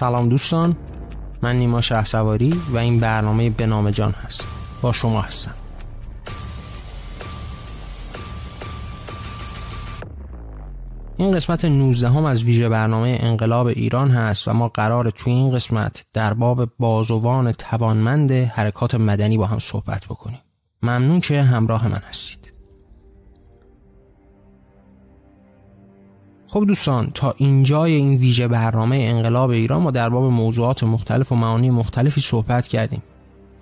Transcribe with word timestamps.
سلام 0.00 0.28
دوستان 0.28 0.76
من 1.42 1.56
نیما 1.56 1.80
سواری 1.80 2.62
و 2.70 2.76
این 2.76 3.00
برنامه 3.00 3.50
به 3.50 3.66
نام 3.66 3.90
جان 3.90 4.12
هست. 4.12 4.48
با 4.82 4.92
شما 4.92 5.20
هستم. 5.20 5.54
این 11.16 11.32
قسمت 11.32 11.64
19 11.64 12.08
هم 12.08 12.24
از 12.24 12.42
ویژه 12.42 12.68
برنامه 12.68 13.18
انقلاب 13.20 13.66
ایران 13.66 14.10
هست 14.10 14.48
و 14.48 14.52
ما 14.52 14.68
قرار 14.68 15.10
توی 15.10 15.32
این 15.32 15.52
قسمت 15.52 16.04
در 16.12 16.34
باب 16.34 16.68
بازوان 16.78 17.52
توانمند 17.52 18.32
حرکات 18.32 18.94
مدنی 18.94 19.38
با 19.38 19.46
هم 19.46 19.58
صحبت 19.58 20.04
بکنیم. 20.04 20.40
ممنون 20.82 21.20
که 21.20 21.42
همراه 21.42 21.88
من 21.88 22.00
هستید. 22.08 22.39
خب 26.52 26.64
دوستان 26.66 27.10
تا 27.14 27.34
اینجای 27.36 27.92
این 27.92 28.14
ویژه 28.14 28.48
برنامه 28.48 28.96
انقلاب 28.96 29.50
ایران 29.50 29.82
ما 29.82 29.90
در 29.90 30.08
باب 30.08 30.24
موضوعات 30.24 30.84
مختلف 30.84 31.32
و 31.32 31.34
معانی 31.34 31.70
مختلفی 31.70 32.20
صحبت 32.20 32.68
کردیم. 32.68 33.02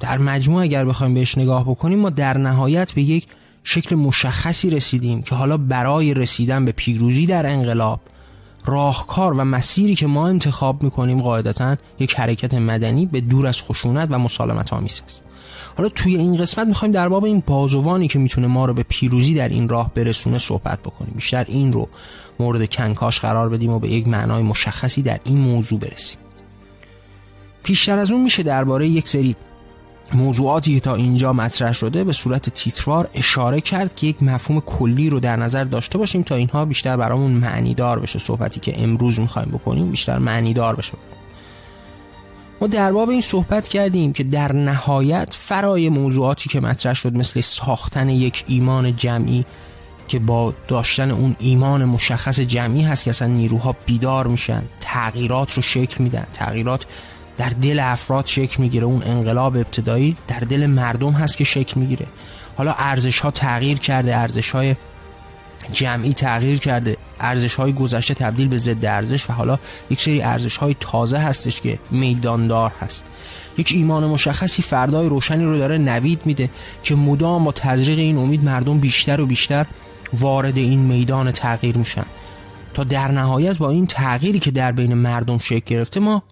در 0.01 0.19
مجموع 0.19 0.63
اگر 0.63 0.85
بخوایم 0.85 1.15
بهش 1.15 1.39
نگاه 1.39 1.65
بکنیم 1.65 1.99
ما 1.99 2.11
در 2.11 2.39
نهایت 2.39 2.93
به 2.93 3.03
یک 3.03 3.27
شکل 3.65 3.97
مشخصی 3.97 4.71
رسیدیم 4.71 5.23
که 5.23 5.35
حالا 5.35 5.57
برای 5.57 6.15
رسیدن 6.15 6.65
به 6.65 6.73
پیروزی 6.73 7.27
در 7.27 7.47
انقلاب 7.47 8.01
راهکار 8.65 9.33
و 9.33 9.45
مسیری 9.45 9.95
که 9.95 10.07
ما 10.07 10.29
انتخاب 10.29 10.83
می‌کنیم 10.83 11.23
قاعدتا 11.23 11.77
یک 11.99 12.15
حرکت 12.15 12.55
مدنی 12.55 13.07
به 13.07 13.21
دور 13.21 13.47
از 13.47 13.63
خشونت 13.63 14.09
و 14.13 14.19
مسالمت 14.19 14.73
آمیز 14.73 15.03
است. 15.07 15.23
حالا 15.79 15.89
توی 15.89 16.17
این 16.17 16.37
قسمت 16.37 16.67
می‌خوایم 16.67 16.93
در 16.93 17.09
باب 17.09 17.25
این 17.25 17.43
بازوانی 17.47 18.09
که 18.09 18.19
می‌تونه 18.19 18.47
ما 18.47 18.65
رو 18.65 18.75
به 18.75 18.83
پیروزی 18.83 19.35
در 19.35 19.49
این 19.49 19.69
راه 19.69 19.95
برسونه 19.95 20.39
صحبت 20.39 20.83
بکنیم. 20.83 21.13
بیشتر 21.15 21.45
این 21.49 21.73
رو 21.73 21.89
مورد 22.41 22.71
کنکاش 22.71 23.21
قرار 23.21 23.49
بدیم 23.49 23.71
و 23.71 23.79
به 23.79 23.89
یک 23.89 24.09
معنای 24.09 24.43
مشخصی 24.43 25.03
در 25.03 25.21
این 25.25 25.39
موضوع 25.39 25.79
برسیم. 25.81 26.19
پیشتر 27.63 27.99
از 27.99 28.11
اون 28.11 28.21
میشه 28.21 28.43
درباره 28.43 28.89
یک 28.89 29.09
سری 29.09 29.37
موضوعاتی 30.15 30.75
که 30.75 30.81
تا 30.81 30.95
اینجا 30.95 31.33
مطرح 31.33 31.73
شده 31.73 32.05
به 32.05 32.13
صورت 32.13 32.49
تیتروار 32.49 33.09
اشاره 33.15 33.61
کرد 33.61 33.95
که 33.95 34.07
یک 34.07 34.23
مفهوم 34.23 34.61
کلی 34.61 35.11
رو 35.11 35.21
در 35.21 35.37
نظر 35.37 35.65
داشته 35.65 35.99
باشیم 35.99 36.23
تا 36.23 36.35
اینها 36.35 36.65
بیشتر 36.65 36.97
برامون 36.97 37.31
معنی 37.31 37.75
دار 37.75 37.99
بشه. 37.99 38.19
صحبتی 38.19 38.61
که 38.61 38.83
امروز 38.83 39.21
می‌خوایم 39.21 39.49
بکنیم 39.49 39.91
بیشتر 39.91 40.19
معنی 40.19 40.55
دار 40.55 40.77
بشه. 40.77 40.93
ما 42.61 42.67
در 42.67 42.93
باب 42.93 43.09
این 43.09 43.21
صحبت 43.21 43.69
کردیم 43.69 44.13
که 44.13 44.25
در 44.25 44.53
نهایت 44.53 45.29
فرای 45.33 45.89
موضوعاتی 45.89 46.49
که 46.49 46.61
مطرح 46.61 46.95
شد 46.95 47.17
مثل 47.17 47.41
ساختن 47.41 48.09
یک 48.09 48.45
ایمان 48.47 48.97
جمعی 48.97 49.45
که 50.09 50.19
با 50.19 50.55
داشتن 50.69 51.11
اون 51.11 51.37
ایمان 51.39 51.85
مشخص 51.85 52.41
جمعی 52.41 52.83
هست 52.83 53.05
که 53.05 53.11
اصلا 53.11 53.29
نیروها 53.29 53.77
بیدار 53.87 54.27
میشن 54.27 54.63
تغییرات 54.81 55.55
رو 55.55 55.63
شکل 55.63 56.05
میدن. 56.05 56.27
تغییرات 56.35 56.87
در 57.37 57.49
دل 57.49 57.81
افراد 57.83 58.27
شکل 58.27 58.63
می‌گیره. 58.63 58.85
اون 58.85 59.03
انقلاب 59.03 59.57
ابتدایی 59.57 60.17
در 60.29 60.41
دل 60.41 60.67
مردم 60.67 61.13
هست 61.13 61.37
که 61.37 61.45
شکل 61.45 61.81
می‌گیره. 61.81 62.07
حالا 62.57 62.75
ارزش 62.79 63.21
ها 63.21 63.31
تغییر 63.31 63.79
کرده 63.79 64.17
ارزش 64.17 64.51
های 64.51 64.77
جمعی 65.73 66.13
تغییر 66.13 66.59
کرده. 66.59 66.97
ارزش 67.21 67.55
های 67.55 67.73
گذشته 67.73 68.15
تبدیل 68.15 68.49
به 68.49 68.59
ضد 68.59 68.85
ارزش 68.85 69.31
و 69.31 69.33
حالا 69.33 69.59
یک 69.91 70.01
سری 70.01 70.23
ارزش 70.23 70.57
های 70.57 70.77
تازه 70.81 71.19
هستش 71.19 71.61
که 71.61 71.79
میداندار 71.91 72.73
هست. 72.81 73.05
یک 73.59 73.73
ایمان 73.75 74.07
مشخصی 74.07 74.63
فردای 74.63 75.09
روشنی 75.09 75.45
رو 75.45 75.59
داره 75.59 75.79
نوید 75.79 76.21
میده 76.25 76.51
که 76.83 76.95
مدام 76.95 77.45
با 77.45 77.53
تزریق 77.53 77.99
این 77.99 78.19
امید 78.19 78.45
مردم 78.45 78.79
بیشتر 78.79 79.21
و 79.21 79.27
بیشتر 79.27 79.67
وارد 80.13 80.57
این 80.57 80.81
میدان 80.81 81.33
تغییر 81.33 81.77
میشن. 81.77 82.05
تا 82.75 82.85
در 82.85 83.11
نهایت 83.11 83.59
با 83.59 83.71
این 83.71 83.87
تغییری 83.87 84.39
که 84.39 84.51
در 84.51 84.73
بین 84.73 84.95
مردم 84.95 85.39
شکل 85.39 85.65
گرفته 85.67 86.01
ما 86.01 86.23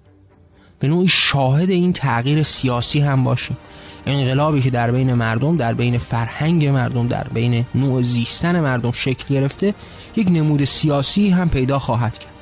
به 0.78 0.88
نوعی 0.88 1.08
شاهد 1.08 1.70
این 1.70 1.92
تغییر 1.92 2.42
سیاسی 2.42 3.00
هم 3.00 3.24
باشیم. 3.24 3.56
انقلابی 4.06 4.60
که 4.60 4.70
در 4.70 4.90
بین 4.90 5.14
مردم 5.14 5.56
در 5.56 5.74
بین 5.74 5.98
فرهنگ 5.98 6.66
مردم 6.66 7.06
در 7.06 7.26
بین 7.34 7.64
نوع 7.74 8.02
زیستن 8.02 8.60
مردم 8.60 8.92
شکل 8.92 9.34
گرفته 9.34 9.74
یک 10.16 10.28
نمود 10.30 10.64
سیاسی 10.64 11.30
هم 11.30 11.48
پیدا 11.48 11.78
خواهد 11.78 12.18
کرد. 12.18 12.32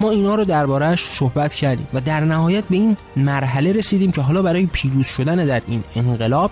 ما 0.00 0.10
اینا 0.10 0.34
رو 0.34 0.44
دربارهش 0.44 1.04
صحبت 1.04 1.54
کردیم 1.54 1.86
و 1.94 2.00
در 2.00 2.20
نهایت 2.20 2.64
به 2.64 2.76
این 2.76 2.96
مرحله 3.16 3.72
رسیدیم 3.72 4.12
که 4.12 4.20
حالا 4.20 4.42
برای 4.42 4.66
پیروز 4.66 5.08
شدن 5.08 5.46
در 5.46 5.62
این 5.66 5.84
انقلاب 5.96 6.50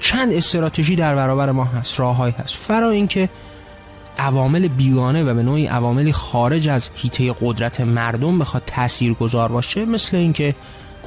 چند 0.00 0.32
استراتژی 0.32 0.96
در 0.96 1.14
برابر 1.14 1.52
ما 1.52 1.64
هست 1.64 2.00
راههایی 2.00 2.34
هست. 2.38 2.54
فرا 2.54 2.90
اینکه 2.90 3.28
عوامل 4.18 4.68
بیگانه 4.68 5.24
و 5.24 5.34
به 5.34 5.42
نوعی 5.42 5.66
عواملی 5.66 6.12
خارج 6.12 6.68
از 6.68 6.90
حیطه 6.96 7.34
قدرت 7.40 7.80
مردم 7.80 8.38
بخواد 8.38 8.62
تأثیر 8.66 9.12
گذار 9.12 9.48
باشه 9.48 9.84
مثل 9.84 10.16
اینکه 10.16 10.54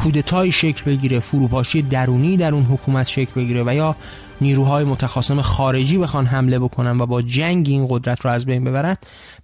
کودتای 0.03 0.51
شکل 0.51 0.83
بگیره 0.85 1.19
فروپاشی 1.19 1.81
درونی 1.81 2.37
در 2.37 2.53
اون 2.53 2.63
حکومت 2.63 3.07
شکل 3.07 3.31
بگیره 3.35 3.63
و 3.63 3.73
یا 3.73 3.95
نیروهای 4.41 4.83
متخاصم 4.83 5.41
خارجی 5.41 5.97
بخوان 5.97 6.25
حمله 6.25 6.59
بکنن 6.59 7.01
و 7.01 7.05
با 7.05 7.21
جنگ 7.21 7.67
این 7.69 7.87
قدرت 7.89 8.21
رو 8.21 8.31
از 8.31 8.45
بین 8.45 8.63
ببرن 8.63 8.97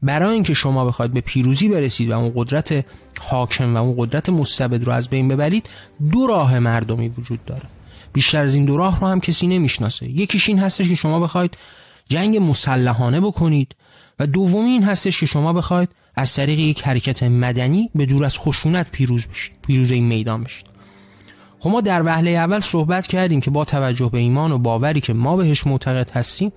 برای 0.03 0.33
اینکه 0.33 0.53
شما 0.53 0.85
بخواید 0.85 1.13
به 1.13 1.21
پیروزی 1.21 1.69
برسید 1.69 2.09
و 2.09 2.19
اون 2.19 2.31
قدرت 2.35 2.85
حاکم 3.19 3.75
و 3.75 3.77
اون 3.77 3.95
قدرت 3.97 4.29
مستبد 4.29 4.83
رو 4.83 4.91
از 4.91 5.09
بین 5.09 5.27
ببرید 5.27 5.69
دو 6.11 6.27
راه 6.27 6.59
مردمی 6.59 7.09
وجود 7.09 7.45
داره. 7.45 7.65
بیشتر 8.13 8.41
از 8.41 8.55
این 8.55 8.65
دو 8.65 8.77
راه 8.77 8.99
رو 8.99 9.07
هم 9.07 9.19
کسی 9.19 9.47
نمی‌شناسه. 9.47 10.09
یکیش 10.09 10.49
این 10.49 10.59
هستش 10.59 10.89
که 10.89 10.95
شما 10.95 11.19
بخواید 11.19 11.57
جنگ 12.09 12.37
مسلحانه 12.37 13.19
بکنید 13.19 13.75
و 14.19 14.27
دومی 14.27 14.69
این 14.69 14.83
هستش 14.83 15.19
که 15.19 15.25
شما 15.25 15.53
بخواید 15.53 15.89
از 16.15 16.33
طریق 16.33 16.59
یک 16.59 16.81
حرکت 16.81 17.23
مدنی 17.23 17.89
به 17.95 18.05
دور 18.05 18.25
از 18.25 18.39
خشونت 18.39 18.91
پیروز 18.91 19.27
بشید 19.27 19.53
پیروز 19.67 19.91
این 19.91 20.07
میدان 20.07 20.43
بشید 20.43 20.65
خب 21.59 21.69
ما 21.69 21.81
در 21.81 22.03
وهله 22.05 22.29
اول 22.29 22.59
صحبت 22.59 23.07
کردیم 23.07 23.41
که 23.41 23.51
با 23.51 23.65
توجه 23.65 24.09
به 24.09 24.17
ایمان 24.17 24.51
و 24.51 24.57
باوری 24.57 25.01
که 25.01 25.13
ما 25.13 25.35
بهش 25.35 25.67
معتقد 25.67 26.09
هستیم 26.09 26.51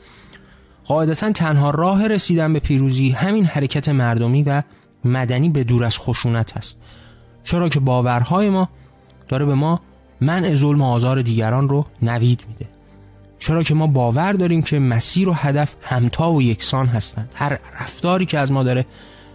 قاعدتا 0.84 1.32
تنها 1.32 1.70
راه 1.70 2.06
رسیدن 2.06 2.52
به 2.52 2.58
پیروزی 2.58 3.10
همین 3.10 3.44
حرکت 3.44 3.88
مردمی 3.88 4.42
و 4.42 4.62
مدنی 5.04 5.48
به 5.48 5.64
دور 5.64 5.84
از 5.84 5.98
خشونت 5.98 6.56
هست 6.56 6.78
چرا 7.44 7.68
که 7.68 7.80
باورهای 7.80 8.50
ما 8.50 8.68
داره 9.28 9.44
به 9.44 9.54
ما 9.54 9.80
منع 10.20 10.54
ظلم 10.54 10.82
و 10.82 10.84
آزار 10.84 11.22
دیگران 11.22 11.68
رو 11.68 11.86
نوید 12.02 12.44
میده. 12.48 12.68
چرا 13.38 13.62
که 13.62 13.74
ما 13.74 13.86
باور 13.86 14.32
داریم 14.32 14.62
که 14.62 14.78
مسیر 14.78 15.28
و 15.28 15.32
هدف 15.32 15.76
همتا 15.82 16.32
و 16.32 16.42
یکسان 16.42 16.86
هستند. 16.86 17.32
هر 17.34 17.58
رفتاری 17.80 18.26
که 18.26 18.38
از 18.38 18.52
ما 18.52 18.62
داره 18.62 18.86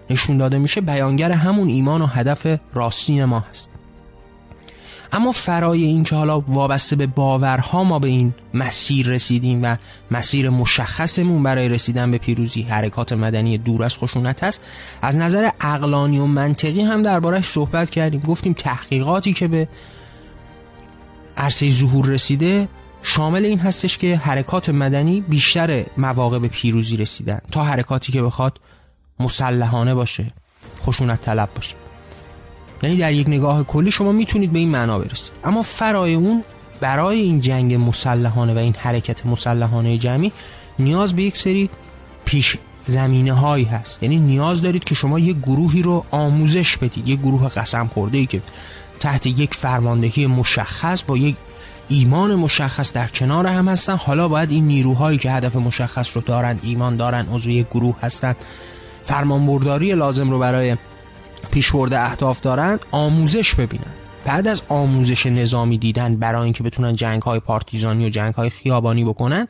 نشون 0.09 0.38
داده 0.38 0.58
میشه 0.58 0.81
بیانگر 0.81 1.31
همون 1.31 1.69
ایمان 1.69 2.02
و 2.02 2.06
هدف 2.06 2.59
راستین 2.74 3.25
ما 3.25 3.40
هست. 3.40 3.69
اما 5.14 5.31
فرای 5.31 5.84
این 5.84 6.03
که 6.03 6.16
حالا 6.16 6.40
وابسته 6.40 6.96
به 6.96 7.08
باورها 7.08 7.84
ما 7.84 8.00
به 8.00 8.08
این 8.08 8.34
مسیر 8.53 9.08
رسیدیم 9.08 9.63
و 9.63 9.75
مسیر 10.12 10.50
مشخصمون 10.50 11.44
برای 11.44 11.69
رسیدن 11.69 12.12
به 12.12 12.18
پیروزی 12.18 12.62
حرکات 12.62 13.13
مدنی 13.13 13.58
دور 13.58 13.84
از 13.84 13.97
خشونت 13.97 14.44
هست 14.44 14.62
از 15.02 15.18
نظر 15.18 15.50
اقلانی 15.62 16.19
و 16.19 16.25
منطقی 16.25 16.81
هم 16.81 17.02
دربارش 17.02 17.46
صحبت 17.46 17.90
کردیم. 17.90 18.22
گفتیم 18.22 18.53
تحقیقاتی 18.53 19.34
که 19.34 19.47
به 19.47 19.68
عرصه 21.38 21.69
ظهور 21.69 22.06
رسیده 22.06 22.68
شامل 23.03 23.46
این 23.46 23.59
هستش 23.59 23.97
که 23.97 24.16
حرکات 24.18 24.69
مدنی 24.69 25.22
بیشتر 25.22 25.86
مواقع 25.97 26.40
به 26.40 26.47
پیروزی 26.47 26.97
رسیدن. 26.97 27.40
تا 27.52 27.63
حرکاتی 27.63 28.12
که 28.12 28.22
بخواد 28.22 28.59
مسلحانه 29.19 29.94
باشه 29.94 30.34
خشونت 30.85 31.22
طلب 31.22 31.50
باشه. 31.56 31.75
یعنی 32.84 32.96
در 32.96 33.13
یک 33.13 33.28
نگاه 33.28 33.63
کلی 33.63 33.91
شما 33.91 34.12
می‌تونید 34.12 34.53
به 34.53 34.59
این 34.59 34.69
معنا 34.69 35.00
برسید. 35.00 35.34
اما 35.44 35.62
فرای 35.62 36.13
اون 36.13 36.44
برای 36.79 37.19
این 37.19 37.42
جنگ 37.42 37.75
مسلحانه 37.75 38.54
و 38.54 38.57
این 38.57 38.75
حرکت 38.80 39.25
مسلحانه 39.25 39.98
جمعی 39.98 40.31
نیاز 40.80 41.15
به 41.15 41.24
یک 41.24 41.38
سری 41.38 41.69
پیش 42.25 42.57
زمینه 42.86 43.33
هایی 43.33 43.65
هست. 43.65 44.04
یعنی 44.04 44.19
نیاز 44.19 44.62
دارید 44.62 44.83
که 44.83 44.95
شما 44.95 45.19
یک 45.19 45.38
گروهی 45.38 45.81
رو 45.81 46.06
آموزش 46.12 46.77
بدید. 46.77 47.07
یک 47.07 47.19
گروه 47.19 47.50
قسم 47.50 47.88
خورده 47.88 48.18
ای 48.18 48.25
که 48.25 48.42
تحت 49.00 49.25
یک 49.25 49.54
فرماندهی 49.54 50.27
مشخص 50.27 51.04
با 51.04 51.18
یک 51.18 51.36
ایمان 51.88 52.36
مشخص 52.36 52.94
در 52.94 53.07
کنار 53.07 53.48
هم 53.48 53.68
هستن. 53.68 53.95
حالا 53.95 54.27
باید 54.27 54.51
این 54.51 54.68
نیروهایی 54.68 55.18
که 55.18 55.31
هدف 55.31 55.56
مشخص 55.56 56.16
رو 56.18 56.21
دارند 56.21 56.59
ایمان 56.63 56.98
دارن 56.98 57.27
عضو 57.33 57.50
یک 57.50 57.68
گروه 57.69 57.95
هستند 58.01 58.36
فرمانبرداری 59.04 59.94
لازم 59.94 60.32
رو 60.32 60.40
برای 60.40 60.78
پیشورده 61.52 62.00
اهداف 62.00 62.40
دارند 62.40 62.86
آموزش 62.92 63.56
ببینن. 63.56 63.92
بعد 64.26 64.48
از 64.48 64.62
آموزش 64.70 65.26
نظامی 65.26 65.78
دیدن 65.78 66.16
برای 66.16 66.44
اینکه 66.44 66.64
بتونن 66.64 66.96
جنگ 66.96 67.22
های 67.22 67.40
پارتیزانی 67.40 68.06
و 68.06 68.10
جنگ 68.10 68.34
های 68.34 68.50
خیابانی 68.50 69.04
بکنن 69.04 69.48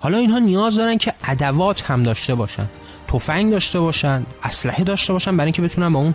حالا 0.00 0.18
اینها 0.18 0.38
نیاز 0.38 0.76
دارن 0.76 0.98
که 0.98 1.14
ادوات 1.24 1.90
هم 1.90 2.02
داشته 2.02 2.34
باشن 2.34 2.68
تفنگ 3.08 3.50
داشته 3.50 3.80
باشن 3.80 4.26
اسلحه 4.42 4.84
داشته 4.84 5.12
باشن 5.12 5.36
برای 5.36 5.46
اینکه 5.46 5.62
بتونن 5.62 5.92
با 5.92 6.00
اون 6.00 6.14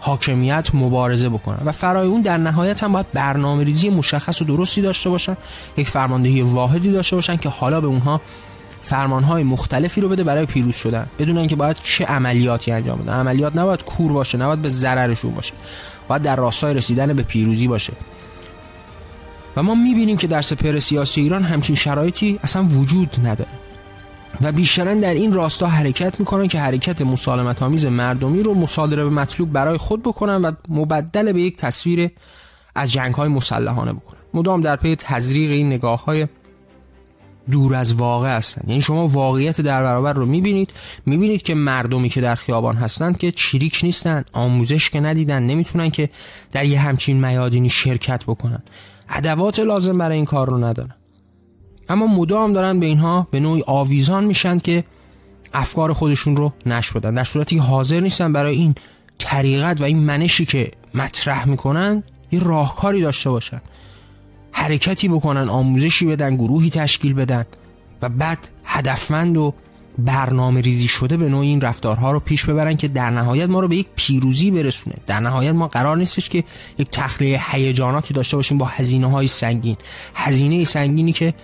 حاکمیت 0.00 0.68
مبارزه 0.74 1.28
بکنن. 1.28 1.58
و 1.64 1.72
فرای 1.72 2.06
اون 2.06 2.20
در 2.20 2.36
نهایت 2.36 2.82
هم 2.82 2.92
باید 2.92 3.06
برنامه 3.12 3.64
ریزی 3.64 3.90
مشخص 3.90 4.42
و 4.42 4.44
درستی 4.44 4.82
داشته 4.82 5.10
باشن 5.10 5.36
یک 5.76 5.88
فرماندهی 5.88 6.42
واحدی 6.42 6.92
داشته 6.92 7.16
باشن 7.16 7.36
که 7.36 7.48
حالا 7.48 7.80
به 7.80 7.86
اونها 7.86 8.20
فرمانهای 8.82 9.42
مختلفی 9.42 10.00
رو 10.00 10.08
بده 10.08 10.24
برای 10.24 10.46
پیروز 10.46 10.76
شدن. 10.76 11.06
بدونن 11.18 11.46
که 11.46 11.56
باید 11.56 11.76
چه 11.84 12.04
عملیاتی 12.04 12.72
انجام 12.72 12.98
بدن. 12.98 13.12
عملیات 13.12 13.56
نباید 13.56 13.84
کور 13.84 14.12
باشه 14.12 14.38
نباید 14.38 14.62
به 14.62 14.68
ضررشون 14.68 15.30
باشه. 15.30 15.52
باید 16.08 16.22
در 16.22 16.36
راستای 16.36 16.74
رسیدن 16.74 17.12
به 17.12 17.22
پیروزی 17.22 17.68
باشه. 17.68 17.92
و 19.56 19.62
ما 19.62 19.74
می‌بینیم 19.74 20.16
که 20.16 20.26
در 20.26 20.42
سپر 20.42 20.78
سیاسی 20.78 21.20
ایران 21.20 21.42
همچین 21.42 21.76
شرایطی 21.76 22.38
اصلا 22.42 22.62
وجود 22.62 23.16
نداره. 23.24 23.50
و 24.40 24.52
بیشترا 24.52 24.94
در 24.94 25.14
این 25.14 25.32
راستا 25.32 25.66
حرکت 25.66 26.20
می‌کنن 26.20 26.48
که 26.48 26.60
حرکت 26.60 27.02
مسالمت 27.02 27.62
آمیز 27.62 27.86
مردمی 27.86 28.42
رو 28.42 28.54
مصادره 28.54 29.04
به 29.04 29.10
مطلوب 29.10 29.52
برای 29.52 29.76
خود 29.76 30.02
بکنن 30.02 30.42
و 30.42 30.52
مبدل 30.68 31.32
به 31.32 31.40
یک 31.40 31.56
تصویر 31.56 32.10
از 32.74 32.92
جنگ 32.92 33.14
های 33.14 33.28
مسلحانه 33.28 33.92
بکنن. 33.92 34.18
مدام 34.34 34.60
در 34.60 34.76
پی 34.76 34.96
تزریق 34.96 35.50
این 35.50 35.66
نگاه 35.66 36.04
های 36.04 36.26
دور 37.50 37.74
از 37.74 37.94
واقع 37.94 38.36
هستن. 38.36 38.62
یعنی 38.68 38.82
شما 38.82 39.06
واقعیت 39.08 39.60
در 39.60 39.82
برابر 39.82 40.12
رو 40.12 40.26
می‌بینید. 40.26 40.70
می‌بینید 41.06 41.42
که 41.42 41.54
مردمی 41.54 42.08
که 42.08 42.20
در 42.20 42.34
خیابان 42.34 42.76
هستند 42.76 43.18
که 43.18 43.32
چریک 43.32 43.80
نیستن 43.82 44.24
آموزش 44.32 44.90
که 44.90 45.00
ندیدن 45.00 45.42
نمی‌تونن 45.42 45.90
که 45.90 46.08
در 46.52 46.64
یه 46.64 46.80
همچین 46.80 47.26
میادینی 47.26 47.70
شرکت 47.70 48.24
بکنن. 48.24 48.62
ادوات 49.08 49.58
لازم 49.58 49.98
برای 49.98 50.16
این 50.16 50.24
کار 50.24 50.50
رو 50.50 50.64
ندارن. 50.64 50.94
اما 51.88 52.06
مدام 52.06 52.52
دارن 52.52 52.80
به 52.80 52.86
اینها 52.86 53.28
به 53.30 53.40
نوعی 53.40 53.62
آویزان 53.66 54.24
میشن 54.24 54.58
که 54.58 54.84
افکار 55.52 55.92
خودشون 55.92 56.36
رو 56.36 56.52
نشر 56.66 56.98
بدن. 56.98 57.14
در 57.14 57.24
صورتی 57.24 57.58
حاضر 57.58 58.00
نیستن 58.00 58.32
برای 58.32 58.56
این 58.56 58.74
طریقت 59.18 59.80
و 59.80 59.84
این 59.84 59.98
منشی 59.98 60.46
که 60.46 60.70
مطرح 60.94 61.48
می‌کنن 61.48 62.02
یه 62.32 62.40
راهکاری 62.40 63.00
داشته 63.00 63.30
باشن. 63.30 63.60
حرکتی 64.58 65.08
بکنن 65.08 65.48
آموزشی 65.48 66.06
بدن 66.06 66.36
گروهی 66.36 66.70
تشکیل 66.70 67.14
بدن 67.14 67.44
و 68.02 68.08
بعد 68.08 68.38
هدفمند 68.64 69.36
و 69.36 69.54
برنامه 69.98 70.60
ریزی 70.60 70.88
شده 70.88 71.16
به 71.16 71.28
نوع 71.28 71.40
این 71.40 71.60
رفتارها 71.60 72.12
رو 72.12 72.20
پیش 72.20 72.44
ببرن 72.44 72.76
که 72.76 72.88
در 72.88 73.10
نهایت 73.10 73.48
ما 73.48 73.60
رو 73.60 73.68
به 73.68 73.76
یک 73.76 73.86
پیروزی 73.96 74.50
برسونه. 74.50 74.96
در 75.06 75.20
نهایت 75.20 75.54
ما 75.54 75.68
قرار 75.68 75.96
نیستش 75.96 76.28
که 76.28 76.44
یک 76.78 76.88
تخلیه 76.92 77.40
هیجاناتی 77.50 78.14
داشته 78.14 78.36
باشیم 78.36 78.58
با 78.58 78.66
هزینه 78.66 79.10
های 79.10 79.26
سنگین. 79.26 79.76
هزینه 80.14 80.64
سنگینی 80.64 81.12
که 81.12 81.34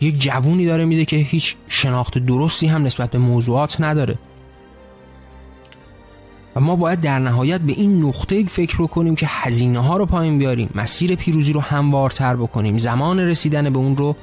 یک 0.00 0.18
جوونی 0.18 0.66
داره 0.66 0.84
میده 0.84 1.04
که 1.04 1.16
هیچ 1.16 1.56
شناخت 1.68 2.18
درستی 2.18 2.66
هم 2.66 2.82
نسبت 2.82 3.10
به 3.10 3.18
موضوعات 3.18 3.80
نداره. 3.80 4.18
و 6.56 6.60
ما 6.60 6.76
باید 6.76 7.00
در 7.00 7.18
نهایت 7.18 7.60
به 7.60 7.72
این 7.72 8.04
نقطه 8.04 8.44
فکر 8.44 8.82
بکنیم 8.82 9.14
که 9.14 9.26
هزینه 9.28 9.78
ها 9.78 9.96
رو 9.96 10.06
پایین 10.06 10.38
بیاریم 10.38 10.70
مسیر 10.74 11.14
پیروزی 11.14 11.52
رو 11.52 11.60
هموارتر 11.60 12.36
بکنیم 12.36 12.78
زمان 12.78 13.20
رسیدن 13.20 13.70
به 13.70 13.78
اون 13.78 13.96
رو 13.96 14.16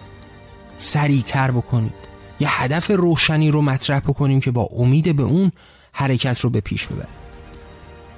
سریعتر 0.78 1.52
بکنیم. 1.52 1.94
یه 2.40 2.62
هدف 2.62 2.92
روشنی 2.92 3.52
رو 3.52 3.62
مطرح 3.62 4.00
بکنیم 4.00 4.40
که 4.40 4.52
با 4.52 4.70
امید 4.78 5.16
به 5.16 5.24
اون 5.24 5.52
حرکت 5.92 6.40
رو 6.40 6.50
به 6.50 6.62
پیش 6.62 6.88
ببریم. 6.88 7.14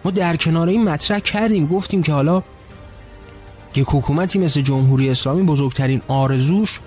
ما 0.06 0.12
در 0.12 0.36
کنار 0.36 0.68
این 0.68 0.84
مطرح 0.84 1.20
کردیم 1.20 1.68
گفتیم 1.68 2.04
که 2.04 2.14
حالا 2.14 2.44
یک 3.76 3.88
حکومتی 3.90 4.40
مثل 4.40 4.62
جمهوری 4.62 5.10
اسلامی 5.10 5.44
بزرگترین 5.44 6.02
آرزوش 6.08 6.80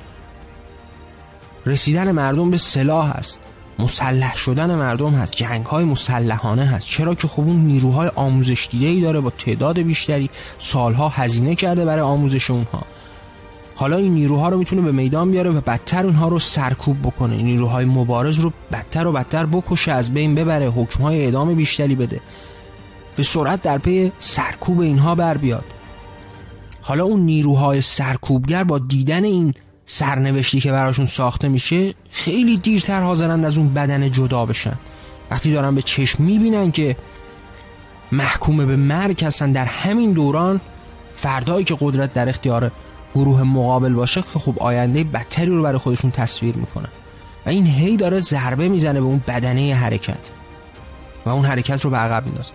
رسیدن 1.67 2.13
مردم 2.13 2.51
به 2.51 2.57
سلاح 2.57 3.11
است 3.11 3.41
مسلح 3.79 4.37
شدن 4.37 4.75
مردم 4.75 5.15
هست. 5.15 5.33
جنگ 5.33 5.67
های 5.67 5.85
مسلحانه 5.85 6.67
هست. 6.67 6.89
چرا 6.89 7.15
که 7.15 7.29
خب 7.29 7.41
اون 7.41 7.57
نیروهای 7.57 8.11
آموزش 8.15 8.69
دیده 8.71 8.87
ای 8.87 9.01
داره 9.01 9.21
با 9.21 9.31
تعداد 9.31 9.79
بیشتری 9.79 10.31
سالها 10.59 11.09
هزینه 11.09 11.55
کرده 11.55 11.85
برای 11.85 12.01
آموزش 12.01 12.51
اونها. 12.51 12.83
حالا 13.75 13.97
این 13.97 14.15
نیروها 14.15 14.49
رو 14.49 14.59
می‌تونه 14.59 14.83
به 14.83 14.93
میدان 14.93 15.31
بیاره 15.31 15.51
و 15.51 15.61
بدتر 15.61 16.05
اونها 16.05 16.29
رو 16.29 16.39
سرکوب 16.39 16.97
بکنه. 17.03 17.37
نیروهای 17.37 17.85
مبارز 17.85 18.39
رو 18.39 18.53
بدتر 18.73 19.07
و 19.07 19.13
بدتر 19.13 19.47
بکشه 19.47 19.93
از 19.93 20.15
بین 20.15 20.35
ببره 20.35 20.67
حکمهای 20.67 21.25
اعدام 21.25 21.55
بیشتری 21.55 21.95
بده. 21.95 22.21
به 23.17 23.23
سرعت 23.23 23.63
در 23.63 23.79
پی 23.79 24.13
سرکوب 24.19 24.81
اینها 24.81 25.15
بر 25.15 25.37
بیاد. 25.37 25.65
حالا 26.83 27.05
اون 27.05 27.21
نیروهای 27.21 27.81
سرکوبگر 27.81 28.65
با 28.65 28.79
دیدن 28.79 29.25
این 29.25 29.55
سرنوشتی 29.91 30.61
که 30.61 30.73
براشون 30.73 31.07
ساخته 31.07 31.49
میشه 31.49 31.95
خیلی 32.11 32.57
دیرتر 32.57 33.01
حاضرند 33.01 33.45
از 33.45 33.59
اون 33.59 33.75
بدن 33.75 34.11
جدا 34.11 34.47
بشن. 34.47 34.79
وقتی 35.31 35.53
دارن 35.53 35.75
به 35.75 35.83
چشم 35.83 36.23
می‌بینن 36.25 36.71
که 36.71 36.97
محکوم 38.13 38.67
به 38.67 38.77
مرگ 38.77 39.25
هستن 39.25 39.53
در 39.53 39.65
همین 39.65 40.13
دوران 40.13 40.61
فردایی 41.15 41.65
که 41.65 41.77
قدرت 41.81 42.13
در 42.13 42.29
اختیار 42.29 42.71
گروه 43.15 43.43
مقابل 43.43 43.93
باشه 43.93 44.23
که 44.33 44.39
خب 44.39 44.55
آینده 44.59 45.05
بدتری 45.05 45.47
رو 45.47 45.63
برای 45.63 45.79
خودشون 45.79 46.11
تصویر 46.11 46.57
می‌کنن 46.57 46.89
و 47.47 47.49
این 47.49 47.67
هی 47.67 47.97
داره 47.97 48.21
ضربه 48.21 48.69
می‌زنه 48.69 49.01
به 49.01 49.07
اون 49.07 49.23
بدنه 49.29 49.75
حرکت. 49.75 50.19
و 51.27 51.31
اون 51.31 51.45
حرکت 51.45 51.85
رو 51.85 51.91
به 51.91 51.97
عقب 51.97 52.27
میندازه. 52.27 52.53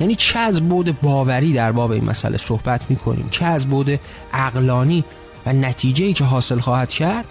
یعنی 0.00 0.14
چه 0.14 0.38
از 0.38 0.68
بود 0.68 1.00
باوری 1.00 1.52
در 1.52 1.72
باب 1.72 1.90
این 1.90 2.04
مسئله 2.04 2.36
صحبت 2.36 2.90
می‌کنیم 2.90 3.28
چه 3.30 3.44
از 3.44 3.66
بود 3.66 4.00
عقلانی 4.32 5.04
و 5.46 5.52
نتیجه 5.52 6.04
ای 6.04 6.12
که 6.12 6.24
حاصل 6.24 6.60
خواهد 6.60 6.90
کرد 6.90 7.26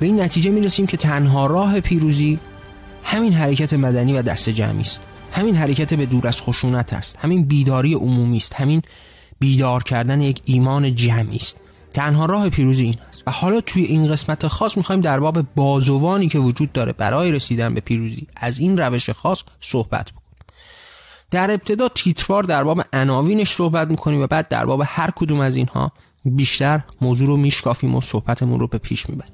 به 0.00 0.06
این 0.06 0.20
نتیجه 0.20 0.50
می‌رسیم 0.50 0.86
که 0.86 0.96
تنها 0.96 1.46
راه 1.46 1.80
پیروزی 1.80 2.38
همین 3.02 3.32
حرکت 3.32 3.74
مدنی 3.74 4.12
و 4.12 4.22
دست 4.22 4.48
جمعی 4.48 4.80
است. 4.80 5.02
همین 5.32 5.56
حرکت 5.56 5.94
به 5.94 6.06
دور 6.06 6.28
از 6.28 6.42
خشونت 6.42 6.92
است. 6.92 7.16
همین 7.16 7.44
بیداری 7.44 7.94
عمومی 7.94 8.36
است. 8.36 8.54
همین 8.54 8.82
بیدار 9.38 9.82
کردن 9.82 10.20
یک 10.20 10.42
ایمان 10.44 10.94
جمعی 10.94 11.36
است. 11.36 11.56
تنها 11.94 12.26
راه 12.26 12.48
پیروزی 12.48 12.84
این 12.84 12.96
است. 13.08 13.22
و 13.26 13.30
حالا 13.30 13.60
توی 13.60 13.82
این 13.82 14.12
قسمت 14.12 14.46
خاص 14.46 14.76
می‌خوایم 14.76 15.00
در 15.00 15.20
باب 15.20 15.42
بازوانی 15.56 16.28
که 16.28 16.38
وجود 16.38 16.72
داره 16.72 16.92
برای 16.92 17.32
رسیدن 17.32 17.74
به 17.74 17.80
پیروزی 17.80 18.26
از 18.36 18.58
این 18.58 18.78
روش 18.78 19.10
خاص 19.10 19.42
صحبت 19.60 20.10
بکنیم. 20.10 20.24
در 21.30 21.50
ابتدا 21.50 21.88
تیتروار 21.88 22.42
در 22.42 22.64
باب 22.64 22.84
عناوینش 22.92 23.52
صحبت 23.52 23.88
می‌کنیم 23.88 24.22
و 24.22 24.26
بعد 24.26 24.48
در 24.48 24.66
باب 24.66 24.82
هر 24.86 25.10
کدوم 25.16 25.40
از 25.40 25.56
اینها 25.56 25.92
بیشتر 26.24 26.80
موضوع 27.00 27.28
رو 27.28 27.36
میشکافیم 27.36 27.94
و 27.94 28.00
صحبتمون 28.00 28.60
رو 28.60 28.66
به 28.66 28.78
پیش 28.78 29.08
می‌بریم. 29.08 29.32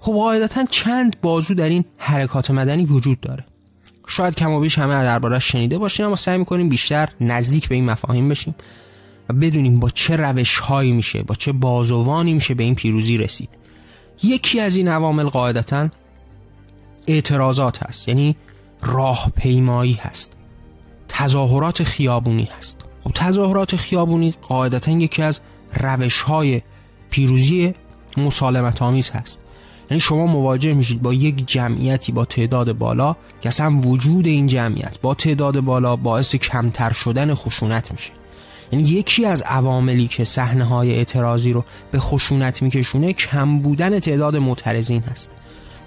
خب 0.00 0.12
قاعدتا 0.12 0.64
چند 0.70 1.20
بازو 1.20 1.54
در 1.54 1.68
این 1.68 1.84
حرکات 1.96 2.50
مدنی 2.50 2.84
وجود 2.84 3.20
داره. 3.20 3.44
شاید 4.06 4.34
کم 4.34 4.50
و 4.50 4.60
بیش 4.60 4.78
همه 4.78 5.02
دربارش 5.02 5.52
شنیده 5.52 5.78
باشیم 5.78 6.06
اما 6.06 6.16
سعی 6.16 6.38
می‌کنیم 6.38 6.68
بیشتر 6.68 7.08
نزدیک 7.20 7.68
به 7.68 7.74
این 7.74 7.84
مفاهیم 7.84 8.28
بشیم 8.28 8.54
و 9.28 9.32
بدونیم 9.32 9.80
با 9.80 9.90
چه 9.90 10.16
روش 10.16 10.58
هایی 10.58 10.92
میشه 10.92 11.22
با 11.22 11.34
چه 11.34 11.52
بازوانی 11.52 12.34
میشه 12.34 12.54
به 12.54 12.64
این 12.64 12.74
پیروزی 12.74 13.16
رسید. 13.16 13.48
یکی 14.22 14.60
از 14.60 14.76
این 14.76 14.88
عوامل 14.88 15.24
قاعدتا 15.24 15.88
اعتراضات 17.06 17.82
هست 17.82 18.08
یعنی 18.08 18.36
راه 18.82 19.32
پیمایی 19.36 19.92
هست. 19.92 20.32
تظاهرات 21.08 21.82
خیابونی 21.82 22.48
هست. 22.58 22.80
و 22.80 23.08
خب 23.08 23.14
تظاهرات 23.14 23.76
خیابونی 23.76 24.34
قاعدتا 24.48 24.90
یکی 24.90 25.22
از 25.22 25.40
روش 25.74 26.20
های 26.20 26.62
پیروزی 27.10 27.74
مسالمت 28.16 28.82
آمیز 28.82 29.10
هست. 29.10 29.38
یعنی 29.90 30.00
شما 30.00 30.26
مواجه 30.26 30.74
میشید 30.74 31.02
با 31.02 31.14
یک 31.14 31.46
جمعیتی 31.46 32.12
با 32.12 32.24
تعداد 32.24 32.72
بالا 32.72 33.16
که 33.40 33.48
اصلا 33.48 33.80
وجود 33.80 34.26
این 34.26 34.46
جمعیت 34.46 35.00
با 35.00 35.14
تعداد 35.14 35.60
بالا 35.60 35.96
باعث 35.96 36.34
کمتر 36.36 36.92
شدن 36.92 37.34
خشونت 37.34 37.92
میشه. 37.92 38.10
یعنی 38.72 38.84
یکی 38.84 39.26
از 39.26 39.42
عواملی 39.42 40.06
که 40.06 40.24
صحنه 40.24 40.64
های 40.64 40.94
اعتراضی 40.94 41.52
رو 41.52 41.64
به 41.90 41.98
خشونت 41.98 42.62
میکشونه 42.62 43.12
کم 43.12 43.58
بودن 43.58 44.00
تعداد 44.00 44.36
معترضین 44.36 45.02
هست. 45.02 45.30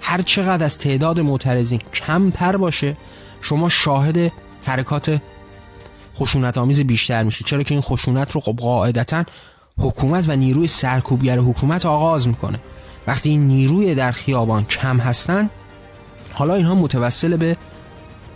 هر 0.00 0.22
چقدر 0.22 0.64
از 0.64 0.78
تعداد 0.78 1.20
معترضین 1.20 1.80
کمتر 1.94 2.56
باشه 2.56 2.96
شما 3.40 3.68
شاهد 3.68 4.32
حرکات 4.66 5.20
خشونت 6.16 6.58
آمیز 6.58 6.80
بیشتر 6.80 7.22
میشید. 7.22 7.46
چرا 7.46 7.62
که 7.62 7.74
این 7.74 7.80
خشونت 7.80 8.30
رو 8.30 8.40
خب 8.40 8.56
قاعدتا 8.56 9.24
حکومت 9.78 10.28
و 10.28 10.36
نیروی 10.36 10.66
سرکوبگر 10.66 11.38
حکومت 11.38 11.86
آغاز 11.86 12.28
می‌کنه. 12.28 12.58
وقتی 13.06 13.30
این 13.30 13.48
نیروی 13.48 13.94
در 13.94 14.12
خیابان 14.12 14.64
کم 14.64 14.98
هستن 14.98 15.50
حالا 16.32 16.54
اینها 16.54 16.74
متوسل 16.74 17.36
به 17.36 17.56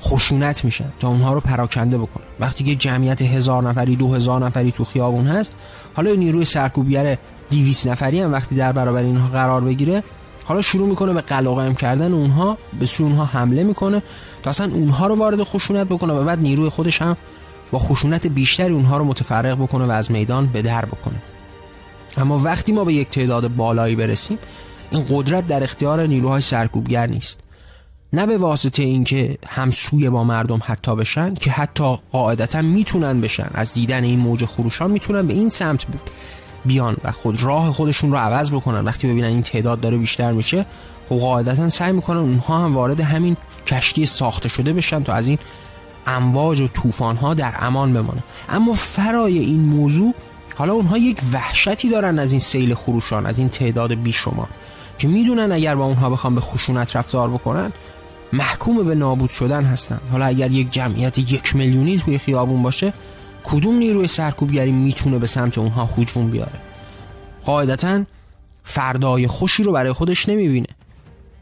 خشونت 0.03 0.65
میشن 0.65 0.93
تا 1.01 1.09
اونها 1.09 1.33
رو 1.33 1.41
پراکنده 1.41 1.99
بکنه 1.99 2.25
وقتی 2.41 2.65
که 2.65 2.75
جمعیت 2.75 3.23
هزار 3.23 3.63
نفری 3.63 3.97
دو 3.97 4.15
هزار 4.15 4.47
نفری 4.47 4.73
تو 4.73 4.85
خیابون 4.85 5.27
هست 5.27 5.53
حالا 5.95 6.15
نیروی 6.15 6.45
سرکوبگر 6.45 7.19
دیویس 7.51 7.87
نفری 7.87 8.21
هم 8.21 8.33
وقتی 8.33 8.57
در 8.57 8.73
برابر 8.73 9.03
اینها 9.03 9.29
قرار 9.29 9.61
بگیره 9.61 10.03
حالا 10.45 10.63
شروع 10.63 10.89
می‌کنه 10.89 11.13
به 11.13 11.21
قلقم 11.21 11.75
کردن 11.75 12.13
اونها 12.13 12.59
به 12.81 12.87
سوی 12.87 13.07
اونها 13.07 13.25
حمله 13.25 13.63
می‌کنه 13.63 14.03
تا 14.43 14.51
اصلا 14.51 14.73
اونها 14.75 15.07
رو 15.07 15.15
وارد 15.15 15.43
خشونت 15.43 15.87
بکنه 15.87 16.13
و 16.13 16.25
بعد 16.25 16.39
نیروی 16.39 16.69
خودش 16.69 17.03
هم 17.03 17.17
با 17.73 17.79
خشونت 17.79 18.27
بیشتری 18.27 18.73
اونها 18.73 18.97
رو 18.97 19.05
متفرق 19.05 19.59
بکنه 19.63 19.85
و 19.85 19.91
از 19.91 20.11
میدان 20.11 20.47
به 20.47 20.63
در 20.63 20.85
بکنه. 20.85 21.23
اما 22.17 22.39
وقتی 22.39 22.73
ما 22.73 22.85
به 22.85 22.95
یک 22.95 23.11
تعداد 23.11 23.49
بالایی 23.49 23.95
برسیم 23.95 24.39
این 24.91 25.07
قدرت 25.11 25.47
در 25.47 25.63
اختیار 25.63 26.07
نیروهای 26.07 26.41
سرکوبگر 26.41 27.07
نیست. 27.07 27.41
نه 28.13 28.27
به 28.27 28.39
واسطه 28.39 28.83
اینکه 28.83 29.39
همسوی 29.47 30.11
با 30.11 30.25
مردم 30.25 30.61
حتی 30.65 30.97
بشن 30.97 31.35
که 31.35 31.51
حتی 31.51 31.99
قاعدتا 32.13 32.63
می‌تونن 32.63 33.21
بشن. 33.21 33.51
از 33.55 33.73
دیدن 33.73 34.05
این 34.05 34.19
موج 34.19 34.45
خروشان 34.45 34.91
می‌تونن 34.91 35.27
به 35.27 35.35
این 35.35 35.49
سمت 35.49 35.87
بیان 36.65 36.97
و 37.05 37.13
خود 37.13 37.43
راه 37.43 37.71
خودشون 37.71 38.11
رو 38.11 38.17
عوض 38.17 38.51
بکنن. 38.51 38.85
وقتی 38.85 39.09
ببینن 39.09 39.27
این 39.27 39.43
تعداد 39.43 39.81
داره 39.81 39.97
بیشتر 39.97 40.33
میشه 40.33 40.67
خب 41.09 41.17
قاعدتا 41.17 41.69
سعی 41.69 41.93
می‌کنن 41.93 42.19
اونها 42.19 42.59
هم 42.59 42.75
وارد 42.75 43.01
همین 43.01 43.37
کشتی 43.67 44.07
ساخته 44.07 44.49
شده 44.49 44.73
بشن 44.73 45.03
تا 45.03 45.13
از 45.13 45.27
این 45.27 45.39
امواج 46.07 46.61
و 46.61 46.69
طوفان 46.69 47.35
در 47.35 47.55
امان 47.59 47.93
بمانه. 47.93 48.23
اما 48.49 48.73
فرای 48.73 49.39
این 49.39 49.61
موضوع 49.61 50.15
حالا 50.57 50.73
اونها 50.73 50.99
یک 50.99 51.19
وحشتی 51.33 51.89
دارن 51.91 52.19
از 52.19 52.33
این 52.33 52.41
سیل 52.41 52.75
خروشان 52.75 53.27
از 53.27 53.39
این 53.39 53.49
تعداد 53.49 53.95
بیشمار 53.95 54.49
که 54.99 55.09
می‌دونن 55.09 55.53
اگر 55.53 55.75
با 55.75 55.85
اونها 55.85 56.11
بخوام 56.11 56.35
به 56.35 56.41
خشونت 56.41 56.97
رفتار 56.97 57.31
بکنن 57.31 57.73
محکوم 58.33 58.83
به 58.83 58.95
نابود 58.95 59.31
شدن 59.31 59.65
هستن. 59.65 60.01
حالا 60.13 60.25
اگر 60.25 60.51
یک 60.51 60.71
جمعیت 60.71 61.19
یک 61.19 61.57
میلیونی 61.57 61.99
توی 61.99 62.19
خیابون 62.19 62.63
باشه 62.63 62.93
کدوم 63.45 63.75
نیروی 63.75 64.09
سرکوبگری 64.09 64.71
می‌تونه 64.71 65.19
به 65.19 65.27
سمت 65.27 65.59
اونها 65.59 65.89
هجوم 65.99 66.31
بیاره؟ 66.31 66.53
قاعدتا 67.45 68.05
فردای 68.65 69.27
خوشی 69.27 69.63
رو 69.63 69.73
برای 69.73 69.93
خودش 69.93 70.29
نمی‌بینه. 70.29 70.67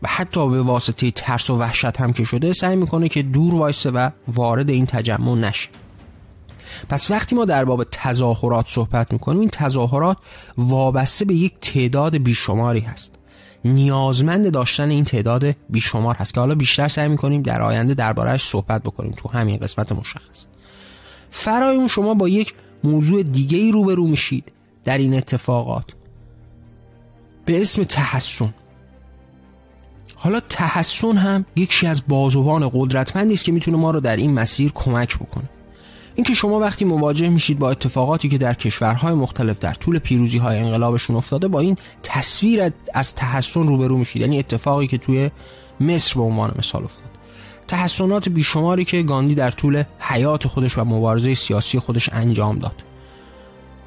و 0.03 0.09
حتی 0.09 0.49
به 0.49 0.63
واسطه 0.63 1.11
ترس 1.11 1.51
و 1.51 1.57
وحشت 1.57 2.01
هم 2.01 2.13
که 2.13 2.25
شده 2.25 2.53
سعی 2.53 2.77
می‌کنه 2.77 3.09
که 3.09 3.23
دور 3.23 3.55
وایسه 3.55 3.91
و 3.91 4.11
وارد 4.29 4.71
این 4.71 4.87
تجمع 4.87 5.35
نشه. 5.35 5.69
پس 6.89 7.11
وقتی 7.11 7.37
ما 7.37 7.45
در 7.45 7.65
باب 7.65 7.85
تظاهرات 7.85 8.69
صحبت 8.69 9.13
می‌کنیم 9.13 9.41
این 9.41 9.49
تظاهرات 9.49 10.17
وابسته 10.59 11.25
به 11.25 11.35
یک 11.35 11.61
تعداد 11.61 12.17
بیشماری 12.17 12.81
هست. 12.81 13.15
نیازمند 13.65 14.51
داشتن 14.51 14.91
این 14.91 15.05
تعداد 15.05 15.57
بیشمار 15.71 16.15
هست 16.15 16.35
که 16.35 16.41
حالا 16.41 16.55
بیشتر 16.55 16.89
سعی 16.89 17.09
می‌کنیم 17.09 17.43
در 17.43 17.63
آینده 17.63 17.95
دربارهش 17.95 18.43
صحبت 18.43 18.83
بکنیم 18.83 19.13
تو 19.13 19.29
همین 19.29 19.57
قسمت 19.57 19.93
مشخص. 19.93 20.47
فرای 21.31 21.77
اون 21.77 21.89
شما 21.89 22.15
با 22.15 22.29
یک 22.29 22.55
موضوع 22.85 23.23
دیگه 23.23 23.59
ای 23.59 23.73
روبرو 23.73 24.07
میشید 24.07 24.53
در 24.85 24.99
این 24.99 25.15
اتفاقات. 25.15 25.85
به 27.45 27.61
اسم 27.61 27.85
تحسن. 27.85 28.55
حالا 30.23 30.41
تحسن 30.41 31.17
هم 31.17 31.45
یکی 31.57 31.87
از 31.87 32.03
بازوان 32.09 32.71
قدرتمندی 32.75 33.35
است 33.35 33.45
که 33.45 33.53
می‌تونه 33.53 33.77
ما 33.77 33.91
رو 33.91 34.01
در 34.01 34.17
این 34.17 34.35
مسیر 34.35 34.73
کمک 34.75 35.17
بکنه. 35.17 35.45
اینکه 36.15 36.35
شما 36.35 36.59
وقتی 36.59 36.85
مواجه 36.85 37.29
میشید 37.29 37.59
با 37.59 37.71
اتفاقاتی 37.71 38.29
که 38.29 38.39
در 38.39 38.55
کشورهای 38.55 39.15
مختلف 39.15 39.59
در 39.59 39.75
طول 39.75 39.99
پیروزی 39.99 40.39
های 40.39 40.59
انقلابشون 40.59 41.17
افتاده 41.17 41.49
با 41.49 41.61
این 41.61 41.77
تصویر 42.03 42.73
از 42.95 43.15
تحسن 43.15 43.69
روبرو 43.69 43.99
میشید. 43.99 44.23
یعنی 44.23 44.39
اتفاقی 44.39 44.87
که 44.87 44.99
توی 44.99 45.31
مصر 45.81 46.15
به 46.15 46.21
عنوان 46.21 46.55
مثال 46.59 46.85
افتاد. 46.85 47.11
تحسنات 47.69 48.29
بیشماری 48.29 48.85
که 48.85 49.03
گاندی 49.03 49.35
در 49.35 49.51
طول 49.51 49.83
حیات 49.99 50.47
خودش 50.47 50.79
و 50.79 50.85
مبارزه 50.85 51.35
سیاسی 51.35 51.79
خودش 51.79 52.11
انجام 52.13 52.59
داد. 52.59 52.75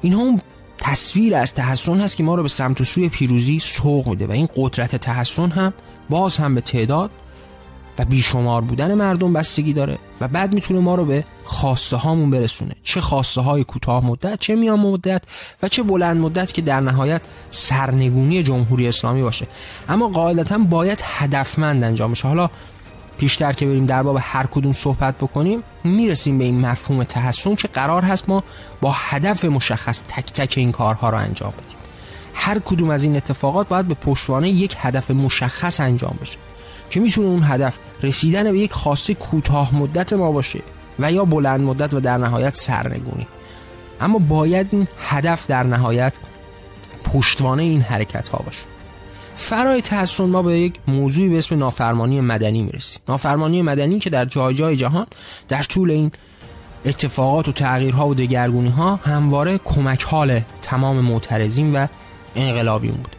اینها 0.02 0.22
اون 0.22 0.40
تصویر 0.78 1.34
از 1.36 1.54
تحسن 1.54 2.00
هست 2.00 2.16
که 2.16 2.22
ما 2.22 2.34
رو 2.34 2.42
به 2.42 2.48
سمت 2.48 2.80
و 2.80 2.84
سوی 2.84 3.08
پیروزی 3.08 3.58
سوق 3.58 4.08
میده 4.08 4.26
و 4.26 4.30
این 4.30 4.48
قدرت 4.56 4.96
تحسن 4.96 5.50
هم 5.50 5.72
باز 6.10 6.36
هم 6.36 6.54
به 6.54 6.60
تعداد 6.60 7.10
و 7.98 8.04
بیشمار 8.04 8.60
بودن 8.62 8.94
مردم 8.94 9.32
بستگی 9.32 9.72
داره 9.72 9.98
و 10.20 10.28
بعد 10.28 10.54
می‌تونه 10.54 10.80
ما 10.80 10.94
رو 10.94 11.04
به 11.04 11.24
خواسته 11.44 11.96
هامون 11.96 12.30
برسونه. 12.30 12.74
چه 12.82 13.00
خواسته 13.00 13.40
های 13.40 13.64
کوتاه 13.64 14.06
مدت 14.06 14.38
چه 14.40 14.54
میان 14.54 14.80
مدت 14.80 15.22
و 15.62 15.68
چه 15.68 15.82
بلند 15.82 16.20
مدت 16.20 16.52
که 16.52 16.62
در 16.62 16.80
نهایت 16.80 17.22
سرنگونی 17.50 18.42
جمهوری 18.42 18.88
اسلامی 18.88 19.22
باشه. 19.22 19.46
اما 19.88 20.08
قاعدتا 20.08 20.58
باید 20.58 20.98
هدفمند 21.02 21.84
انجام 21.84 22.12
بشه. 22.12 22.28
حالا 22.28 22.50
پیشتر 23.18 23.52
که 23.52 23.66
بریم 23.66 23.86
در 23.86 24.02
باب 24.02 24.18
هر 24.20 24.46
کدوم 24.46 24.72
صحبت 24.72 25.18
بکنیم 25.18 25.62
می‌رسیم 25.84 26.38
به 26.38 26.44
این 26.44 26.60
مفهوم 26.60 27.04
تحسن 27.04 27.54
که 27.54 27.68
قرار 27.68 28.02
هست 28.02 28.28
ما 28.28 28.44
با 28.80 28.92
هدف 28.96 29.44
مشخص 29.44 30.02
تک 30.08 30.32
تک 30.32 30.54
این 30.56 30.72
کارها 30.72 31.10
رو 31.10 31.18
انجام 31.18 31.50
بدیم. 31.50 31.83
هر 32.34 32.58
کدوم 32.58 32.90
از 32.90 33.02
این 33.02 33.16
اتفاقات 33.16 33.68
باید 33.68 33.88
به 33.88 33.94
پشتوانه 33.94 34.48
یک 34.48 34.76
هدف 34.78 35.10
مشخص 35.10 35.80
انجام 35.80 36.18
بشه 36.20 36.38
که 36.90 37.00
می‌تونه 37.00 37.28
اون 37.28 37.42
هدف 37.44 37.78
رسیدن 38.02 38.52
به 38.52 38.58
یک 38.58 38.72
خاصه 38.72 39.14
کوتاه 39.14 39.74
مدت 39.74 40.12
ما 40.12 40.32
باشه 40.32 40.62
و 40.98 41.12
یا 41.12 41.24
بلند 41.24 41.60
مدت 41.60 41.94
و 41.94 42.00
در 42.00 42.16
نهایت 42.16 42.54
سرنگونی. 42.54 43.26
اما 44.00 44.18
باید 44.18 44.68
این 44.72 44.88
هدف 44.98 45.46
در 45.46 45.62
نهایت 45.62 46.12
پشتوانه 47.04 47.62
این 47.62 47.80
حرکت 47.80 48.28
ها 48.28 48.42
باشه. 48.46 48.60
فرای 49.36 49.82
تحسن 49.82 50.24
ما 50.24 50.42
به 50.42 50.58
یک 50.58 50.74
موضوعی 50.88 51.28
به 51.28 51.38
اسم 51.38 51.58
نافرمانی 51.58 52.20
مدنی 52.20 52.62
می‌رسیم. 52.62 53.00
نافرمانی 53.08 53.62
مدنی 53.62 53.98
که 53.98 54.10
در 54.10 54.24
جای 54.24 54.54
جای 54.54 54.76
جهان 54.76 55.06
در 55.48 55.62
طول 55.62 55.90
این 55.90 56.10
اتفاقات 56.84 57.48
و 57.48 57.52
تغییرها 57.52 58.08
و 58.08 58.14
دگرگونی 58.14 58.68
ها 58.70 58.96
همواره 58.96 59.58
کمک 59.58 60.02
حال 60.02 60.40
تمام 60.62 60.96
معترضین 60.96 61.72
و 61.72 61.86
انقلابیون 62.36 62.96
بوده. 62.96 63.16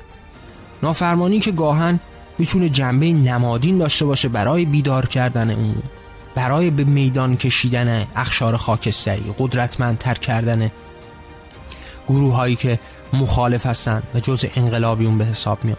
نافرمانی 0.83 1.39
که 1.39 1.51
گاهن 1.51 1.99
می‌تونه 2.37 2.69
جنبه 2.69 3.11
نمادین 3.11 3.77
داشته 3.77 4.05
باشه 4.05 4.29
برای 4.29 4.65
بیدار 4.65 5.05
کردن 5.05 5.51
اون 5.51 5.75
برای 6.35 6.69
به 6.69 6.83
میدان 6.83 7.37
کشیدن 7.37 8.07
اخشار 8.15 8.57
خاکستری 8.57 9.33
قدرتمندتر 9.39 10.13
کردن 10.13 10.71
گروه 12.09 12.33
هایی 12.33 12.55
که 12.55 12.79
مخالف 13.13 13.65
هستن 13.65 14.03
و 14.15 14.19
جز 14.19 14.45
انقلابیون 14.55 15.17
به 15.17 15.25
حساب 15.25 15.65
میان 15.65 15.77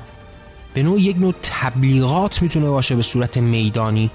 به 0.74 0.82
نوع 0.82 1.00
یک 1.00 1.16
نوع 1.16 1.34
تبلیغات 1.42 2.42
می‌تونه 2.42 2.68
باشه 2.70 2.96
به 2.96 3.02
صورت 3.02 3.36
میدانی 3.36 4.10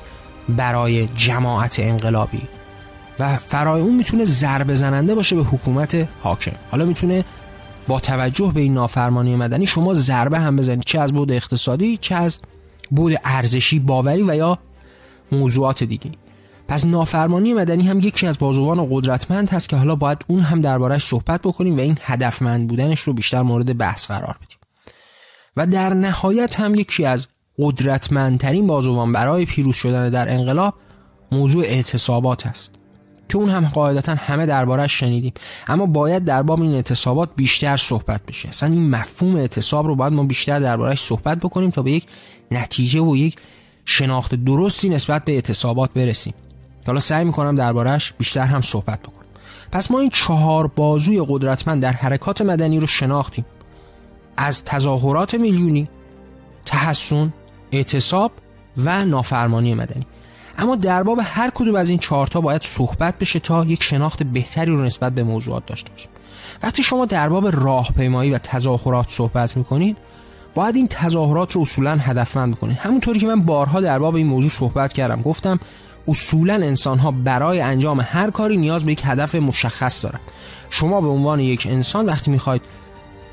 برای 0.49 1.07
جماعت 1.07 1.79
انقلابی. 1.79 2.41
و 3.19 3.37
فرای 3.37 3.81
اون 3.81 3.95
می‌تونه 3.95 4.25
ضربه 4.25 4.75
زننده 4.75 5.15
باشه 5.15 5.35
به 5.35 5.43
حکومت 5.43 6.07
حاکم. 6.21 6.55
حالا 6.71 6.85
می‌تونه 6.85 7.25
با 7.87 7.99
توجه 7.99 8.51
به 8.55 8.61
این 8.61 8.73
نافرمانی 8.73 9.35
مدنی 9.35 9.67
شما 9.67 9.93
ضربه 9.93 10.39
هم 10.39 10.55
بزنید 10.55 10.83
چه 10.85 10.99
از 10.99 11.13
بود 11.13 11.31
اقتصادی 11.31 11.97
چه 11.97 12.15
از 12.15 12.39
بود 12.91 13.13
ارزشی 13.23 13.79
باوری 13.79 14.23
و 14.23 14.35
یا 14.35 14.59
موضوعات 15.31 15.83
دیگه. 15.83 16.11
پس 16.67 16.85
نافرمانی 16.85 17.53
مدنی 17.53 17.87
هم 17.87 17.99
یکی 17.99 18.27
از 18.27 18.37
بازوان 18.37 18.87
قدرتمند 18.89 19.49
هست 19.49 19.69
که 19.69 19.75
حالا 19.75 19.95
باید 19.95 20.25
اون 20.27 20.39
هم 20.39 20.61
دربارهش 20.61 21.03
صحبت 21.03 21.41
بکنیم 21.41 21.77
و 21.77 21.79
این 21.79 21.97
هدفمند 22.01 22.67
بودنش 22.67 22.99
رو 22.99 23.13
بیشتر 23.13 23.41
مورد 23.41 23.77
بحث 23.77 24.07
قرار 24.07 24.37
بدیم. 24.43 24.57
و 25.57 25.67
در 25.67 25.93
نهایت 25.93 26.59
هم 26.59 26.75
یکی 26.75 27.05
از 27.05 27.27
قدرتمندترین 27.59 28.67
بازوان 28.67 29.11
برای 29.11 29.45
پیروز 29.45 29.75
شدن 29.75 30.09
در 30.09 30.29
انقلاب 30.29 30.73
موضوع 31.31 31.63
اعتصابات 31.63 32.47
است. 32.47 32.80
که 33.31 33.37
اون 33.37 33.49
هم 33.49 33.65
قاعدتا 33.65 34.15
همه 34.15 34.45
دربارش 34.45 34.99
شنیدیم. 34.99 35.33
اما 35.67 35.85
باید 35.85 36.25
در 36.25 36.43
باب 36.43 36.61
این 36.61 36.73
اعتصابات 36.73 37.29
بیشتر 37.35 37.77
صحبت 37.77 38.25
بشه. 38.25 38.49
اصلا 38.49 38.69
این 38.69 38.89
مفهوم 38.89 39.35
اعتصاب 39.35 39.87
رو 39.87 39.95
باید 39.95 40.13
ما 40.13 40.23
بیشتر 40.23 40.59
دربارش 40.59 40.99
صحبت 40.99 41.37
بکنیم 41.37 41.69
تا 41.69 41.81
به 41.81 41.91
یک 41.91 42.05
نتیجه 42.51 42.99
و 42.99 43.17
یک 43.17 43.35
شناخت 43.85 44.35
درستی 44.35 44.89
نسبت 44.89 45.25
به 45.25 45.31
اعتصابات 45.31 45.89
برسیم. 45.93 46.33
حالا 46.87 46.99
سعی 46.99 47.25
می‌کنم 47.25 47.55
دربارش 47.55 48.13
بیشتر 48.17 48.45
هم 48.45 48.61
صحبت 48.61 48.99
بکنم. 48.99 49.25
پس 49.71 49.91
ما 49.91 49.99
این 49.99 50.09
چهار 50.09 50.67
بازوی 50.67 51.25
قدرتمند 51.27 51.81
در 51.81 51.91
حرکات 51.91 52.41
مدنی 52.41 52.79
رو 52.79 52.87
شناختیم. 52.87 53.45
از 54.37 54.65
تظاهرات 54.65 55.35
میلیونی 55.35 55.89
تحسن 56.65 57.33
اعتصاب 57.71 58.31
و 58.77 59.05
نافرمانی 59.05 59.73
مدنی. 59.73 60.05
اما 60.57 60.75
در 60.75 61.03
باب 61.03 61.19
هر 61.23 61.49
کدوم 61.55 61.75
از 61.75 61.89
این 61.89 61.99
چهارتا 61.99 62.41
باید 62.41 62.61
صحبت 62.61 63.17
بشه 63.17 63.39
تا 63.39 63.65
یک 63.65 63.83
شناخت 63.83 64.23
بهتری 64.23 64.71
رو 64.71 64.81
نسبت 64.81 65.13
به 65.13 65.23
موضوعات 65.23 65.65
داشته 65.65 65.91
باشیم. 65.91 66.09
وقتی 66.63 66.83
شما 66.83 67.05
در 67.05 67.29
باب 67.29 67.63
راهپیمایی 67.63 68.31
و 68.31 68.37
تظاهرات 68.37 69.09
صحبت 69.09 69.57
می‌کنید 69.57 69.97
باید 70.55 70.75
این 70.75 70.87
تظاهرات 70.87 71.51
رو 71.51 71.61
اصولا 71.61 71.97
هدفمند 71.97 72.55
بکنید. 72.55 72.77
همونطوری 72.77 73.19
که 73.19 73.27
من 73.27 73.41
بارها 73.41 73.81
در 73.81 73.99
باب 73.99 74.15
این 74.15 74.27
موضوع 74.27 74.49
صحبت 74.49 74.93
کردم 74.93 75.21
گفتم 75.21 75.59
اصولا 76.07 76.53
انسان 76.53 76.99
ها 76.99 77.11
برای 77.11 77.61
انجام 77.61 78.01
هر 78.03 78.31
کاری 78.31 78.57
نیاز 78.57 78.85
به 78.85 78.91
یک 78.91 79.01
هدف 79.05 79.35
مشخص 79.35 80.03
دارن. 80.03 80.19
شما 80.69 81.01
به 81.01 81.07
عنوان 81.07 81.39
یک 81.39 81.67
انسان 81.69 82.05
وقتی 82.05 82.31
می‌خواید 82.31 82.61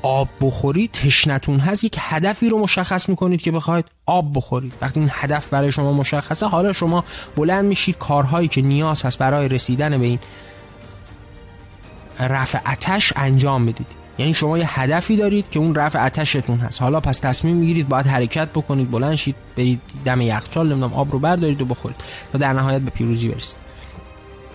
آب 0.01 0.29
بخورید 0.41 0.91
تشنتون 0.91 1.59
هست. 1.59 1.83
یک 1.83 1.95
هدفی 1.99 2.49
رو 2.49 2.59
مشخص 2.59 3.09
می‌کنید 3.09 3.41
که 3.41 3.51
بخواید 3.51 3.85
آب 4.05 4.37
بخورید. 4.37 4.73
وقتی 4.81 4.99
این 4.99 5.09
هدف 5.13 5.49
برای 5.49 5.71
شما 5.71 5.93
مشخصه 5.93 6.47
حالا 6.47 6.73
شما 6.73 7.03
بلند 7.35 7.65
میشید. 7.65 7.97
کارهایی 7.97 8.47
که 8.47 8.61
نیاز 8.61 9.05
هست 9.05 9.17
برای 9.17 9.47
رسیدن 9.47 9.97
به 9.97 10.05
این 10.05 10.19
رفع 12.19 12.71
اتش 12.71 13.13
انجام 13.15 13.65
بدید. 13.65 13.87
یعنی 14.17 14.33
شما 14.33 14.57
یه 14.57 14.79
هدفی 14.79 15.17
دارید 15.17 15.49
که 15.51 15.59
اون 15.59 15.75
رفع 15.75 16.05
اتشتون 16.05 16.59
هست. 16.59 16.81
حالا 16.81 16.99
پس 16.99 17.19
تصمیم 17.19 17.55
می‌گیرید 17.55 17.89
باید 17.89 18.07
حرکت 18.07 18.49
بکنید. 18.49 18.91
بلند 18.91 19.15
شید 19.15 19.35
برید 19.57 19.81
دم 20.05 20.21
یخچال 20.21 20.67
نمی‌دونم 20.67 20.93
آب 20.93 21.11
رو 21.11 21.19
بردارید 21.19 21.61
و 21.61 21.65
بخورید. 21.65 21.97
تا 22.31 22.37
در 22.37 22.53
نهایت 22.53 22.81
به 22.81 22.91
پیروزی 22.91 23.27
برسید. 23.27 23.57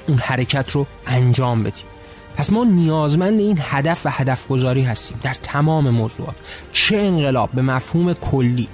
اون 0.09 0.19
حرکت 0.19 0.71
رو 0.71 0.87
انجام 1.07 1.63
بدید. 1.63 1.94
پس 2.37 2.53
ما 2.53 2.65
نیازمند 2.65 3.41
این 3.41 3.59
هدف 3.61 4.07
و 4.07 4.11
هدف 4.13 4.49
گذاری 4.49 4.83
هستیم 4.83 5.19
در 5.23 5.35
تمام 5.35 5.91
موضوعات. 5.91 6.35
چه 6.73 6.97
انقلاب؟ 6.97 7.51
به 7.51 7.63
مفهوم 7.63 8.13
کلی. 8.13 8.69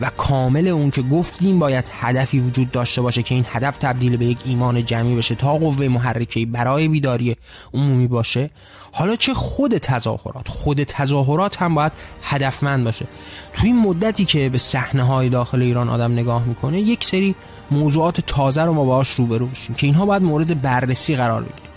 و 0.00 0.10
کامل 0.16 0.68
اون 0.68 0.90
که 0.90 1.02
گفتیم 1.02 1.58
باید 1.58 1.84
هدفی 2.00 2.40
وجود 2.40 2.70
داشته 2.70 3.02
باشه 3.02 3.22
که 3.22 3.34
این 3.34 3.44
هدف 3.48 3.78
تبدیل 3.78 4.16
به 4.16 4.24
یک 4.24 4.38
ایمان 4.44 4.84
جمعی 4.84 5.14
بشه 5.14 5.34
تا 5.34 5.58
قوه 5.58 5.88
محرکه 5.88 6.46
برای 6.46 6.88
بیداری 6.88 7.36
عمومی 7.74 8.06
باشه. 8.06 8.50
حالا 8.92 9.16
چه 9.16 9.34
خود 9.34 9.78
تظاهرات؟ 9.78 10.48
خود 10.48 10.82
تظاهرات 10.82 11.62
هم 11.62 11.74
باید 11.74 11.92
هدفمند 12.22 12.84
باشه. 12.84 13.06
توی 13.52 13.66
این 13.66 13.80
مدتی 13.80 14.24
که 14.24 14.48
به 14.48 14.58
صحنه 14.58 15.02
های 15.02 15.28
داخل 15.28 15.62
ایران 15.62 15.88
آدم 15.88 16.12
نگاه 16.12 16.44
می‌کنه 16.44 16.80
یک 16.80 17.04
سری 17.04 17.34
موضوعات 17.70 18.20
تازه 18.20 18.62
رو 18.62 18.72
ما 18.72 18.84
باهاش 18.84 19.10
روبرو 19.10 19.46
بشیم 19.46 19.74
که 19.74 19.86
اینها 19.86 20.06
باید 20.06 20.22
مورد 20.22 20.62
بررسی 20.62 21.16
قرار 21.16 21.42
بگیره 21.42 21.67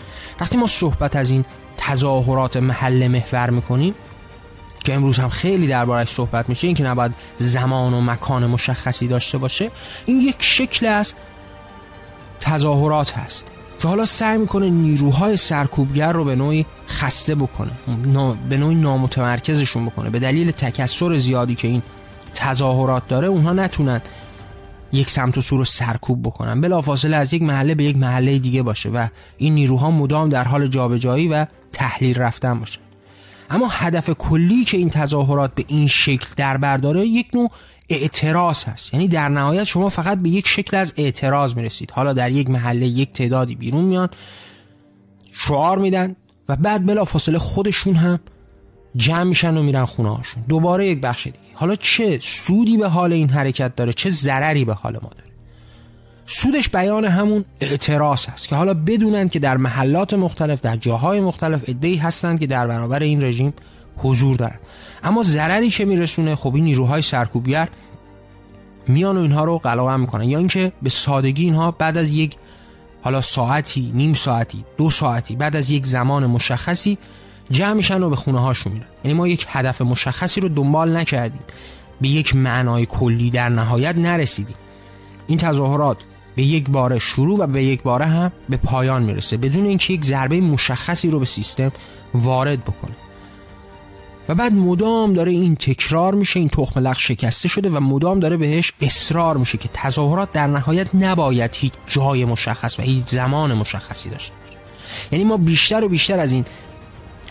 وقتی 0.41 0.57
ما 0.57 0.67
صحبت 0.67 1.15
از 1.15 1.31
این 1.31 1.45
تظاهرات 1.77 2.57
محل 2.57 3.07
محور 3.07 3.49
می‌کنیم 3.49 3.95
که 4.83 4.93
امروز 4.93 5.19
هم 5.19 5.29
خیلی 5.29 5.67
دربارش 5.67 6.09
صحبت 6.09 6.49
میشه 6.49 6.67
اینکه 6.67 6.83
نباید 6.83 7.11
زمان 7.37 7.93
و 7.93 8.01
مکان 8.01 8.45
مشخصی 8.45 9.07
داشته 9.07 9.37
باشه 9.37 9.71
این 10.05 10.19
یک 10.19 10.35
شکل 10.39 10.85
از 10.85 11.13
تظاهرات 12.39 13.17
هست 13.17 13.47
که 13.79 13.87
حالا 13.87 14.05
سعی 14.05 14.37
می‌کنه 14.37 14.69
نیروهای 14.69 15.37
سرکوبگر 15.37 16.11
رو 16.11 16.25
به 16.25 16.35
نوعی 16.35 16.65
خسته 16.87 17.35
بکنه 17.35 17.71
به 18.49 18.57
نوعی 18.57 18.75
نامتمرکزشون 18.75 19.85
بکنه. 19.85 20.09
به 20.09 20.19
دلیل 20.19 20.51
تکسر 20.51 21.17
زیادی 21.17 21.55
که 21.55 21.67
این 21.67 21.81
تظاهرات 22.33 23.07
داره 23.07 23.27
اونها 23.27 23.53
نتونن 23.53 24.01
یک 24.93 25.09
سمت 25.09 25.37
و 25.37 25.41
سو 25.41 25.57
رو 25.57 25.65
سرکوب 25.65 26.21
بکنن. 26.21 26.61
بلافاصله 26.61 27.17
از 27.17 27.33
یک 27.33 27.41
محله 27.41 27.75
به 27.75 27.83
یک 27.83 27.97
محله 27.97 28.39
دیگه 28.39 28.63
باشه 28.63 28.89
و 28.89 29.07
این 29.37 29.55
نیروها 29.55 29.91
مدام 29.91 30.29
در 30.29 30.43
حال 30.43 30.67
جابجایی 30.67 31.27
و 31.27 31.45
تحلیل 31.73 32.17
رفتن 32.17 32.59
باشه. 32.59 32.79
اما 33.49 33.67
هدف 33.71 34.09
کلی 34.09 34.65
که 34.65 34.77
این 34.77 34.89
تظاهرات 34.89 35.55
به 35.55 35.65
این 35.67 35.87
شکل 35.87 36.27
در 36.37 36.57
برداره 36.57 37.05
یک 37.05 37.27
نوع 37.33 37.51
اعتراض 37.89 38.63
هست. 38.63 38.93
یعنی 38.93 39.07
در 39.07 39.29
نهایت 39.29 39.63
شما 39.63 39.89
فقط 39.89 40.17
به 40.17 40.29
یک 40.29 40.47
شکل 40.47 40.77
از 40.77 40.93
اعتراض 40.97 41.55
می‌رسید. 41.55 41.91
حالا 41.91 42.13
در 42.13 42.31
یک 42.31 42.49
محله 42.49 42.85
یک 42.87 43.11
تعدادی 43.11 43.55
بیرون 43.55 43.85
میان 43.85 44.09
شعار 45.31 45.77
میدن 45.77 46.15
و 46.49 46.55
بعد 46.55 46.85
بلا 46.85 47.05
فاصله 47.05 47.37
خودشون 47.37 47.95
هم 47.95 48.19
جمع 48.95 49.23
میشن 49.23 49.57
و 49.57 49.63
میرن 49.63 49.85
خونه 49.85 50.15
هاشون. 50.15 50.43
دوباره 50.49 50.87
یک 50.87 51.01
بخش 51.01 51.23
دیگه. 51.23 51.37
حالا 51.53 51.75
چه 51.75 52.19
سودی 52.21 52.77
به 52.77 52.87
حال 52.87 53.13
این 53.13 53.29
حرکت 53.29 53.75
داره 53.75 53.93
چه 53.93 54.09
ضرری 54.09 54.65
به 54.65 54.73
حال 54.73 54.93
ما 54.93 55.09
داره. 55.09 55.31
سودش 56.25 56.69
بیان 56.69 57.05
همون 57.05 57.45
اعتراض 57.61 58.25
هست 58.25 58.49
که 58.49 58.55
حالا 58.55 58.73
بدونن 58.73 59.29
که 59.29 59.39
در 59.39 59.57
محلات 59.57 60.13
مختلف 60.13 60.61
در 60.61 60.75
جاهای 60.75 61.21
مختلف 61.21 61.63
ادهی 61.67 61.95
هستند 61.95 62.39
که 62.39 62.47
در 62.47 62.67
برابر 62.67 62.99
این 62.99 63.23
رژیم 63.23 63.53
حضور 63.97 64.35
دارن. 64.35 64.59
اما 65.03 65.23
ضرری 65.23 65.69
که 65.69 65.85
میرسونه 65.85 66.35
خب 66.35 66.55
این 66.55 66.63
نیروهای 66.63 67.01
سرکوبگر 67.01 67.69
میان 68.87 69.17
و 69.17 69.21
اینها 69.21 69.43
رو 69.43 69.57
قلقم 69.57 69.99
می‌کنن. 69.99 70.29
یا 70.29 70.37
اینکه 70.37 70.71
به 70.81 70.89
سادگی 70.89 71.43
اینها 71.43 71.71
بعد 71.71 71.97
از 71.97 72.09
یک 72.13 72.35
حالا 73.01 73.21
ساعتی 73.21 73.91
نیم 73.95 74.13
ساعتی 74.13 74.65
دو 74.77 74.89
ساعتی 74.89 75.35
بعد 75.35 75.55
از 75.55 75.71
یک 75.71 75.85
زمان 75.85 76.25
مشخصی 76.25 76.97
جمع 77.51 77.73
میشن 77.73 78.03
و 78.03 78.09
به 78.09 78.15
خونه 78.15 78.39
هاشون 78.39 78.73
میرن. 78.73 78.85
یعنی 79.03 79.17
ما 79.17 79.27
یک 79.27 79.45
هدف 79.49 79.81
مشخصی 79.81 80.41
رو 80.41 80.49
دنبال 80.49 80.97
نکردیم. 80.97 81.41
به 82.01 82.07
یک 82.07 82.35
معنای 82.35 82.85
کلی 82.85 83.29
در 83.29 83.49
نهایت 83.49 83.95
نرسیدیم. 83.95 84.55
این 85.27 85.37
تظاهرات 85.37 85.97
به 86.35 86.43
یک 86.43 86.69
باره 86.69 86.99
شروع 86.99 87.39
و 87.39 87.47
به 87.47 87.63
یک 87.63 87.83
باره 87.83 88.05
هم 88.05 88.31
به 88.49 88.57
پایان 88.57 89.03
می‌رسه. 89.03 89.37
بدون 89.37 89.65
اینکه 89.65 89.93
یک 89.93 90.05
ضربه 90.05 90.41
مشخصی 90.41 91.11
رو 91.11 91.19
به 91.19 91.25
سیستم 91.25 91.71
وارد 92.13 92.63
بکنه. 92.63 92.95
و 94.29 94.35
بعد 94.35 94.53
مدام 94.53 95.13
داره 95.13 95.31
این 95.31 95.55
تکرار 95.55 96.15
میشه 96.15 96.39
این 96.39 96.49
تخم 96.49 96.79
لغ 96.79 96.97
شکسته 96.97 97.47
شده 97.47 97.69
و 97.69 97.79
مدام 97.79 98.19
داره 98.19 98.37
بهش 98.37 98.73
اصرار 98.81 99.37
میشه 99.37 99.57
که 99.57 99.69
تظاهرات 99.73 100.31
در 100.31 100.47
نهایت 100.47 100.95
نباید 100.95 101.55
هیچ 101.55 101.73
جای 101.87 102.25
مشخص 102.25 102.79
و 102.79 102.81
هیچ 102.81 103.05
زمان 103.05 103.53
مشخصی 103.53 104.09
داشته 104.09 104.33
یعنی 105.11 105.25
ما 105.25 105.37
بیشتر 105.37 105.83
و 105.83 105.89
بیشتر 105.89 106.19
از 106.19 106.33
این 106.33 106.45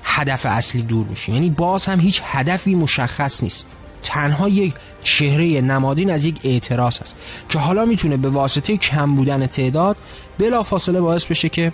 هدف 0.04 0.46
اصلی 0.46 0.82
دور 0.82 1.06
میشیم 1.06 1.34
یعنی 1.34 1.50
باز 1.50 1.86
هم 1.86 2.00
هیچ 2.00 2.22
هدفی 2.24 2.74
مشخص 2.74 3.42
نیست. 3.42 3.66
تنها 4.02 4.48
یک 4.48 4.74
چهره 5.02 5.60
نمادین 5.60 6.10
از 6.10 6.24
یک 6.24 6.40
اعتراض 6.44 7.00
است 7.00 7.16
که 7.48 7.58
حالا 7.58 7.84
می‌تونه 7.84 8.16
به 8.16 8.30
واسطه 8.30 8.76
کم 8.76 9.14
بودن 9.14 9.46
تعداد 9.46 9.96
بلا 10.38 10.62
فاصله 10.62 11.00
باعث 11.00 11.26
بشه 11.26 11.48
که 11.48 11.72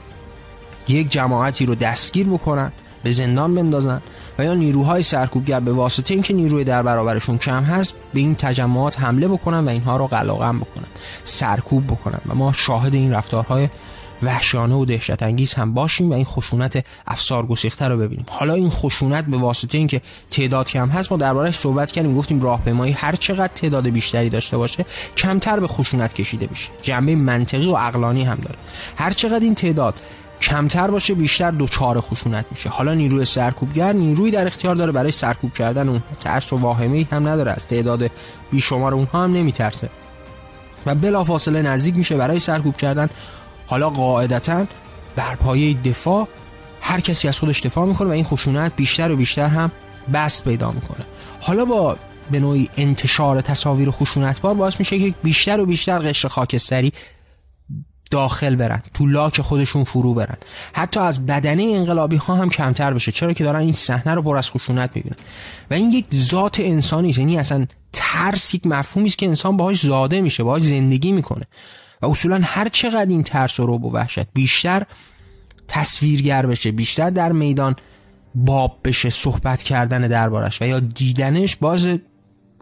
یک 0.89 1.11
جماعتی 1.11 1.67
رو 1.67 1.75
دستگیر 1.75 2.29
بکنن 2.29 2.73
به 3.03 3.11
زندان 3.11 3.55
بندازن 3.55 4.03
و 4.39 4.45
یا 4.45 4.55
نیروهای 4.55 5.03
سرکوبگر 5.03 5.61
به 5.61 5.73
واسطه 5.73 6.15
اینکه 6.15 6.35
نیروی 6.35 6.65
در 6.65 6.83
برابرشون 6.83 7.39
کم 7.39 7.63
هست 7.63 7.95
به 8.15 8.21
این 8.21 8.35
تجمعات 8.35 9.01
حمله 9.01 9.29
بکنن 9.29 9.65
و 9.65 9.69
اینها 9.69 9.97
رو 9.97 10.07
قلاقم 10.07 10.59
بکنن 10.59 10.87
سرکوب 11.25 11.87
بکنن 11.87 12.21
و 12.27 12.35
ما 12.35 12.53
شاهد 12.53 12.95
این 12.95 13.13
رفتارهای 13.13 13.69
وحشانه 14.23 14.75
و 14.75 14.85
دهشت 14.85 15.23
انگیز 15.23 15.55
هم 15.55 15.75
باشیم 15.75 16.11
و 16.11 16.15
این 16.15 16.25
خشونت 16.25 16.85
افسار 17.07 17.47
گسیخته 17.47 17.89
رو 17.89 17.99
ببینیم. 17.99 18.27
حالا 18.31 18.55
این 18.55 18.71
خشونت 18.71 19.25
به 19.25 19.37
واسطه 19.37 19.79
اینکه 19.79 20.03
تعداد 20.31 20.67
کم 20.67 20.89
هست 20.89 21.13
ما 21.13 21.19
دربارش 21.19 21.55
صحبت 21.55 21.93
کردیم 21.93 22.17
گفتیم 22.17 22.43
راهپیمایی 22.43 22.93
هر 22.93 23.15
چقدر 23.15 23.53
تعداد 23.55 23.89
بیشتری 23.89 24.31
داشته 24.31 24.57
باشه 24.57 24.85
کمتر 25.17 25.61
به 25.61 25.67
خشونت 25.67 26.15
کشیده 26.15 26.49
میشه 26.51 26.69
جنبه 26.83 27.17
منطقی 27.17 27.67
و 27.67 27.77
عقلانی 27.77 28.25
هم 28.25 28.39
داره. 28.43 28.59
هر 28.97 29.11
چقدر 29.11 29.41
این 29.41 29.55
تعداد 29.55 29.95
کمتر 30.41 30.91
باشه 30.91 31.15
بیشتر 31.15 31.51
دوچار 31.51 32.01
خشونت 32.01 32.45
میشه. 32.51 32.69
حالا 32.69 32.95
نیروی 32.95 33.25
سرکوبگر 33.25 33.93
نیروی 33.93 34.31
در 34.31 34.47
اختیار 34.47 34.75
داره 34.75 34.93
برای 34.93 35.11
سرکوب 35.11 35.55
کردن 35.55 35.89
اون 35.89 36.03
ترس 36.21 36.53
و 36.53 36.57
واهمه 36.57 37.07
هم 37.13 37.29
نداره 37.29 37.51
از 37.51 37.67
تعداد 37.67 38.11
بیشمار 38.51 38.95
اونها 38.95 39.25
هم 39.25 39.33
نمیترسه. 39.33 39.91
و 40.87 40.95
بلافاصله 40.95 41.63
نزدیک 41.63 41.97
میشه 41.97 42.17
برای 42.17 42.41
سرکوب 42.41 42.77
کردن 42.77 43.09
حالا 43.67 43.91
قاعدتا 43.91 44.67
بر 45.17 45.35
پایه 45.35 45.75
دفاع 45.75 46.29
هر 46.81 47.01
کسی 47.01 47.29
از 47.29 47.39
خودش 47.39 47.61
دفاع 47.61 47.87
می‌کنه 47.87 48.09
و 48.09 48.13
این 48.13 48.25
خشونت 48.25 48.77
بیشتر 48.77 49.13
و 49.13 49.17
بیشتر 49.17 49.47
هم 49.47 49.71
بست 50.13 50.45
پیدا 50.45 50.71
می‌کنه. 50.71 51.07
حالا 51.41 51.65
با 51.65 51.97
به 52.31 52.41
نوعی 52.41 52.69
انتشار 52.77 53.41
تصاویر 53.41 53.91
خشونتبار 53.91 54.55
باعث 54.55 54.79
میشه 54.79 54.99
که 54.99 55.15
بیشتر 55.23 55.61
و 55.61 55.67
بیشتر 55.67 55.99
قشر 55.99 56.29
خاکستری 56.29 56.93
داخل 58.11 58.57
برن 58.57 58.83
تو 58.95 59.07
لاک 59.07 59.41
خودشون 59.41 59.85
فرو 59.85 60.15
برن. 60.15 60.37
حتی 60.73 61.01
از 61.01 61.27
بدنه 61.27 61.63
انقلابی 61.63 62.17
ها 62.17 62.35
هم 62.35 62.51
کمتر 62.51 62.95
بشه. 62.95 63.13
چرا 63.13 63.33
که 63.33 63.45
دارن 63.45 63.61
این 63.61 63.73
صحنه 63.73 64.15
رو 64.15 64.23
پر 64.23 64.37
از 64.37 64.51
خشونت 64.51 64.91
می‌بینن. 64.95 65.17
و 65.71 65.75
این 65.75 65.91
یک 65.93 66.07
ذات 66.15 66.61
انسانی 66.61 67.15
یعنی 67.19 67.39
اصلا 67.39 67.67
ترس 67.93 68.55
یک 68.55 68.67
مفهومی 68.67 69.09
است 69.09 69.19
که 69.19 69.27
انسان 69.27 69.57
باهاش 69.57 69.87
زاده 69.87 70.21
میشه 70.21 70.43
باهاش 70.43 70.63
زندگی 70.63 71.13
می‌کنه. 71.13 71.45
و 72.03 72.07
اصولا 72.07 72.41
هر 72.43 72.69
چقدر 72.69 73.11
این 73.11 73.23
ترس 73.23 73.61
و 73.61 73.67
رو 73.67 73.79
و 73.79 73.91
وحشت 73.91 74.27
بیشتر 74.35 74.83
تصویرگر 75.69 76.47
بشه 76.47 76.73
بیشتر 76.73 77.11
در 77.11 77.33
میدان 77.33 77.77
باب 78.35 78.81
بشه 78.85 79.11
صحبت 79.11 79.63
کردن 79.63 80.09
دربارش 80.09 80.63
و 80.63 80.65
یا 80.65 80.81
دیدنش 80.81 81.57
باز 81.57 81.89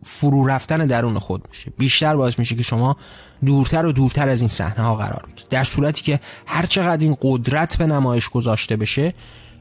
فرو 0.04 0.46
رفتن 0.46 0.86
درون 0.86 1.18
خود 1.18 1.48
میشه. 1.50 1.72
بیشتر 1.78 2.16
باعث 2.16 2.38
میشه 2.38 2.54
که 2.54 2.62
شما 2.62 2.96
دورتر 3.44 3.86
و 3.86 3.92
دورتر 3.92 4.28
از 4.28 4.40
این 4.40 4.48
صحنه 4.48 4.84
ها 4.84 4.96
قرار 4.96 5.24
بگیرید. 5.26 5.48
در 5.50 5.64
صورتی 5.64 6.02
که 6.02 6.20
هر 6.46 6.66
چقدر 6.66 7.04
این 7.04 7.16
قدرت 7.22 7.78
به 7.78 7.86
نمایش 7.86 8.28
گذاشته 8.28 8.76
بشه 8.76 9.14